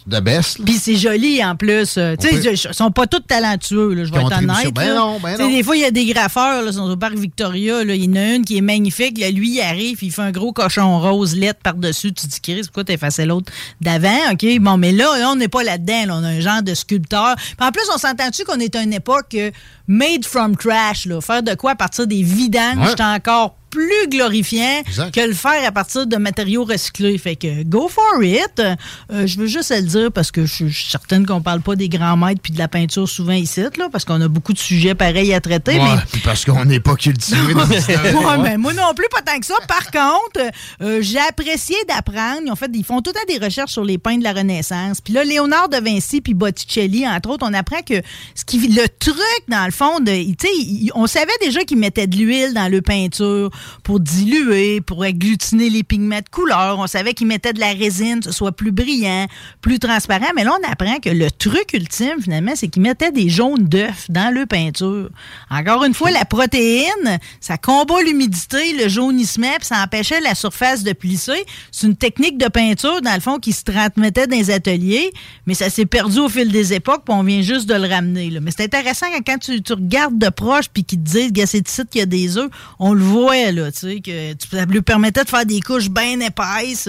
De 0.07 0.19
là. 0.19 0.41
Puis 0.65 0.75
c'est 0.75 0.97
joli 0.97 1.45
en 1.45 1.57
plus. 1.57 1.97
Euh, 1.99 2.15
sais, 2.19 2.31
peut- 2.31 2.53
ils 2.53 2.57
sont 2.75 2.91
pas 2.91 3.07
tous 3.07 3.21
talentueux, 3.21 3.93
là, 3.95 4.05
je 4.05 4.13
vais 4.13 4.21
être 4.21 4.39
honnête. 4.39 4.75
Ben 4.75 4.95
non, 4.95 5.19
ben 5.23 5.37
non. 5.39 5.49
Des 5.51 5.63
fois, 5.63 5.77
il 5.77 5.83
y 5.83 5.85
a 5.85 5.91
des 5.91 6.07
graffeurs, 6.07 6.63
là, 6.63 6.73
sont 6.73 6.91
au 6.91 6.97
parc 6.97 7.15
Victoria. 7.15 7.83
Il 7.83 8.05
y 8.05 8.09
en 8.09 8.17
a 8.17 8.35
une 8.35 8.45
qui 8.45 8.57
est 8.57 8.61
magnifique. 8.63 9.19
Là, 9.19 9.31
lui, 9.31 9.57
il 9.57 9.61
arrive, 9.61 9.99
il 10.03 10.11
fait 10.11 10.23
un 10.23 10.31
gros 10.31 10.53
cochon 10.53 10.99
rose 11.01 11.37
lettre 11.37 11.61
par-dessus. 11.63 12.13
Tu 12.13 12.27
te 12.27 12.29
dis, 12.29 12.41
Chris, 12.41 12.63
pourquoi 12.65 12.85
t'as 12.85 12.95
effacé 12.95 13.25
l'autre 13.27 13.53
d'avant? 13.81 14.31
OK, 14.33 14.47
bon, 14.61 14.77
mais 14.77 14.93
là, 14.93 15.19
là, 15.19 15.31
on 15.31 15.37
n'est 15.37 15.49
pas 15.49 15.63
là-dedans. 15.63 16.07
là. 16.07 16.15
on 16.17 16.25
a 16.25 16.29
un 16.29 16.41
genre 16.41 16.63
de 16.63 16.75
sculpteur. 16.75 17.37
Puis 17.37 17.55
en 17.67 17.71
plus, 17.71 17.83
on 17.95 17.99
s'entend-tu 17.99 18.45
qu'on 18.45 18.59
est 18.61 18.75
à 18.77 18.83
une 18.83 18.93
époque 18.95 19.35
euh, 19.35 19.51
made 19.87 20.25
from 20.25 20.57
trash? 20.57 21.07
Là. 21.07 21.21
Faire 21.21 21.43
de 21.43 21.55
quoi 21.55 21.73
à 21.73 21.77
partir 21.77 22.07
des 22.07 22.23
vidanges, 22.23 22.79
Ouais. 22.79 22.95
c'est 22.97 23.03
encore 23.05 23.57
plus 23.71 24.09
glorifiant 24.09 24.83
Exact. 24.87 25.15
que 25.15 25.21
le 25.21 25.33
faire 25.35 25.65
à 25.67 25.73
partir 25.73 26.07
de 26.07 26.17
matériaux 26.17 26.65
recyclés. 26.65 27.17
Fait 27.19 27.37
que 27.37 27.63
go 27.63 27.89
for 27.89 28.23
it. 28.23 28.61
Euh, 28.61 29.27
je 29.27 29.39
veux 29.39 29.47
juste 29.47 29.71
le 29.75 29.83
dire 29.83 30.13
parce 30.13 30.31
que 30.31 30.45
je 30.47 30.55
suis 30.69 30.87
certaine 30.91 31.25
qu'on 31.27 31.41
parle 31.43 31.61
pas 31.61 31.77
des 31.77 31.89
grands 31.89 32.17
maîtres 32.17 32.41
puis 32.43 32.53
de 32.53 32.59
la 32.59 32.69
peinture 32.69 33.09
souvent 33.09 33.33
ici, 33.33 33.61
là, 33.79 33.89
parce 33.91 34.05
qu'on 34.05 34.21
a 34.21 34.29
beaucoup 34.29 34.53
de 34.53 34.59
sujets 34.59 34.95
pareils 34.95 35.33
à 35.35 35.41
traiter. 35.41 35.73
Ouais, 35.79 35.85
mais 35.95 36.01
puis 36.11 36.21
parce 36.21 36.45
qu'on 36.45 36.65
n'est 36.65 36.81
pas 36.81 36.97
cultivé 36.97 37.55
dans 37.55 37.61
Ouais, 37.69 38.39
mais 38.43 38.57
moi 38.59 38.73
non 38.73 38.93
plus, 38.95 39.07
pas 39.11 39.23
tant 39.23 39.39
que 39.39 39.47
ça. 39.47 39.55
Par 39.69 39.91
contre, 39.91 40.51
euh, 40.83 40.99
j'ai 41.03 41.19
apprécié 41.21 41.77
d'apprendre. 41.89 42.51
Ont 42.51 42.57
fait, 42.57 42.71
ils 42.75 42.85
font 42.85 43.01
tout 43.03 43.13
temps 43.13 43.21
des 43.29 43.39
recherches 43.39 43.73
sur 43.73 43.85
les 43.85 43.99
peintres 43.99 44.19
de 44.21 44.25
la 44.25 44.33
Renaissance. 44.33 45.01
Puis 45.01 45.13
là, 45.15 45.25
Léonard 45.25 45.69
de 45.69 45.77
Vinci 45.77 46.21
puis 46.21 46.35
Botticelli, 46.35 47.07
entre 47.07 47.31
autres, 47.31 47.47
on 47.49 47.55
apprend 47.55 47.83
que 47.83 48.03
ce 48.35 48.45
qui, 48.45 48.59
le 48.69 48.87
truc, 48.99 49.17
dans 49.49 49.65
le 49.65 49.71
fond, 49.73 50.01
de, 50.01 50.11
tu 50.13 50.35
sais, 50.41 50.49
ils- 50.59 50.91
on 50.95 51.07
savait 51.07 51.31
déjà 51.41 51.61
qu'ils 51.65 51.79
mettaient 51.79 52.07
de 52.07 52.17
l'huile 52.17 52.53
dans 52.55 52.71
le 52.71 52.83
peinture 52.83 53.51
pour 53.83 54.01
diluer, 54.01 54.81
pour 54.81 55.03
agglutiner 55.03 55.71
les 55.71 55.83
pigments 55.83 56.19
de 56.19 56.29
couleur. 56.31 56.79
On 56.79 56.87
savait 56.87 57.15
qu'ils 57.15 57.27
mettaient 57.27 57.53
de 57.53 57.61
la 57.61 57.73
résine, 57.73 58.23
ce 58.23 58.33
soit 58.33 58.53
plus 58.53 58.73
brillant, 58.73 59.27
plus 59.61 59.79
transparent. 59.79 60.31
Mais 60.37 60.45
là, 60.45 60.53
on 60.61 60.71
apprend 60.71 60.99
que 60.99 61.11
le 61.11 61.31
truc 61.31 61.73
ultime, 61.73 62.21
finalement, 62.23 62.53
c'est 62.55 62.69
qu'ils 62.69 62.83
mettaient 62.83 63.13
des 63.13 63.29
jaunes 63.29 63.65
d'œufs 63.65 64.11
dans 64.11 64.35
le 64.35 64.47
peinture. 64.47 65.11
Encore 65.51 65.85
une 65.85 65.95
fois, 65.95 66.11
la 66.11 66.25
protéine, 66.25 67.19
ça 67.41 67.59
combat 67.59 68.03
l'humidité, 68.03 68.75
le 68.75 68.89
jaunissement, 68.89 69.55
puis 69.59 69.67
ça 69.67 69.83
empêchait 69.83 70.21
la 70.21 70.35
surface 70.35 70.83
de 70.83 70.93
plisser. 70.93 71.45
C'est 71.71 71.87
une 71.87 71.97
technique 71.97 72.39
de 72.39 72.49
peinture, 72.49 73.01
dans 73.01 73.15
le 73.15 73.21
fond, 73.21 73.39
qui 73.39 73.53
se 73.53 73.65
transmettait 73.65 74.27
dans 74.27 74.37
les 74.37 74.51
ateliers, 74.51 75.13
mais 75.47 75.55
ça 75.55 75.71
s'est 75.71 75.87
perdu 75.87 76.19
au 76.19 76.29
fil 76.29 76.51
des 76.51 76.73
époques, 76.73 77.03
puis 77.05 77.15
on 77.15 77.23
vient 77.23 77.43
juste 77.43 77.69
de 77.69 77.75
le 77.75 77.89
ramener. 77.89 78.39
Mais 78.41 78.51
c'est 78.51 78.65
intéressant 78.65 79.07
quand, 79.27 79.39
tu, 79.39 79.61
regardes 79.73 80.19
de 80.19 80.29
proche, 80.29 80.67
puis 80.73 80.85
qu'ils 80.85 81.03
te 81.03 81.11
disent, 81.11 81.47
c'est 81.47 81.69
ici 81.69 81.83
qu'il 81.91 82.01
y 82.01 82.03
a 82.03 82.07
des 82.07 82.37
œufs, 82.39 82.51
on 82.79 82.93
le 82.93 83.03
voit 83.03 83.50
là, 83.53 83.71
tu 83.73 83.79
sais, 83.79 84.01
que 84.01 84.33
tu- 84.35 84.49
ça 84.49 84.65
lui 84.65 84.83
permettait 84.83 85.25
de 85.25 85.29
faire 85.29 85.47
des 85.47 85.61
couches 85.61 85.89
bien 85.91 86.19
épaisses. 86.21 86.89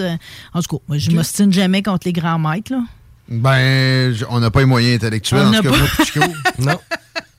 En 0.52 0.60
tout 0.62 0.76
cas, 0.78 0.82
moi, 0.88 0.98
je 0.98 1.10
m'ostine 1.10 1.52
jamais 1.52 1.82
contre 1.82 2.06
les 2.06 2.12
grands 2.12 2.38
maîtres, 2.38 2.72
là. 2.72 2.82
Ben, 3.28 4.14
on 4.28 4.40
n'a 4.40 4.50
pas 4.50 4.60
les 4.60 4.66
moyens 4.66 4.96
intellectuels, 4.96 5.42
On 5.46 5.54
en 5.54 5.56
tout 5.56 5.62
cas, 5.62 5.70
pas. 5.70 5.76
moi, 5.78 5.86
puis 5.94 6.20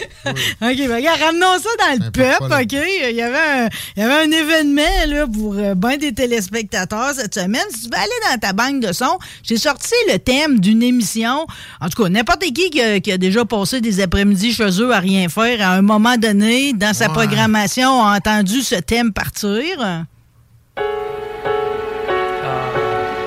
OK, 0.26 0.36
ben, 0.60 0.94
regarde, 0.96 1.20
ramenons 1.20 1.58
ça 1.58 1.68
dans 1.78 2.04
le 2.04 2.10
peuple. 2.10 2.44
OK? 2.62 2.86
Il 3.10 3.14
y 3.16 3.22
avait 3.22 3.38
un, 3.64 3.68
il 3.96 4.02
y 4.02 4.06
avait 4.06 4.24
un 4.26 4.30
événement 4.30 4.82
là, 5.06 5.26
pour 5.26 5.54
euh, 5.56 5.74
ben 5.74 5.96
des 5.96 6.12
téléspectateurs 6.12 7.12
cette 7.14 7.34
semaine. 7.34 7.62
Si 7.74 7.82
tu 7.82 7.88
veux 7.88 7.98
aller 7.98 8.10
dans 8.32 8.38
ta 8.38 8.52
banque 8.52 8.80
de 8.80 8.92
son, 8.92 9.18
j'ai 9.42 9.56
sorti 9.56 9.94
le 10.10 10.18
thème 10.18 10.60
d'une 10.60 10.82
émission. 10.82 11.46
En 11.80 11.88
tout 11.88 12.02
cas, 12.02 12.08
n'importe 12.08 12.40
qui 12.42 12.70
qui 12.70 12.80
a, 12.80 13.00
qui 13.00 13.12
a 13.12 13.18
déjà 13.18 13.44
passé 13.44 13.80
des 13.80 14.00
après-midi 14.00 14.52
chez 14.52 14.70
eux 14.80 14.92
à 14.92 14.98
rien 15.00 15.28
faire, 15.28 15.60
à 15.66 15.72
un 15.74 15.82
moment 15.82 16.16
donné, 16.16 16.72
dans 16.72 16.94
sa 16.94 17.06
Ouais. 17.08 17.12
programmation, 17.12 18.02
a 18.04 18.16
entendu 18.16 18.62
ce 18.62 18.76
thème 18.76 19.12
partir. 19.12 19.60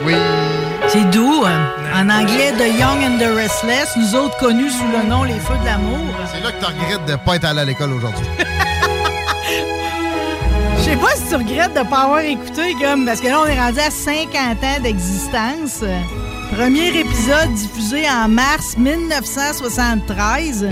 Oui. 0.05 0.13
C'est 0.87 1.09
doux. 1.11 1.43
hein? 1.45 1.69
En 1.95 2.09
anglais, 2.09 2.51
The 2.57 2.77
Young 2.77 3.01
and 3.05 3.19
the 3.19 3.33
Restless, 3.33 3.95
nous 3.95 4.15
autres 4.15 4.35
connus 4.37 4.69
sous 4.69 4.87
le 4.91 5.07
nom 5.09 5.23
Les 5.23 5.39
Feux 5.39 5.57
de 5.61 5.65
l'amour. 5.65 6.13
C'est 6.29 6.41
là 6.43 6.51
que 6.51 6.59
tu 6.59 6.65
regrettes 6.65 7.05
de 7.05 7.13
ne 7.13 7.17
pas 7.17 7.37
être 7.37 7.45
allé 7.45 7.61
à 7.61 7.65
l'école 7.65 7.93
aujourd'hui. 7.93 8.25
Je 10.77 10.83
sais 10.83 10.97
pas 10.97 11.15
si 11.15 11.29
tu 11.29 11.35
regrettes 11.35 11.73
de 11.73 11.89
pas 11.89 11.99
avoir 11.99 12.19
écouté, 12.19 12.75
comme, 12.81 13.05
parce 13.05 13.21
que 13.21 13.27
là, 13.27 13.39
on 13.41 13.45
est 13.45 13.57
rendu 13.57 13.79
à 13.79 13.89
50 13.89 14.35
ans 14.35 14.81
d'existence. 14.83 15.85
Premier 16.53 16.99
épisode 16.99 17.53
diffusé 17.53 18.03
en 18.09 18.27
mars 18.27 18.75
1973. 18.77 20.67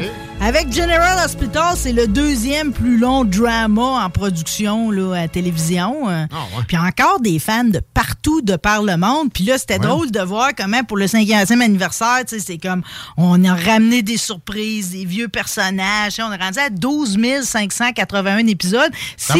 Avec 0.46 0.74
General 0.74 1.24
Hospital, 1.24 1.74
c'est 1.78 1.94
le 1.94 2.06
deuxième 2.06 2.74
plus 2.74 2.98
long 2.98 3.24
drama 3.24 4.04
en 4.04 4.10
production 4.10 4.92
là, 4.92 5.14
à 5.14 5.28
télévision. 5.30 6.10
Ah, 6.10 6.24
ouais. 6.58 6.64
Puis 6.68 6.76
encore 6.78 7.22
des 7.22 7.40
fans 7.40 7.64
de 7.64 7.80
partout 7.94 8.42
de 8.42 8.58
par 8.58 8.84
le 8.84 8.98
monde. 8.98 9.32
Puis 9.34 9.46
là, 9.46 9.58
c'était 9.58 9.76
Ouais. 9.80 9.88
drôle 9.88 10.12
de 10.12 10.20
voir 10.20 10.50
comment 10.56 10.84
pour 10.84 10.98
le 10.98 11.08
50e 11.08 11.62
anniversaire, 11.62 12.24
tu 12.28 12.36
sais, 12.38 12.46
c'est 12.46 12.58
comme 12.58 12.82
on 13.16 13.42
a 13.46 13.56
ramené 13.56 14.02
des 14.02 14.18
surprises, 14.18 14.92
des 14.92 15.06
vieux 15.06 15.30
personnages. 15.30 16.18
On 16.20 16.30
est 16.34 16.36
rendu 16.44 16.60
à 16.60 16.70
12 16.70 17.18
581 17.44 18.46
épisodes. 18.48 18.92
Si 19.16 19.32
tu- 19.34 19.40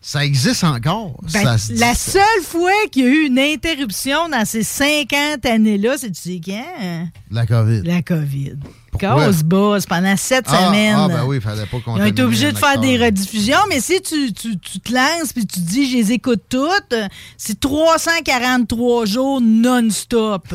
ça 0.00 0.24
existe 0.24 0.64
encore. 0.64 1.18
ben, 1.22 1.42
ça 1.42 1.58
se 1.58 1.72
dit, 1.72 1.78
la 1.80 1.94
seule 1.94 2.42
fois 2.44 2.70
qu'il 2.92 3.04
y 3.04 3.06
a 3.06 3.10
eu 3.10 3.26
une 3.26 3.38
interruption 3.38 4.28
dans 4.28 4.44
ces 4.44 4.62
50 4.62 5.44
années-là, 5.44 5.96
c'est 5.98 6.12
tu 6.12 6.20
sais 6.20 6.40
quand? 6.44 7.08
La 7.30 7.46
COVID. 7.46 7.82
La 7.82 8.02
COVID. 8.02 8.56
Cause 8.98 9.42
basse 9.44 9.86
pendant 9.86 10.16
sept 10.16 10.44
Ah, 10.48 10.66
semaines. 10.66 10.96
Ah, 10.98 11.08
ben 11.08 11.24
oui, 11.24 11.36
il 11.36 11.42
fallait 11.42 11.66
pas 11.66 11.76
Ils 11.86 11.90
ont 12.02 12.04
été 12.04 12.22
obligés 12.22 12.50
de 12.52 12.58
faire 12.58 12.80
des 12.80 12.96
rediffusions, 12.96 13.58
mais 13.68 13.80
si 13.80 14.00
tu, 14.00 14.32
tu, 14.32 14.58
tu 14.58 14.80
te 14.80 14.92
lances 14.92 15.32
puis 15.32 15.46
tu 15.46 15.60
dis 15.60 15.90
je 15.90 15.96
les 15.98 16.12
écoute 16.12 16.42
toutes, 16.48 16.94
c'est 17.36 17.60
343 17.60 19.04
jours 19.06 19.40
non-stop 19.40 20.54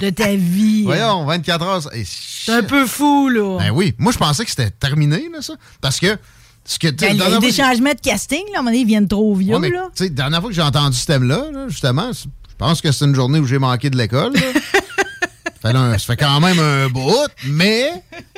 de 0.00 0.10
ta 0.10 0.34
vie. 0.34 0.82
Voyons, 0.84 1.24
24 1.24 1.64
heures. 1.64 1.82
C'est 2.04 2.52
un 2.52 2.62
peu 2.62 2.86
fou, 2.86 3.28
là. 3.28 3.58
Ben 3.58 3.70
oui. 3.70 3.94
Moi, 3.98 4.12
je 4.12 4.18
pensais 4.18 4.44
que 4.44 4.50
c'était 4.50 4.70
terminé, 4.70 5.28
là, 5.32 5.40
ça. 5.42 5.54
Parce 5.80 5.98
que. 5.98 6.16
Ce 6.66 6.78
que, 6.78 6.88
Ben, 6.88 7.12
il 7.14 7.18
y 7.18 7.22
a 7.22 7.38
des 7.38 7.52
changements 7.52 7.92
de 7.94 8.00
casting, 8.00 8.42
là, 8.52 8.56
à 8.56 8.58
un 8.58 8.62
moment 8.62 8.70
donné, 8.70 8.80
ils 8.80 8.86
viennent 8.86 9.06
trop 9.08 9.34
vieux, 9.34 9.54
Ouais, 9.54 9.60
mais, 9.60 9.70
là. 9.70 9.88
dernière 10.10 10.40
fois 10.40 10.50
que 10.50 10.54
j'ai 10.56 10.62
entendu 10.62 10.96
ce 10.96 11.06
thème-là, 11.06 11.44
là, 11.52 11.68
justement, 11.68 12.10
je 12.12 12.24
pense 12.58 12.80
que 12.80 12.90
c'est 12.90 13.04
une 13.04 13.14
journée 13.14 13.38
où 13.38 13.46
j'ai 13.46 13.58
manqué 13.58 13.88
de 13.88 13.96
l'école. 13.96 14.32
ça, 15.66 15.72
fait 15.72 15.76
un- 15.78 15.98
ça 15.98 16.06
fait 16.06 16.16
quand 16.16 16.40
même 16.40 16.58
un 16.58 16.88
bout, 16.88 17.28
mais 17.46 17.90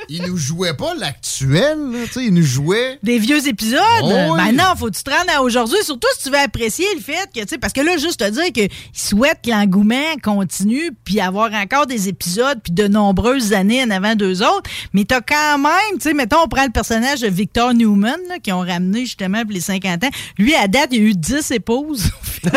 il 0.09 0.23
nous 0.23 0.37
jouait 0.37 0.75
pas 0.75 0.95
l'actuel. 0.95 1.79
là, 1.93 1.99
tu 2.07 2.12
sais, 2.12 2.25
Il 2.25 2.35
nous 2.35 2.43
jouait. 2.45 2.99
Des 3.03 3.19
vieux 3.19 3.47
épisodes? 3.49 3.79
Oh 4.03 4.12
oui. 4.33 4.37
Ben 4.38 4.53
non, 4.53 4.75
faut 4.77 4.87
que 4.91 4.97
tu 4.97 5.03
te 5.03 5.11
rendes 5.11 5.29
à 5.35 5.43
aujourd'hui, 5.43 5.79
surtout 5.83 6.09
si 6.17 6.25
tu 6.25 6.31
veux 6.31 6.38
apprécier 6.38 6.87
le 6.95 7.01
fait 7.01 7.29
que, 7.35 7.41
tu 7.41 7.49
sais, 7.49 7.59
parce 7.59 7.73
que 7.73 7.81
là, 7.81 7.97
juste 7.97 8.21
te 8.21 8.31
dire 8.31 8.53
qu'ils 8.53 8.69
souhaitent 8.93 9.41
que 9.45 9.51
l'engouement 9.51 10.17
continue, 10.23 10.91
puis 11.05 11.21
avoir 11.21 11.53
encore 11.55 11.87
des 11.87 12.09
épisodes, 12.09 12.59
puis 12.62 12.73
de 12.73 12.87
nombreuses 12.88 13.53
années 13.53 13.83
en 13.83 13.91
avant 13.91 14.14
d'eux 14.14 14.43
autres, 14.43 14.71
mais 14.93 15.05
t'as 15.05 15.21
quand 15.21 15.59
même, 15.59 15.99
tu 15.99 16.01
sais, 16.09 16.14
mettons, 16.14 16.38
on 16.45 16.49
prend 16.49 16.64
le 16.64 16.71
personnage 16.73 17.21
de 17.21 17.29
Victor 17.29 17.75
Newman, 17.75 18.17
qui 18.43 18.53
ont 18.53 18.61
ramené 18.61 19.01
justement 19.01 19.43
pour 19.43 19.53
les 19.53 19.61
50 19.61 20.05
ans. 20.05 20.11
Lui, 20.38 20.55
à 20.55 20.69
date, 20.69 20.88
il 20.93 20.99
y 20.99 21.01
a 21.01 21.05
eu 21.11 21.14
10 21.14 21.51
épouses 21.53 22.07
au 22.07 22.25
fil, 22.25 22.51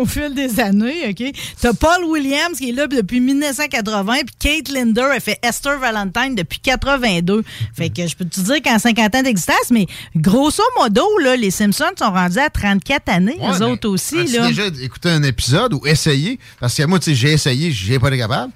au 0.00 0.06
fil 0.06 0.34
des 0.34 0.60
années, 0.60 1.08
OK? 1.10 1.32
T'as 1.60 1.72
Paul 1.72 2.04
Williams 2.04 2.58
qui 2.58 2.70
est 2.70 2.72
là 2.72 2.86
depuis 2.86 3.20
1980, 3.20 3.81
puis 3.82 4.34
Kate 4.38 4.68
Linder 4.68 5.08
a 5.16 5.20
fait 5.20 5.38
Esther 5.42 5.78
Valentine 5.78 6.34
depuis 6.34 6.58
82. 6.60 7.42
Fait 7.74 7.90
que 7.90 8.06
je 8.06 8.16
peux 8.16 8.24
te 8.24 8.40
dire 8.40 8.62
qu'en 8.62 8.78
50 8.78 9.14
ans 9.14 9.22
d'existence, 9.22 9.70
mais 9.70 9.86
grosso 10.16 10.62
modo, 10.78 11.06
là, 11.18 11.36
les 11.36 11.50
Simpsons 11.50 11.84
sont 11.98 12.10
rendus 12.10 12.38
à 12.38 12.50
34 12.50 13.08
années, 13.08 13.36
Ouais, 13.40 13.58
eux 13.58 13.62
autres 13.62 13.88
aussi. 13.88 14.18
as-tu 14.20 14.32
déjà 14.40 14.66
écouté 14.82 15.10
un 15.10 15.22
épisode 15.22 15.74
ou 15.74 15.86
essayé? 15.86 16.38
Parce 16.60 16.74
que 16.74 16.82
moi, 16.84 16.98
tu 16.98 17.06
sais, 17.06 17.14
j'ai 17.14 17.32
essayé, 17.32 17.70
j'ai 17.70 17.98
pas 17.98 18.08
été 18.08 18.18
capable. 18.18 18.52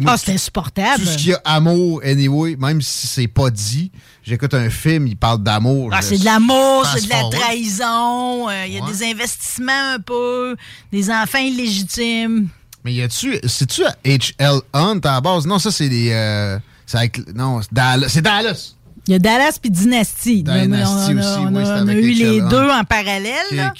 Moi, 0.00 0.12
Ah, 0.14 0.16
c'est 0.16 0.32
insupportable. 0.32 1.02
Tout 1.04 1.10
ce 1.10 1.16
qu'il 1.18 1.28
y 1.28 1.34
a 1.34 1.42
amour, 1.44 2.00
anyway, 2.02 2.56
même 2.58 2.80
si 2.80 3.06
c'est 3.06 3.28
pas 3.28 3.50
dit, 3.50 3.90
j'écoute 4.22 4.54
un 4.54 4.70
film, 4.70 5.06
il 5.06 5.14
parle 5.16 5.42
d'amour. 5.42 5.90
Ah, 5.92 6.00
c'est 6.00 6.16
de 6.16 6.24
l'amour, 6.24 6.86
c'est 6.86 7.04
de 7.04 7.10
la 7.10 7.22
trahison, 7.30 8.48
euh, 8.48 8.64
il 8.66 8.72
y 8.72 8.78
a 8.78 8.82
Ouais. 8.82 8.90
des 8.90 9.04
investissements 9.04 9.92
un 9.94 9.98
peu, 10.00 10.56
des 10.90 11.10
enfants 11.10 11.36
illégitimes. 11.38 12.48
Mais 12.84 12.92
y 12.92 13.02
a-tu. 13.02 13.38
C'est-tu 13.46 13.84
à 13.84 13.96
H.L. 14.04 14.60
Hunt 14.72 15.00
à 15.04 15.12
la 15.12 15.20
base? 15.20 15.46
Non, 15.46 15.58
ça, 15.58 15.70
c'est 15.70 15.88
des. 15.88 16.10
euh, 16.12 16.58
c'est 16.86 16.98
avec. 16.98 17.34
Non, 17.34 17.60
c'est 17.62 17.72
Dallas. 17.72 18.08
C'est 18.08 18.22
Dallas. 18.22 18.74
Il 19.06 19.12
y 19.12 19.14
a 19.14 19.18
Dallas 19.18 19.58
puis 19.60 19.70
Dynasty. 19.70 20.42
Dynasty 20.42 21.12
on 21.12 21.18
a, 21.18 21.20
aussi, 21.20 21.38
on 21.40 21.54
oui, 21.54 21.62
c'est 21.64 21.70
on 21.82 21.88
a 21.88 21.92
eu 21.94 22.12
les 22.12 22.40
deux 22.40 22.70
en 22.70 22.84
parallèle. 22.84 23.72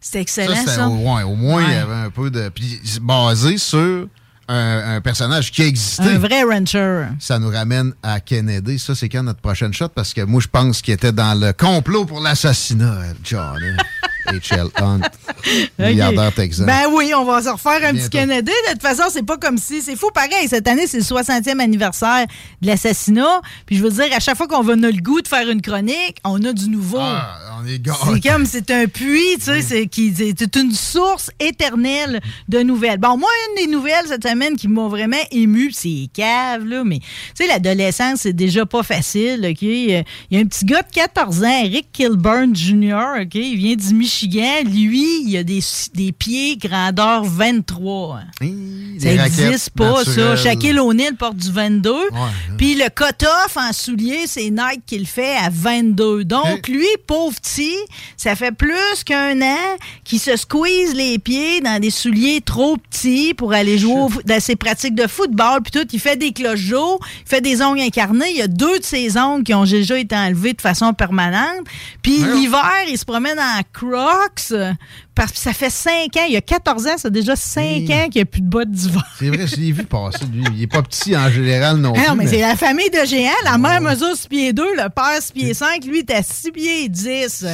C'était 0.00 0.20
excellent, 0.20 0.66
Ça, 0.66 0.88
au, 0.88 0.96
ouais, 0.96 1.22
au 1.24 1.34
moins, 1.34 1.62
il 1.62 1.72
y 1.72 1.76
avait 1.76 1.92
un 2.06 2.10
peu 2.10 2.30
de. 2.30 2.48
Puis 2.48 2.80
c'est 2.82 3.02
basé 3.02 3.58
sur 3.58 4.06
un, 4.48 4.96
un 4.96 5.00
personnage 5.02 5.50
qui 5.52 5.62
existait. 5.62 6.04
Un 6.04 6.18
vrai 6.18 6.42
rancher. 6.42 7.04
Ça 7.18 7.38
nous 7.38 7.50
ramène 7.50 7.92
à 8.02 8.20
Kennedy. 8.20 8.78
Ça, 8.78 8.94
c'est 8.94 9.10
quand 9.10 9.22
notre 9.22 9.40
prochaine 9.40 9.74
shot? 9.74 9.88
Parce 9.88 10.14
que 10.14 10.22
moi, 10.22 10.40
je 10.40 10.48
pense 10.48 10.80
qu'il 10.80 10.94
était 10.94 11.12
dans 11.12 11.38
le 11.38 11.52
complot 11.52 12.06
pour 12.06 12.20
l'assassinat, 12.20 12.96
John. 13.22 13.58
H.L. 14.26 14.68
Hunt, 14.80 15.00
milliardaire 15.78 16.32
texan. 16.34 16.64
Ben 16.66 16.82
oui, 16.92 17.12
on 17.16 17.24
va 17.24 17.42
se 17.42 17.48
refaire 17.48 17.88
un 17.88 17.92
petit. 17.94 18.10
Kennedy. 18.10 18.50
De 18.68 18.72
toute 18.72 18.82
façon, 18.82 19.04
c'est 19.10 19.24
pas 19.24 19.36
comme 19.36 19.58
si. 19.58 19.82
C'est 19.82 19.96
fou 19.96 20.10
pareil. 20.12 20.48
Cette 20.48 20.66
année, 20.68 20.86
c'est 20.86 20.98
le 20.98 21.04
60e 21.04 21.58
anniversaire 21.60 22.26
de 22.60 22.66
l'assassinat. 22.66 23.40
Puis 23.66 23.76
je 23.76 23.82
veux 23.82 23.90
dire, 23.90 24.06
à 24.14 24.20
chaque 24.20 24.36
fois 24.36 24.46
qu'on 24.48 24.62
va 24.62 24.72
a 24.72 24.76
le 24.76 25.02
goût 25.02 25.20
de 25.20 25.28
faire 25.28 25.48
une 25.48 25.62
chronique, 25.62 26.16
on 26.24 26.42
a 26.44 26.52
du 26.52 26.68
nouveau. 26.68 26.98
Ah, 27.00 27.38
on 27.62 27.66
est. 27.66 27.80
C'est 28.14 28.28
comme, 28.30 28.46
c'est 28.46 28.70
un 28.70 28.86
puits, 28.86 29.36
tu 29.38 29.44
sais, 29.44 29.62
c'est 29.62 29.86
qui- 29.86 30.14
c'est 30.16 30.56
une 30.56 30.72
source 30.72 31.30
éternelle 31.40 32.20
de 32.48 32.60
nouvelles. 32.62 32.98
Bon, 32.98 33.16
moi, 33.16 33.28
une 33.50 33.64
des 33.64 33.70
nouvelles 33.70 34.06
cette 34.06 34.26
semaine 34.26 34.56
qui 34.56 34.68
m'ont 34.68 34.88
vraiment 34.88 35.16
ému, 35.30 35.70
c'est 35.72 36.08
cave, 36.12 36.64
là, 36.64 36.82
mais, 36.84 36.98
tu 37.00 37.06
sais, 37.34 37.46
l'adolescence, 37.46 38.20
c'est 38.20 38.32
déjà 38.32 38.66
pas 38.66 38.82
facile, 38.82 39.46
OK? 39.50 39.62
Il 39.62 40.04
y 40.30 40.36
a 40.36 40.40
un 40.40 40.44
petit 40.44 40.64
gars 40.64 40.82
de 40.82 40.90
14 40.92 41.42
ans, 41.44 41.62
Eric 41.64 41.88
Kilburn 41.92 42.54
Jr., 42.54 43.20
OK? 43.22 43.34
Il 43.34 43.56
vient 43.56 43.76
du 43.76 43.94
Michigan. 44.10 44.64
Lui, 44.64 45.22
il 45.24 45.36
a 45.36 45.44
des, 45.44 45.60
des 45.94 46.10
pieds 46.10 46.56
grandeur 46.56 47.22
23. 47.22 48.22
Ça 48.98 49.14
n'existe 49.14 49.70
pas, 49.70 50.04
ça. 50.04 50.34
Shaquille 50.34 50.80
O'Neal 50.80 51.14
porte 51.14 51.36
du 51.36 51.52
22. 51.52 51.90
Ouais. 51.92 52.08
Puis 52.58 52.74
le 52.74 52.88
cut-off 52.88 53.56
en 53.56 53.72
soulier, 53.72 54.22
c'est 54.26 54.50
Nike 54.50 54.82
qui 54.84 54.98
le 54.98 55.04
fait 55.04 55.36
à 55.36 55.48
22. 55.48 56.24
Donc, 56.24 56.66
lui, 56.66 56.88
pauvre 57.06 57.36
petit, 57.40 57.76
ça 58.16 58.34
fait 58.34 58.50
plus 58.50 59.04
qu'un 59.06 59.40
an 59.42 59.76
qu'il 60.02 60.18
se 60.18 60.36
squeeze 60.36 60.92
les 60.94 61.20
pieds 61.20 61.60
dans 61.60 61.80
des 61.80 61.90
souliers 61.90 62.40
trop 62.44 62.76
petits 62.76 63.32
pour 63.34 63.52
aller 63.52 63.78
jouer 63.78 63.92
au 64.00 64.10
dans 64.24 64.40
ses 64.40 64.56
pratiques 64.56 64.96
de 64.96 65.06
football. 65.06 65.60
Puis 65.62 65.70
tout, 65.70 65.88
il 65.92 66.00
fait 66.00 66.16
des 66.16 66.32
cloches 66.32 66.60
il 66.60 66.98
fait 67.26 67.40
des 67.40 67.62
ongles 67.62 67.80
incarnés. 67.80 68.30
Il 68.30 68.36
y 68.38 68.42
a 68.42 68.48
deux 68.48 68.80
de 68.80 68.84
ses 68.84 69.16
ongles 69.16 69.44
qui 69.44 69.54
ont 69.54 69.64
déjà 69.64 69.98
été 69.98 70.16
enlevés 70.16 70.52
de 70.52 70.60
façon 70.60 70.92
permanente. 70.92 71.64
Puis 72.02 72.18
l'hiver, 72.18 72.70
il 72.88 72.98
se 72.98 73.04
promène 73.04 73.38
en 73.38 73.60
crocs. 73.72 73.99
Parce 75.14 75.32
que 75.32 75.38
ça 75.38 75.52
fait 75.52 75.68
5 75.70 76.16
ans, 76.16 76.24
il 76.26 76.32
y 76.32 76.36
a 76.36 76.40
14 76.40 76.86
ans, 76.86 76.96
ça 76.96 77.08
a 77.08 77.10
déjà 77.10 77.36
5 77.36 77.62
Oui. 77.62 77.92
ans 77.94 78.04
qu'il 78.04 78.14
n'y 78.16 78.20
a 78.22 78.24
plus 78.24 78.40
de 78.40 78.46
bottes 78.48 78.70
d'hiver. 78.70 79.04
C'est 79.18 79.28
vrai, 79.28 79.46
je 79.46 79.56
l'ai 79.56 79.72
vu 79.72 79.84
passer, 79.84 80.24
lui. 80.32 80.42
Il 80.56 80.62
est 80.62 80.66
pas 80.66 80.82
petit 80.82 81.14
en 81.16 81.28
général 81.30 81.76
non 81.76 81.92
Ah 81.94 81.98
plus. 82.00 82.08
non, 82.08 82.14
mais, 82.16 82.24
mais- 82.24 82.30
c'est 82.30 82.40
la 82.40 82.56
famille 82.56 82.88
de 82.90 83.04
géants. 83.06 83.30
La 83.44 83.58
mère 83.58 83.80
mesure 83.82 84.16
6 84.16 84.28
pieds 84.28 84.52
2, 84.54 84.62
le 84.76 84.88
père 84.88 85.20
6 85.20 85.32
pieds 85.32 85.52
5, 85.54 85.84
lui, 85.84 86.04
il 86.08 86.14
à 86.14 86.22
6 86.22 86.50
pieds 86.52 86.88
10. 86.88 87.44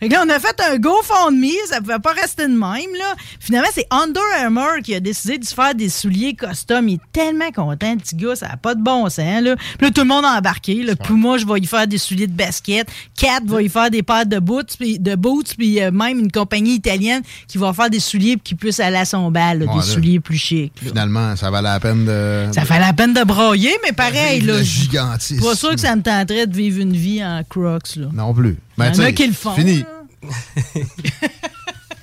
fait 0.00 0.08
que 0.08 0.12
là, 0.14 0.22
on 0.24 0.28
a 0.30 0.38
fait 0.38 0.58
un 0.70 0.78
GoFundMe, 0.78 1.50
ça 1.68 1.80
pouvait 1.80 1.98
pas 1.98 2.12
rester 2.12 2.44
de 2.44 2.52
même, 2.52 2.94
là. 2.98 3.14
Finalement, 3.40 3.68
c'est 3.74 3.86
Under 3.90 4.22
Armour 4.42 4.78
qui 4.82 4.94
a 4.94 5.00
décidé 5.00 5.36
de 5.38 5.44
se 5.44 5.52
faire 5.54 5.74
des 5.74 5.88
souliers 5.90 6.34
custom. 6.34 6.88
Il 6.88 6.94
est 6.94 7.00
tellement 7.12 7.50
content, 7.50 7.92
le 7.92 7.98
petit 7.98 8.16
gars, 8.16 8.36
ça 8.36 8.48
n'a 8.48 8.56
pas 8.56 8.74
de 8.74 8.82
bon 8.82 9.10
sens, 9.10 9.42
là. 9.42 9.56
Puis 9.56 9.86
là, 9.86 9.90
tout 9.90 10.00
le 10.02 10.08
monde 10.08 10.24
a 10.24 10.38
embarqué. 10.38 10.82
Là. 10.82 10.96
Puma, 10.96 11.36
je 11.36 11.44
vais 11.46 11.58
y 11.58 11.66
faire 11.66 11.86
des 11.86 11.98
souliers 11.98 12.26
de 12.26 12.32
basket. 12.32 12.88
Cat 13.20 13.40
va 13.44 13.60
y 13.60 13.68
faire 13.68 13.90
des 13.90 14.02
paires 14.02 14.24
de 14.26 14.38
boots, 14.38 14.76
puis, 14.78 14.98
de 14.98 15.14
boots, 15.14 15.54
puis 15.58 15.81
euh, 15.86 15.90
même 15.90 16.18
une 16.18 16.30
compagnie 16.32 16.74
italienne 16.74 17.22
qui 17.48 17.58
va 17.58 17.72
faire 17.72 17.90
des 17.90 18.00
souliers 18.00 18.36
pour 18.36 18.42
qu'il 18.44 18.56
puisse 18.56 18.80
aller 18.80 18.96
à 18.96 19.04
son 19.04 19.30
bal, 19.30 19.60
là, 19.60 19.66
des 19.66 19.76
là. 19.78 19.82
souliers 19.82 20.20
plus 20.20 20.36
chics. 20.36 20.72
là. 20.82 20.88
Finalement, 20.88 21.36
ça 21.36 21.50
valait 21.50 21.68
la 21.68 21.80
peine 21.80 22.04
de. 22.04 22.46
Ça 22.52 22.64
fait 22.64 22.78
la 22.78 22.92
peine 22.92 23.14
de 23.14 23.24
broyer, 23.24 23.72
mais 23.84 23.92
pareil, 23.92 24.40
là. 24.40 24.62
gigantisme. 24.62 25.42
Pas 25.42 25.54
sûr 25.54 25.70
que 25.70 25.80
ça 25.80 25.94
me 25.96 26.02
tenterait 26.02 26.46
de 26.46 26.54
vivre 26.56 26.80
une 26.80 26.92
vie 26.96 27.24
en 27.24 27.42
Crocs, 27.48 27.96
là. 27.96 28.06
Non 28.12 28.32
plus. 28.34 28.56
Ben, 28.78 28.86
Il 28.86 28.88
y 28.88 28.90
en 28.90 28.94
tu 28.94 29.02
a 29.02 29.12
qui 29.12 29.26
le 29.26 29.32
font. 29.32 29.54
Fini. 29.54 29.84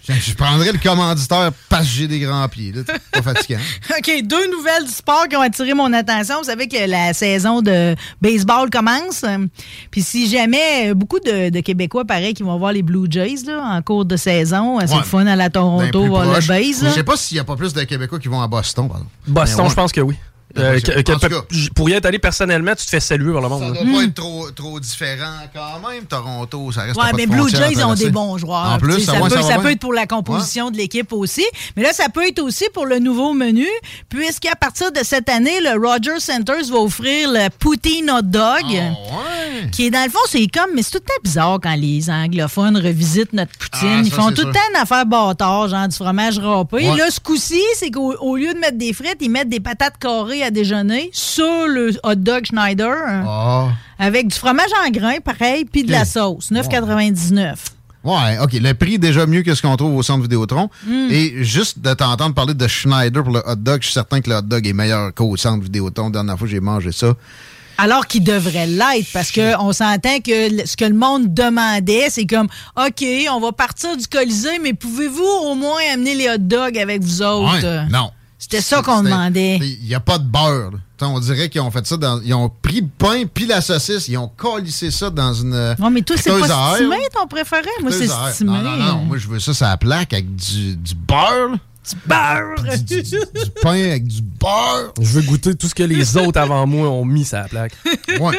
Je, 0.10 0.34
prendrais 0.34 0.72
le 0.72 0.80
commanditaire 0.80 1.52
parce 1.70 1.84
que 1.86 1.90
j'ai 1.92 2.08
des 2.08 2.20
grands 2.20 2.48
pieds. 2.48 2.72
là. 2.72 2.82
C'est 2.86 3.22
pas 3.22 3.34
fatigant. 3.34 3.60
OK, 3.98 4.12
deux 4.24 4.52
nouvelles 4.52 4.86
du 4.86 4.92
sport 4.92 5.28
qui 5.30 5.36
ont 5.36 5.42
attiré 5.42 5.74
mon 5.74 5.92
attention. 5.94 6.38
Vous 6.40 6.46
savez 6.46 6.68
que 6.68 6.90
la 6.90 7.14
saison 7.14 7.62
de 7.62 7.96
baseball 8.22 8.70
commence. 8.70 9.24
Puis 9.92 10.02
si 10.02 10.28
jamais, 10.30 10.90
euh, 10.90 10.94
beaucoup 10.94 11.20
de, 11.20 11.50
de 11.50 11.60
Québécois, 11.60 12.06
pareil, 12.06 12.34
qui 12.34 12.44
vont 12.44 12.58
voir 12.58 12.72
les 12.74 12.82
Blue 12.82 13.06
Jays 13.10 13.44
là, 13.46 13.62
en 13.64 13.82
cours 13.82 14.06
de 14.06 14.18
saison. 14.18 14.80
Euh, 14.80 14.84
C'est 14.88 14.94
Ouais. 14.94 15.00
le 15.00 15.06
fun 15.06 15.28
à 15.28 15.36
la 15.36 15.50
Ben, 15.50 15.62
Toronto, 15.62 16.06
voir 16.08 16.26
le 16.26 16.32
proche. 16.32 16.48
base. 16.48 16.84
là. 16.84 16.90
Je 16.90 16.96
sais 16.96 17.04
pas 17.04 17.16
s'il 17.18 17.38
y 17.38 17.40
a 17.40 17.44
pas 17.44 17.56
plus 17.56 17.74
de 17.74 17.84
Québécois 17.84 18.20
qui 18.20 18.28
vont 18.28 18.42
à 18.42 18.48
Boston. 18.48 18.88
pardon. 18.90 19.06
Boston, 19.28 19.64
ouais. 19.66 19.70
je 19.70 19.76
pense 19.76 19.92
que 19.92 20.02
oui. 20.02 20.16
Euh, 20.58 20.80
que- 20.80 21.02
que- 21.02 21.70
pour 21.76 21.90
y 21.90 21.94
être 21.94 22.06
allé 22.08 22.18
personnellement, 22.18 22.72
tu 22.76 22.84
te 22.84 22.90
fais 22.90 23.00
saluer 23.00 23.32
par 23.34 23.42
le 23.44 23.50
monde. 23.50 23.76
Ça 23.76 23.84
doit 23.84 23.94
pas 24.00 24.04
être 24.04 24.14
trop, 24.16 24.50
trop 24.52 24.80
différent 24.80 25.44
quand 25.54 25.88
même. 25.90 26.06
Toronto, 26.06 26.72
ça 26.72 26.82
reste 26.82 26.96
Ouais, 27.00 27.12
pas 27.12 27.18
mais 27.18 27.28
de 27.28 27.32
Blue 27.32 27.50
Jays 27.50 27.84
ont 27.84 27.94
des 27.94 28.10
bons 28.10 28.38
joueurs. 28.40 28.72
En 28.74 28.78
plus, 28.80 29.00
ça, 29.02 29.14
ça, 29.14 29.20
va, 29.20 29.26
peut, 29.26 29.30
ça 29.30 29.36
va 29.36 29.42
ça 29.44 29.54
bien. 29.56 29.62
peut 29.64 29.72
être 29.72 29.80
pour 29.80 29.94
la 29.94 30.08
composition 30.08 30.72
de 30.72 30.78
l'équipe 30.78 31.14
aussi. 31.14 31.46
Mais 31.78 31.84
là, 31.84 31.94
ça 31.94 32.10
peut 32.10 32.28
être 32.28 32.40
aussi 32.40 32.66
pour 32.74 32.88
le 32.88 32.98
nouveau 32.98 33.34
menu, 33.34 33.68
puisqu'à 34.10 34.56
partir 34.56 34.92
de 34.92 35.00
cette 35.04 35.30
année, 35.30 35.60
le 35.62 35.80
Rogers 35.80 36.20
Centers 36.20 36.66
va 36.72 36.78
offrir 36.80 37.30
le 37.32 37.50
Poutine 37.60 38.10
Hot 38.10 38.22
Dog. 38.24 38.42
Ah, 38.42 38.72
ouais. 38.72 39.70
Qui 39.72 39.86
est 39.86 39.92
dans 39.92 40.04
le 40.04 40.10
fond, 40.10 40.18
c'est 40.28 40.48
comme, 40.48 40.72
mais 40.76 40.82
c'est 40.82 40.92
tout 40.92 40.98
le 40.98 41.06
temps 41.06 41.22
bizarre 41.24 41.60
quand 41.62 41.76
les 41.76 42.10
anglophones 42.10 42.78
revisitent 42.78 43.34
notre 43.34 43.52
poutine. 43.58 43.98
Ah, 44.00 44.02
Ils 44.04 44.12
font 44.12 44.32
tout 44.32 44.46
le 44.48 44.52
temps 44.54 44.60
une 44.74 44.82
affaire 44.82 45.06
bâtard, 45.06 45.68
genre 45.68 45.88
du 45.88 45.96
fromage 45.96 46.40
râpé. 46.40 46.90
Ouais. 46.90 46.98
Là, 46.98 47.12
ce 47.12 47.20
coup-ci, 47.20 47.62
c'est 47.76 47.92
qu'au 47.92 48.14
au 48.16 48.36
lieu 48.36 48.54
de 48.54 48.60
mettre 48.60 48.78
des 48.78 48.94
frites, 48.94 49.18
ils 49.22 49.30
mettent 49.30 49.50
des 49.50 49.60
patates 49.60 49.98
carrées 50.00 50.39
à 50.44 50.52
déjeuner 50.52 51.10
sur 51.14 51.68
le 51.68 51.92
hot 52.04 52.16
dog 52.16 52.46
Schneider. 52.46 52.96
Ah. 53.28 53.70
Avec 53.98 54.28
du 54.28 54.36
fromage 54.36 54.70
en 54.86 54.90
grains, 54.90 55.20
pareil, 55.24 55.66
puis 55.66 55.84
de 55.84 55.92
la 55.92 56.06
sauce. 56.06 56.52
9,99. 56.52 57.56
Ouais, 58.04 58.40
OK. 58.42 58.54
Le 58.54 58.74
prix 58.74 58.96
est 58.96 59.00
déjà 59.00 59.26
mieux 59.26 59.42
que 59.42 59.54
ce 59.54 59.62
qu'on 59.62 59.76
trouve 59.76 59.96
au 59.96 60.04
centre 60.04 60.22
Vidéotron. 60.22 60.70
Mm. 60.86 61.08
Et 61.12 61.44
juste 61.44 61.80
de 61.80 61.94
t'entendre 61.94 62.34
parler 62.34 62.54
de 62.54 62.68
Schneider 62.68 63.24
pour 63.24 63.34
le 63.34 63.44
hot 63.46 63.56
dog, 63.56 63.82
je 63.82 63.88
suis 63.88 63.94
certain 63.94 64.22
que 64.22 64.30
le 64.30 64.38
hot 64.38 64.42
dog 64.44 64.66
est 64.66 64.74
meilleur 64.74 65.14
qu'au 65.14 65.36
centre 65.36 65.64
Vidéotron. 65.64 66.06
La 66.06 66.12
dernière 66.12 66.38
fois 66.38 66.48
que 66.48 66.52
j'ai 66.52 66.62
mangé 66.62 66.92
ça. 66.92 67.14
Alors 67.78 68.08
qu'il 68.08 68.26
devrait 68.26 68.68
l'être, 68.68 69.08
parce 69.14 69.32
qu'on 69.32 69.72
s'entend 69.72 70.20
que 70.20 70.66
ce 70.66 70.76
que 70.76 70.84
le 70.84 70.94
monde 70.94 71.34
demandait, 71.34 72.08
c'est 72.10 72.26
comme, 72.26 72.50
OK, 72.76 73.06
on 73.32 73.40
va 73.40 73.52
partir 73.54 73.96
du 73.96 74.06
Colisée, 74.06 74.60
mais 74.62 74.74
pouvez-vous 74.74 75.24
au 75.24 75.56
moins 75.56 75.80
amener 75.94 76.14
les 76.14 76.30
hot 76.30 76.40
dogs 76.40 76.78
avec 76.78 77.02
vous 77.02 77.22
autres? 77.22 77.64
Ouais, 77.64 77.90
non. 77.90 78.12
C'était 78.40 78.62
ça 78.62 78.82
qu'on 78.82 79.04
demandait. 79.04 79.58
Il 79.58 79.86
n'y 79.86 79.94
a 79.94 80.00
pas 80.00 80.18
de 80.18 80.24
beurre. 80.24 80.72
On 81.02 81.20
dirait 81.20 81.50
qu'ils 81.50 81.62
ont 81.62 81.72
fait 81.72 81.86
ça 81.86 81.98
dans. 81.98 82.22
Ils 82.22 82.34
ont 82.34 82.50
pris 82.50 82.82
le 82.82 82.88
pain 82.88 83.24
puis 83.32 83.46
la 83.46 83.62
saucisse, 83.62 84.08
ils 84.08 84.18
ont 84.18 84.30
collissé 84.30 84.92
ça 84.92 85.10
dans 85.10 85.34
une. 85.34 85.76
Non, 85.78 85.90
mais 85.90 86.02
toi, 86.02 86.16
c'est 86.18 86.30
pas 86.30 86.76
stimé 86.76 86.98
ton 87.14 87.28
préféré? 87.28 87.70
Moi, 87.82 87.92
c'est 87.92 88.08
stimé. 88.34 88.52
Non, 88.52 88.62
non, 88.62 88.78
non. 88.78 88.96
Moi, 89.06 89.18
je 89.18 89.28
veux 89.28 89.40
ça, 89.40 89.54
ça 89.54 89.76
plaque 89.78 90.14
avec 90.14 90.36
du, 90.36 90.76
du 90.76 90.96
beurre. 90.96 91.58
Du 91.88 91.96
beurre! 92.06 92.78
Du, 92.86 93.02
du- 93.02 93.10
du 93.12 93.52
pain 93.62 93.72
avec 93.74 94.06
du 94.06 94.22
beurre. 94.22 94.94
Je 95.00 95.08
veux 95.08 95.22
goûter 95.22 95.56
tout 95.56 95.68
ce 95.68 95.74
que 95.76 95.84
les 95.84 96.18
autres 96.18 96.40
avant 96.40 96.68
moi 96.68 96.88
ont 96.90 97.06
mis 97.06 97.26
sur 97.26 97.38
la 97.38 97.46
plaque. 97.46 97.72
Ouais. 98.20 98.38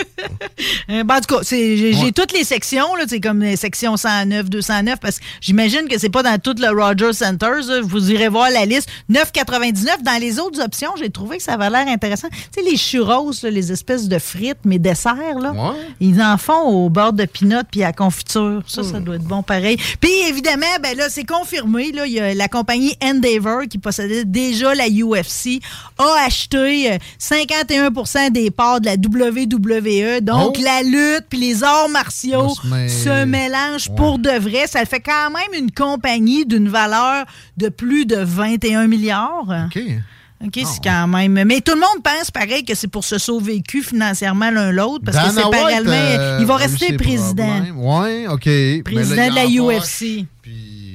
Euh, 0.91 1.03
ben, 1.05 1.17
en 1.17 1.21
tout 1.21 1.35
cas, 1.37 1.43
c'est- 1.43 1.77
j'ai 1.77 1.95
Ouais. 1.97 2.13
toutes 2.13 2.33
les 2.33 2.45
sections, 2.45 2.95
là, 2.97 3.05
c'est 3.09 3.19
comme 3.21 3.41
les 3.41 3.57
sections 3.57 3.97
109, 3.97 4.49
209, 4.51 5.01
parce 5.01 5.19
que 5.19 5.25
j'imagine 5.41 5.89
que 5.89 5.99
c'est 5.99 6.11
pas 6.11 6.23
dans 6.23 6.39
tout 6.39 6.55
le 6.59 6.69
Rogers 6.69 7.13
Centers. 7.15 7.67
là. 7.67 7.81
Vous 7.83 8.11
irez 8.13 8.29
voir 8.29 8.51
la 8.51 8.67
liste. 8.67 8.89
9,99. 9.09 10.03
Dans 10.05 10.21
les 10.21 10.39
autres 10.39 10.63
options, 10.63 10.91
j'ai 10.99 11.11
trouvé 11.11 11.39
que 11.39 11.43
ça 11.43 11.55
avait 11.55 11.71
l'air 11.71 11.89
intéressant. 11.89 12.29
Tu 12.31 12.63
sais, 12.63 12.71
les 12.71 12.77
churros, 12.77 13.33
là, 13.43 13.51
les 13.51 13.73
espèces 13.73 14.07
de 14.09 14.19
frites, 14.19 14.59
mais 14.65 14.79
desserts, 14.79 15.39
là, 15.41 15.53
Ouais. 15.53 15.77
ils 16.01 16.21
en 16.23 16.37
font 16.39 16.63
au 16.69 16.89
beurre 16.91 17.13
de 17.15 17.25
pinot 17.25 17.63
puis 17.71 17.83
à 17.83 17.93
confiture. 17.93 18.63
Ça, 18.69 18.85
ça 18.85 19.01
doit 19.01 19.17
être 19.17 19.25
bon 19.25 19.43
pareil. 19.43 19.77
Puis 20.01 20.11
évidemment, 20.29 20.67
ben 20.83 20.97
là, 20.97 21.09
c'est 21.09 21.25
confirmé. 21.25 21.91
Là, 21.93 22.07
il 22.07 22.13
y 22.13 22.21
a 22.21 22.35
la 22.35 22.49
compagnie 22.49 22.95
Qui 23.69 23.79
possédait 23.79 24.25
déjà 24.25 24.75
la 24.75 24.89
UFC 24.89 25.61
a 25.99 26.25
acheté 26.27 26.93
euh, 26.93 26.99
51 27.19 28.31
des 28.31 28.51
parts 28.51 28.81
de 28.81 28.87
la 28.87 28.95
WWE. 28.95 30.21
Donc 30.21 30.57
Oh. 30.59 30.63
la 30.63 30.83
lutte 30.83 31.27
puis 31.29 31.39
les 31.39 31.63
arts 31.63 31.89
martiaux 31.89 32.53
Va 32.65 32.89
se 32.89 33.25
mélangent 33.25 33.89
Ouais. 33.91 33.97
pour 33.97 34.19
de 34.19 34.31
vrai. 34.31 34.67
Ça 34.67 34.85
fait 34.85 35.01
quand 35.01 35.31
même 35.31 35.59
une 35.63 35.71
compagnie 35.71 36.45
d'une 36.47 36.69
valeur 36.69 37.25
de 37.57 37.69
plus 37.69 38.07
de 38.07 38.17
21 38.17 38.87
milliards. 38.87 39.45
OK. 39.67 39.81
OK, 40.43 40.53
c'est 40.55 40.83
quand 40.83 41.07
même. 41.07 41.45
Mais 41.45 41.61
tout 41.61 41.75
le 41.75 41.81
monde 41.81 42.03
pense 42.03 42.31
pareil 42.31 42.65
que 42.65 42.75
c'est 42.75 42.89
pour 42.89 43.05
se 43.05 43.19
sauver 43.19 43.57
le 43.57 43.61
cul 43.63 43.83
financièrement 43.83 44.51
l'un 44.51 44.71
l'autre 44.73 45.05
parce 45.05 45.17
que 45.19 45.23
Dana 45.23 45.33
c'est 45.35 45.45
White, 45.47 45.53
parallèlement. 45.53 45.93
euh, 45.93 46.39
il 46.41 46.47
va 46.47 46.57
rester 46.57 46.97
président. 46.97 47.61
Ouais, 47.77 48.27
OK. 48.27 48.49
Président 48.85 49.17
là, 49.17 49.29
de 49.29 49.35
la 49.35 49.45
UFC. 49.45 50.25
poche, 50.25 50.51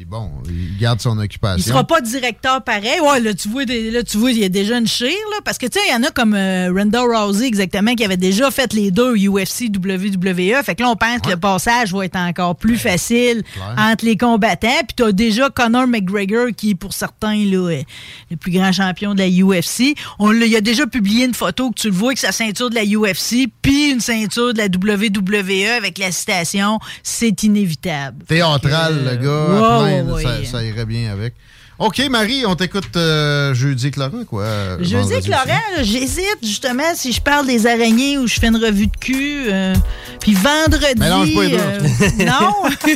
Puis 0.06 0.12
bon, 0.12 0.30
il 0.48 0.78
garde 0.78 1.02
son 1.02 1.18
occupation. 1.18 1.58
Il 1.58 1.64
sera 1.64 1.84
pas 1.84 2.00
directeur 2.00 2.64
pareil. 2.64 3.00
Ouais, 3.02 3.20
là, 3.20 3.34
tu 3.34 3.50
vois, 3.50 3.66
des- 3.66 3.90
là, 3.90 4.04
tu 4.04 4.18
vois, 4.18 4.30
il 4.32 4.38
y 4.38 4.44
a 4.44 4.50
déjà 4.50 4.78
une 4.78 4.86
chire, 4.88 5.08
là. 5.32 5.38
Parce 5.44 5.58
que, 5.58 5.66
tu 5.66 5.80
sais, 5.80 5.86
il 5.90 5.92
y 5.94 5.96
en 5.96 6.04
a 6.04 6.12
comme 6.12 6.36
euh, 6.36 6.72
Ronda 6.72 7.02
Rousey, 7.02 7.48
exactement, 7.48 7.96
qui 7.96 8.06
avait 8.06 8.16
déjà 8.18 8.52
fait 8.52 8.72
les 8.74 8.92
deux, 8.92 9.16
UFC, 9.18 9.68
WWE. 9.76 10.62
Fait 10.64 10.76
que 10.76 10.84
là, 10.84 10.90
on 10.92 10.96
pense 10.96 11.22
que 11.22 11.30
le 11.32 11.38
passage 11.38 11.92
va 11.92 12.06
être 12.06 12.18
encore 12.18 12.56
plus 12.56 12.78
facile 12.78 13.42
clair. 13.54 13.76
entre 13.80 14.06
les 14.06 14.16
combattants. 14.16 14.68
Puis 14.88 14.96
t'as 14.96 15.12
déjà 15.12 15.50
Conor 15.50 15.88
McGregor, 15.88 16.50
qui, 16.56 16.76
pour 16.76 16.94
certains, 16.94 17.44
là, 17.46 17.70
est 17.72 17.86
le 18.30 18.38
plus 18.38 18.52
grand 18.52 18.72
champion 18.72 19.16
de 19.16 19.20
la 19.24 19.28
UFC. 19.28 19.96
On 20.20 20.30
l'a- 20.30 20.46
il 20.46 20.56
a 20.56 20.62
déjà 20.62 20.86
publié 20.86 21.26
une 21.26 21.34
photo 21.34 21.72
que 21.72 21.80
tu 21.82 21.88
le 21.88 21.94
vois 21.96 22.10
avec 22.10 22.20
sa 22.20 22.32
ceinture 22.32 22.70
de 22.70 22.76
la 22.76 22.84
UFC, 22.86 23.48
puis 23.64 23.90
une 23.92 24.02
ceinture 24.02 24.54
de 24.54 24.60
la 24.60 24.68
WWE 24.68 25.68
avec 25.78 25.98
la 25.98 26.12
citation 26.12 26.78
«C'est 27.04 27.42
inévitable». 27.42 28.24
Théâtral, 28.28 29.04
le 29.04 29.16
gars. 29.16 29.82
ouais, 29.84 29.95
Ça, 30.24 30.46
ça 30.52 30.64
irait 30.64 30.86
bien 30.86 31.12
avec. 31.12 31.34
OK, 31.78 32.02
Marie, 32.10 32.46
on 32.46 32.56
t'écoute 32.56 32.96
euh, 32.96 33.54
jeudi 33.54 33.88
avec 33.88 33.98
Laurent, 33.98 34.24
quoi. 34.26 34.46
Je 34.80 34.86
dis 34.86 34.94
vendredi 34.94 35.26
que 35.28 35.32
Laurent, 35.32 35.84
j'hésite 35.84 36.38
justement 36.42 36.84
si 36.96 37.12
je 37.12 37.20
parle 37.22 37.46
des 37.48 37.68
araignées 37.68 38.18
ou 38.18 38.28
je 38.28 38.36
fais 38.40 38.48
une 38.48 38.56
revue 38.56 38.88
de 38.88 38.96
cul. 38.98 39.48
euh, 39.52 39.76
puis 40.22 40.34
vendredi. 40.36 40.98
Mélange 40.98 41.36
pas 41.36 41.44
les 41.44 41.50
deux. 41.50 41.58
euh, 41.58 42.26
non! 42.26 42.70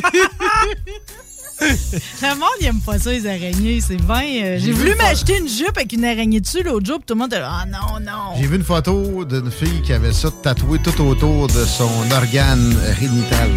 Le 2.22 2.34
monde, 2.38 2.48
il 2.60 2.66
aime 2.66 2.80
pas 2.80 2.98
ça, 2.98 3.10
les 3.10 3.26
araignées. 3.26 3.80
C'est 3.80 3.96
bien. 3.96 4.44
euh, 4.44 4.56
J'ai 4.58 4.72
voulu 4.72 4.94
m'acheter 4.96 5.38
une 5.38 5.48
jupe 5.48 5.76
avec 5.76 5.92
une 5.92 6.04
araignée 6.04 6.40
dessus 6.40 6.62
l'autre 6.62 6.86
jour, 6.86 6.98
puis 6.98 7.06
tout 7.06 7.14
le 7.14 7.20
monde 7.20 7.32
était 7.32 7.40
là, 7.40 7.50
Ah 7.62 7.66
non, 7.66 8.00
non. 8.00 8.34
J'ai 8.40 8.46
vu 8.46 8.56
une 8.56 8.64
photo 8.64 9.24
d'une 9.24 9.50
fille 9.50 9.82
qui 9.82 9.92
avait 9.92 10.12
ça 10.12 10.28
tatoué 10.42 10.78
tout 10.78 11.00
autour 11.02 11.46
de 11.48 11.64
son 11.64 11.90
organe 12.12 12.76
génital. 12.98 13.50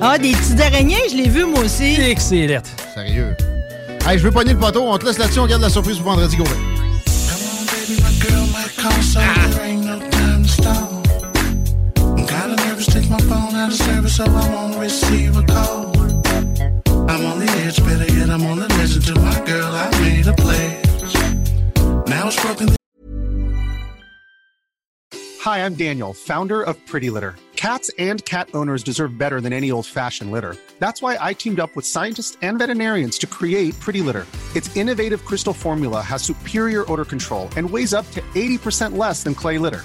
Ah, 0.00 0.18
des 0.18 0.32
petites 0.32 0.60
araignées, 0.60 0.96
je 1.10 1.16
l'ai 1.16 1.28
vu 1.28 1.44
moi 1.44 1.60
aussi. 1.60 1.96
Excellent. 2.00 2.62
Sérieux. 2.94 3.36
Hey, 4.06 4.18
je 4.18 4.24
veux 4.24 4.30
pogner 4.30 4.52
le 4.52 4.58
poteau. 4.58 4.82
On 4.82 4.96
te 4.98 5.06
laisse 5.06 5.18
là-dessus. 5.18 5.40
On 5.40 5.46
garde 5.46 5.62
la 5.62 5.70
surprise 5.70 5.98
pour 5.98 6.06
vendredi. 6.12 6.36
Kinda 6.36 6.50
I'm 17.08 17.24
on 17.24 17.38
the 17.38 17.50
edge, 17.64 17.78
better 17.78 18.12
yet, 18.12 18.28
I'm 18.28 18.44
on 18.44 18.58
the. 18.58 18.68
To 18.68 19.14
my 19.20 19.46
girl, 19.46 19.70
I 19.72 19.90
made 20.00 20.26
a 20.26 20.32
pledge. 20.34 21.14
Now 22.08 22.28
it's 22.28 22.42
broken. 22.42 22.76
Hi, 25.40 25.64
I'm 25.64 25.74
Daniel, 25.74 26.12
founder 26.12 26.62
of 26.62 26.84
Pretty 26.86 27.10
Litter. 27.10 27.36
Cats 27.56 27.90
and 27.98 28.24
cat 28.24 28.48
owners 28.54 28.82
deserve 28.82 29.16
better 29.16 29.40
than 29.40 29.52
any 29.52 29.70
old 29.70 29.86
fashioned 29.86 30.30
litter. 30.30 30.56
That's 30.78 31.00
why 31.00 31.16
I 31.20 31.32
teamed 31.32 31.60
up 31.60 31.74
with 31.74 31.86
scientists 31.86 32.36
and 32.42 32.58
veterinarians 32.58 33.18
to 33.18 33.26
create 33.26 33.78
Pretty 33.80 34.00
Litter. 34.00 34.26
Its 34.54 34.74
innovative 34.76 35.24
crystal 35.24 35.54
formula 35.54 36.02
has 36.02 36.22
superior 36.22 36.90
odor 36.92 37.04
control 37.04 37.48
and 37.56 37.70
weighs 37.70 37.94
up 37.94 38.10
to 38.12 38.20
80% 38.34 38.96
less 38.96 39.22
than 39.22 39.34
clay 39.34 39.58
litter. 39.58 39.84